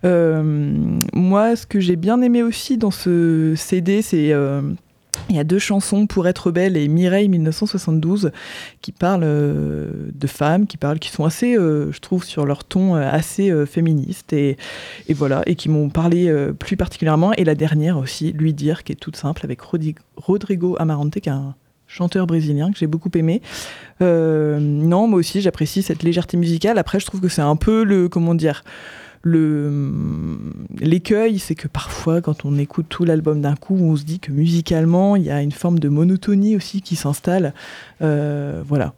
Moi, 0.02 1.56
ce 1.56 1.66
que 1.66 1.80
j'ai 1.80 1.96
bien 1.96 2.20
aimé 2.20 2.42
aussi 2.42 2.76
dans 2.76 2.90
ce 2.90 3.54
CD, 3.56 4.02
c'est 4.02 4.32
il 5.30 5.36
y 5.36 5.38
a 5.38 5.44
deux 5.44 5.58
chansons, 5.58 6.06
Pour 6.06 6.28
être 6.28 6.50
belle 6.50 6.76
et 6.76 6.88
Mireille 6.88 7.28
1972, 7.28 8.30
qui 8.80 8.92
parlent 8.92 9.22
euh, 9.24 10.10
de 10.12 10.26
femmes, 10.26 10.66
qui 10.66 10.76
parlent, 10.76 10.98
qui 10.98 11.10
sont 11.10 11.24
assez, 11.24 11.56
euh, 11.56 11.90
je 11.92 11.98
trouve, 12.00 12.24
sur 12.24 12.46
leur 12.46 12.64
ton 12.64 12.96
euh, 12.96 13.08
assez 13.10 13.52
féministe 13.66 14.32
et, 14.32 14.56
voilà, 15.10 15.42
et 15.46 15.54
qui 15.54 15.68
m'ont 15.68 15.88
parlé 15.88 16.32
plus 16.58 16.76
particulièrement. 16.76 17.32
Et 17.34 17.44
la 17.44 17.54
dernière 17.54 17.98
aussi, 17.98 18.32
Lui 18.32 18.52
dire, 18.52 18.84
qui 18.84 18.92
est 18.92 18.96
toute 18.96 19.16
simple, 19.16 19.42
avec 19.44 19.60
Rodrigo 20.16 20.76
Amarante, 20.78 21.20
qui 21.20 21.28
est 21.28 21.32
un 21.32 21.54
chanteur 21.86 22.26
brésilien 22.26 22.72
que 22.72 22.78
j'ai 22.78 22.86
beaucoup 22.86 23.10
aimé. 23.14 23.40
Non, 24.00 25.06
moi 25.06 25.18
aussi, 25.18 25.40
j'apprécie 25.40 25.82
cette 25.82 26.02
légèreté 26.02 26.36
musicale. 26.36 26.78
Après, 26.78 27.00
je 27.00 27.06
trouve 27.06 27.20
que 27.20 27.28
c'est 27.28 27.42
un 27.42 27.56
peu 27.56 27.84
le, 27.84 28.08
comment 28.08 28.34
dire, 28.34 28.62
l'écueil, 30.80 31.38
c'est 31.38 31.54
que 31.54 31.68
parfois, 31.68 32.20
quand 32.20 32.44
on 32.44 32.58
écoute 32.58 32.86
tout 32.88 33.04
l'album 33.04 33.40
d'un 33.40 33.56
coup, 33.56 33.76
on 33.80 33.96
se 33.96 34.04
dit 34.04 34.20
que 34.20 34.32
musicalement, 34.32 35.16
il 35.16 35.22
y 35.22 35.30
a 35.30 35.42
une 35.42 35.52
forme 35.52 35.78
de 35.78 35.88
monotonie 35.88 36.56
aussi 36.56 36.82
qui 36.82 36.96
s'installe. 36.96 37.54
Euh, 38.02 38.62
voilà. 38.66 38.92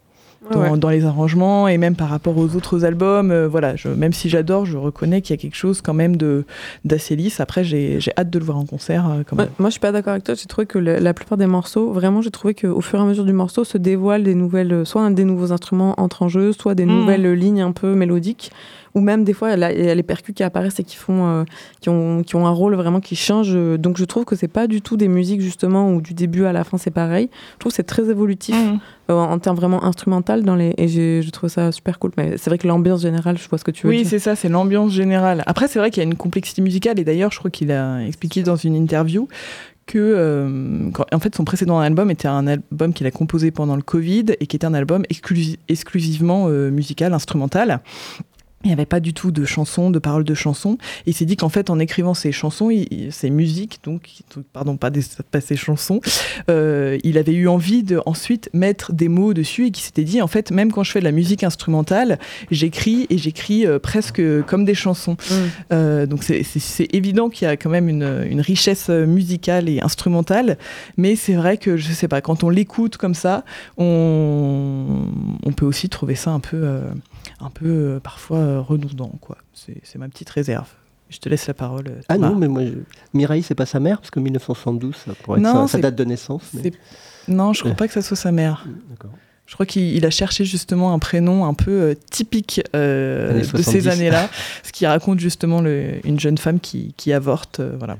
Dans, 0.51 0.61
Ouais. 0.61 0.77
dans 0.77 0.89
les 0.89 1.03
arrangements 1.03 1.67
et 1.67 1.77
même 1.77 1.95
par 1.95 2.07
rapport 2.07 2.37
aux 2.37 2.55
autres 2.55 2.85
albums, 2.85 3.31
euh, 3.31 3.49
voilà, 3.49 3.75
je, 3.75 3.89
même 3.89 4.13
si 4.13 4.29
j'adore, 4.29 4.65
je 4.65 4.77
reconnais 4.77 5.19
qu'il 5.21 5.35
y 5.35 5.37
a 5.37 5.41
quelque 5.41 5.57
chose 5.57 5.81
quand 5.81 5.95
même 5.95 6.15
de 6.15 6.45
d'assez 6.85 7.17
lisse. 7.17 7.41
Après, 7.41 7.65
j'ai 7.65 7.99
hâte 8.17 8.29
de 8.29 8.39
le 8.39 8.45
voir 8.45 8.57
en 8.57 8.65
concert. 8.65 9.09
euh, 9.09 9.23
quand 9.27 9.35
Ouais, 9.35 9.43
même. 9.45 9.51
moi, 9.59 9.67
je 9.69 9.71
suis 9.71 9.81
pas 9.81 9.91
d'accord 9.91 10.11
avec 10.11 10.23
toi. 10.23 10.35
J'ai 10.35 10.45
trouvé 10.45 10.65
que 10.65 10.77
le- 10.79 10.99
la 10.99 11.13
plupart 11.13 11.37
des 11.37 11.47
morceaux, 11.47 11.91
vraiment, 11.91 12.21
j'ai 12.21 12.31
trouvé 12.31 12.53
qu'au 12.53 12.79
fur 12.79 12.99
et 12.99 13.01
à 13.01 13.05
mesure 13.05 13.25
du 13.25 13.33
morceau, 13.33 13.65
se 13.65 13.77
dévoilent 13.77 14.23
des 14.23 14.35
nouvelles, 14.35 14.85
soit 14.85 15.09
des 15.09 15.25
nouveaux 15.25 15.51
instruments 15.51 15.95
entrent 15.99 16.21
en 16.21 16.29
jeu, 16.29 16.53
soit 16.53 16.75
des 16.75 16.85
Mm. 16.85 16.91
nouvelles 16.97 17.33
lignes 17.33 17.61
un 17.61 17.73
peu 17.73 17.93
mélodiques, 17.93 18.51
ou 18.97 19.01
même 19.01 19.23
des 19.23 19.33
fois, 19.33 19.51
il 19.53 19.59
y 19.59 19.63
a- 19.63 19.95
les 19.95 20.03
percus 20.03 20.33
qui 20.35 20.43
apparaissent 20.43 20.79
et 20.79 20.83
qui 20.83 20.95
font, 20.95 21.25
euh, 21.27 21.43
qui 21.81 21.89
ont, 21.89 22.23
qui 22.23 22.35
ont 22.35 22.45
un 22.47 22.51
rôle 22.51 22.75
vraiment 22.75 22.99
qui 22.99 23.15
change. 23.15 23.53
Donc, 23.77 23.97
je 23.97 24.05
trouve 24.05 24.25
que 24.25 24.35
c'est 24.35 24.47
pas 24.47 24.67
du 24.67 24.81
tout 24.81 24.97
des 24.97 25.07
musiques 25.07 25.41
justement 25.41 25.91
où 25.93 26.01
du 26.01 26.13
début 26.13 26.45
à 26.45 26.51
la 26.53 26.63
fin 26.63 26.77
c'est 26.77 26.91
pareil. 26.91 27.29
Je 27.53 27.59
trouve 27.59 27.71
que 27.71 27.75
c'est 27.75 27.83
très 27.83 28.09
évolutif 28.09 28.55
Mm. 28.55 28.79
euh, 29.11 29.13
en 29.13 29.39
termes 29.39 29.55
vraiment 29.55 29.83
instrumental 29.83 30.43
dans 30.43 30.55
les, 30.55 30.73
et 30.77 30.87
je 30.87 31.29
trouve 31.29 31.49
ça 31.49 31.71
super 31.71 31.99
cool. 31.99 32.11
Mais 32.17 32.37
c'est 32.37 32.49
vrai 32.49 32.57
que 32.57 32.67
l'ambiance 32.67 33.01
générale, 33.01 33.37
je 33.37 33.47
vois 33.47 33.57
ce 33.59 33.63
que 33.63 33.71
tu 33.71 33.85
veux 33.87 33.91
Oui, 33.91 33.99
dire. 34.01 34.07
c'est 34.09 34.19
ça, 34.19 34.35
c'est 34.35 34.49
l'ambiance 34.49 34.91
générale. 34.91 35.43
Après, 35.45 35.67
c'est 35.67 35.79
vrai 35.79 35.91
qu'il 35.91 36.01
y 36.03 36.05
a 36.05 36.09
une 36.09 36.15
complexité 36.17 36.61
musicale, 36.61 36.99
et 36.99 37.03
d'ailleurs, 37.03 37.31
je 37.31 37.39
crois 37.39 37.51
qu'il 37.51 37.71
a 37.71 38.03
expliqué 38.05 38.41
dans 38.43 38.55
une 38.57 38.75
interview 38.75 39.27
que, 39.85 39.97
euh, 39.99 40.89
quand- 40.91 41.05
en 41.13 41.19
fait, 41.19 41.33
son 41.33 41.45
précédent 41.45 41.79
album 41.79 42.11
était 42.11 42.27
un 42.27 42.45
album 42.45 42.91
qu'il 42.93 43.07
a 43.07 43.11
composé 43.11 43.51
pendant 43.51 43.77
le 43.77 43.81
Covid 43.81 44.25
et 44.41 44.45
qui 44.47 44.57
était 44.57 44.65
un 44.65 44.73
album 44.73 45.03
exclusi- 45.09 45.57
exclusivement 45.69 46.47
euh, 46.49 46.69
musical, 46.71 47.13
instrumental. 47.13 47.79
Il 48.63 48.67
n'y 48.67 48.73
avait 48.73 48.87
pas 48.87 48.99
du 48.99 49.13
tout 49.13 49.29
de 49.29 49.45
chansons, 49.45 49.91
de 49.91 49.99
paroles 49.99 50.23
de 50.23 50.33
chansons. 50.33 50.79
Il 51.05 51.13
s'est 51.13 51.25
dit 51.25 51.37
qu'en 51.37 51.47
fait, 51.47 51.69
en 51.69 51.77
écrivant 51.77 52.15
ces 52.15 52.31
chansons, 52.31 52.71
ces 53.11 53.29
musiques, 53.29 53.79
donc, 53.83 54.09
pardon, 54.51 54.77
pas, 54.77 54.89
des, 54.89 55.01
pas 55.29 55.41
ces 55.41 55.55
chansons, 55.55 56.01
euh, 56.49 56.97
il 57.03 57.19
avait 57.19 57.33
eu 57.33 57.47
envie 57.47 57.83
de 57.83 58.01
ensuite 58.07 58.49
mettre 58.53 58.93
des 58.93 59.09
mots 59.09 59.35
dessus 59.35 59.67
et 59.67 59.71
qui 59.71 59.83
s'était 59.83 60.03
dit, 60.03 60.23
en 60.23 60.27
fait, 60.27 60.49
même 60.49 60.71
quand 60.71 60.83
je 60.83 60.91
fais 60.91 60.99
de 60.99 61.03
la 61.05 61.11
musique 61.11 61.43
instrumentale, 61.43 62.17
j'écris 62.49 63.05
et 63.11 63.19
j'écris 63.19 63.67
euh, 63.67 63.77
presque 63.77 64.21
comme 64.47 64.65
des 64.65 64.75
chansons. 64.75 65.17
Mm. 65.29 65.33
Euh, 65.73 66.05
donc 66.07 66.23
c'est- 66.23 66.43
évident 66.95 67.29
qu'il 67.29 67.47
y 67.47 67.51
a 67.51 67.57
quand 67.57 67.69
même 67.69 67.87
une, 67.87 68.25
une 68.27 68.41
richesse 68.41 68.89
musicale 68.89 69.69
et 69.69 69.81
instrumentale, 69.81 70.57
mais 70.97 71.15
c'est 71.15 71.33
vrai 71.35 71.57
que 71.57 71.77
je 71.77 71.91
sais 71.91 72.07
pas, 72.07 72.21
quand 72.21 72.43
on 72.43 72.49
l'écoute 72.49 72.97
comme 72.97 73.13
ça, 73.13 73.45
on, 73.77 75.05
on 75.45 75.51
peut 75.51 75.65
aussi 75.65 75.89
trouver 75.89 76.15
ça 76.15 76.31
un 76.31 76.39
peu, 76.39 76.79
un 77.39 77.49
peu 77.49 77.65
euh, 77.67 77.99
parfois 77.99 78.37
euh, 78.39 78.61
redondant, 78.61 79.11
quoi. 79.21 79.37
C'est 79.53 79.95
ma 79.97 80.07
petite 80.09 80.29
réserve. 80.29 80.67
Je 81.09 81.19
te 81.19 81.29
laisse 81.29 81.47
la 81.47 81.53
parole. 81.53 81.87
euh, 81.87 82.01
Ah 82.09 82.17
non, 82.17 82.35
mais 82.35 82.47
moi, 82.49 82.65
je... 82.65 82.71
Mireille, 83.13 83.41
c'est 83.43 83.55
pas 83.55 83.65
sa 83.65 83.79
mère, 83.79 83.99
parce 83.99 84.11
que 84.11 84.19
1972, 84.19 84.95
ça 84.95 85.13
pourrait 85.23 85.39
être 85.39 85.45
Non, 85.45 85.67
sa, 85.67 85.73
sa 85.77 85.79
date 85.83 85.95
de 85.95 86.03
naissance. 86.03 86.43
mais- 86.53 86.73
Non, 87.29 87.53
je 87.53 87.61
crois 87.61 87.73
pas 87.75 87.87
que 87.87 87.93
ça 87.93 88.01
soit 88.01 88.17
sa 88.17 88.31
mère. 88.31 88.65
D'accord. 88.89 89.11
Je 89.45 89.53
crois 89.53 89.65
qu'il 89.65 89.83
il 89.95 90.05
a 90.05 90.09
cherché 90.09 90.43
justement 90.43 90.93
un 90.93 90.99
prénom 90.99 91.45
un 91.45 91.53
peu 91.53 91.71
euh, 91.71 91.93
typique 92.11 92.61
euh, 92.75 93.39
de 93.39 93.43
70. 93.43 93.71
ces 93.71 93.87
années-là, 93.87 94.29
ce 94.63 94.73
qui 94.73 94.85
raconte 94.85 95.19
justement 95.19 95.61
le- 95.61 96.05
une 96.05 96.19
jeune 96.19 96.37
femme 96.37 96.59
qui, 96.59 96.93
qui 96.97 97.13
avorte. 97.13 97.61
euh, 97.61 97.75
voilà. 97.77 97.97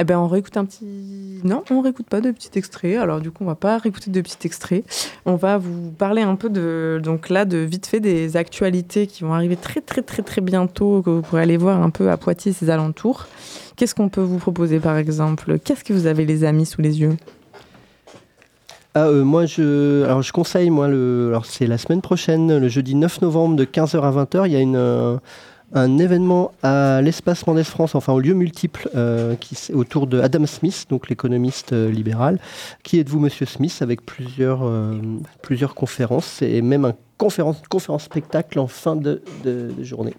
Eh 0.00 0.04
ben, 0.04 0.18
on 0.18 0.26
réécoute 0.26 0.56
un 0.56 0.64
petit. 0.64 1.40
Non, 1.44 1.62
on 1.70 1.80
réécoute 1.80 2.06
pas 2.06 2.20
de 2.20 2.30
petits 2.30 2.50
extraits. 2.54 2.96
Alors, 2.96 3.20
du 3.20 3.30
coup, 3.30 3.44
on 3.44 3.46
va 3.46 3.54
pas 3.54 3.78
réécouter 3.78 4.10
de 4.10 4.20
petits 4.20 4.46
extraits. 4.46 4.84
On 5.24 5.36
va 5.36 5.58
vous 5.58 5.90
parler 5.90 6.22
un 6.22 6.36
peu 6.36 6.50
de. 6.50 7.00
Donc, 7.02 7.30
là, 7.30 7.44
de 7.44 7.58
vite 7.58 7.86
fait 7.86 8.00
des 8.00 8.36
actualités 8.36 9.06
qui 9.06 9.22
vont 9.22 9.34
arriver 9.34 9.56
très, 9.56 9.80
très, 9.80 10.02
très, 10.02 10.22
très 10.22 10.40
bientôt, 10.40 11.02
que 11.02 11.10
vous 11.10 11.22
pourrez 11.22 11.42
aller 11.42 11.56
voir 11.56 11.82
un 11.82 11.90
peu 11.90 12.10
à 12.10 12.16
Poitiers 12.16 12.50
et 12.50 12.54
ses 12.54 12.70
alentours. 12.70 13.26
Qu'est-ce 13.76 13.94
qu'on 13.94 14.08
peut 14.08 14.20
vous 14.20 14.38
proposer, 14.38 14.80
par 14.80 14.96
exemple? 14.96 15.58
Qu'est-ce 15.58 15.84
que 15.84 15.92
vous 15.92 16.06
avez, 16.06 16.24
les 16.24 16.44
amis, 16.44 16.66
sous 16.66 16.80
les 16.80 17.00
yeux? 17.00 17.16
Ah, 18.96 19.06
euh, 19.06 19.24
moi, 19.24 19.44
je, 19.44 20.04
alors, 20.04 20.22
je 20.22 20.32
conseille, 20.32 20.70
moi, 20.70 20.86
le, 20.86 21.26
alors 21.28 21.46
c'est 21.46 21.66
la 21.66 21.78
semaine 21.78 22.00
prochaine, 22.00 22.58
le 22.58 22.68
jeudi 22.68 22.94
9 22.94 23.22
novembre 23.22 23.56
de 23.56 23.64
15h 23.64 24.00
à 24.00 24.12
20h, 24.12 24.46
il 24.46 24.52
y 24.52 24.56
a 24.56 24.60
une, 24.60 24.76
euh, 24.76 25.16
un 25.72 25.98
événement 25.98 26.52
à 26.62 27.00
l'espace 27.02 27.46
Mendès 27.46 27.64
France, 27.64 27.94
enfin 27.94 28.12
au 28.12 28.20
lieu 28.20 28.34
multiple, 28.34 28.88
euh, 28.94 29.34
qui, 29.36 29.56
autour 29.72 30.06
de 30.06 30.20
Adam 30.20 30.46
Smith, 30.46 30.86
donc 30.88 31.08
l'économiste 31.08 31.72
euh, 31.72 31.90
libéral. 31.90 32.38
Qui 32.82 33.00
êtes-vous, 33.00 33.18
monsieur 33.18 33.46
Smith, 33.46 33.76
avec 33.80 34.04
plusieurs, 34.06 34.60
euh, 34.64 34.94
plusieurs 35.42 35.74
conférences 35.74 36.42
et 36.42 36.62
même 36.62 36.84
un 36.84 36.94
conférence, 37.18 37.60
conférence 37.68 38.04
spectacle 38.04 38.58
en 38.58 38.66
fin 38.68 38.94
de, 38.96 39.22
de- 39.44 39.70
de 39.76 39.82
journée? 39.84 40.14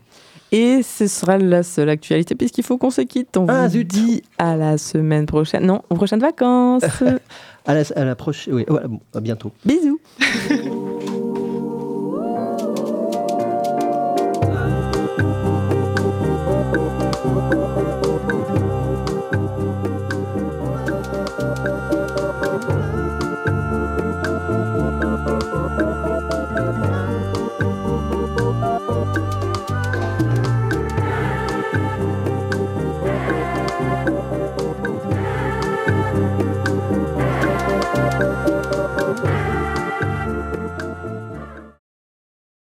Et 0.52 0.84
ce 0.84 1.08
sera 1.08 1.38
la 1.38 1.64
seule 1.64 1.90
actualité 1.90 2.36
puisqu'il 2.36 2.64
faut 2.64 2.78
qu'on 2.78 2.92
se 2.92 3.02
quitte. 3.02 3.36
On 3.36 3.48
Ah, 3.50 3.64
vous 3.68 3.74
zut. 3.74 3.88
dit 3.88 4.22
à 4.38 4.56
la 4.56 4.78
semaine 4.78 5.26
prochaine. 5.26 5.66
Non, 5.66 5.82
aux 5.90 5.96
prochaines 5.96 6.20
vacances. 6.22 6.84
À 7.68 7.74
la, 7.74 7.82
à 7.96 8.06
la 8.06 8.14
prochaine. 8.16 8.54
Oui, 8.54 8.64
voilà, 8.68 8.88
bon, 8.88 9.00
à 9.16 9.20
bientôt. 9.22 9.52
Bisous. 9.66 10.00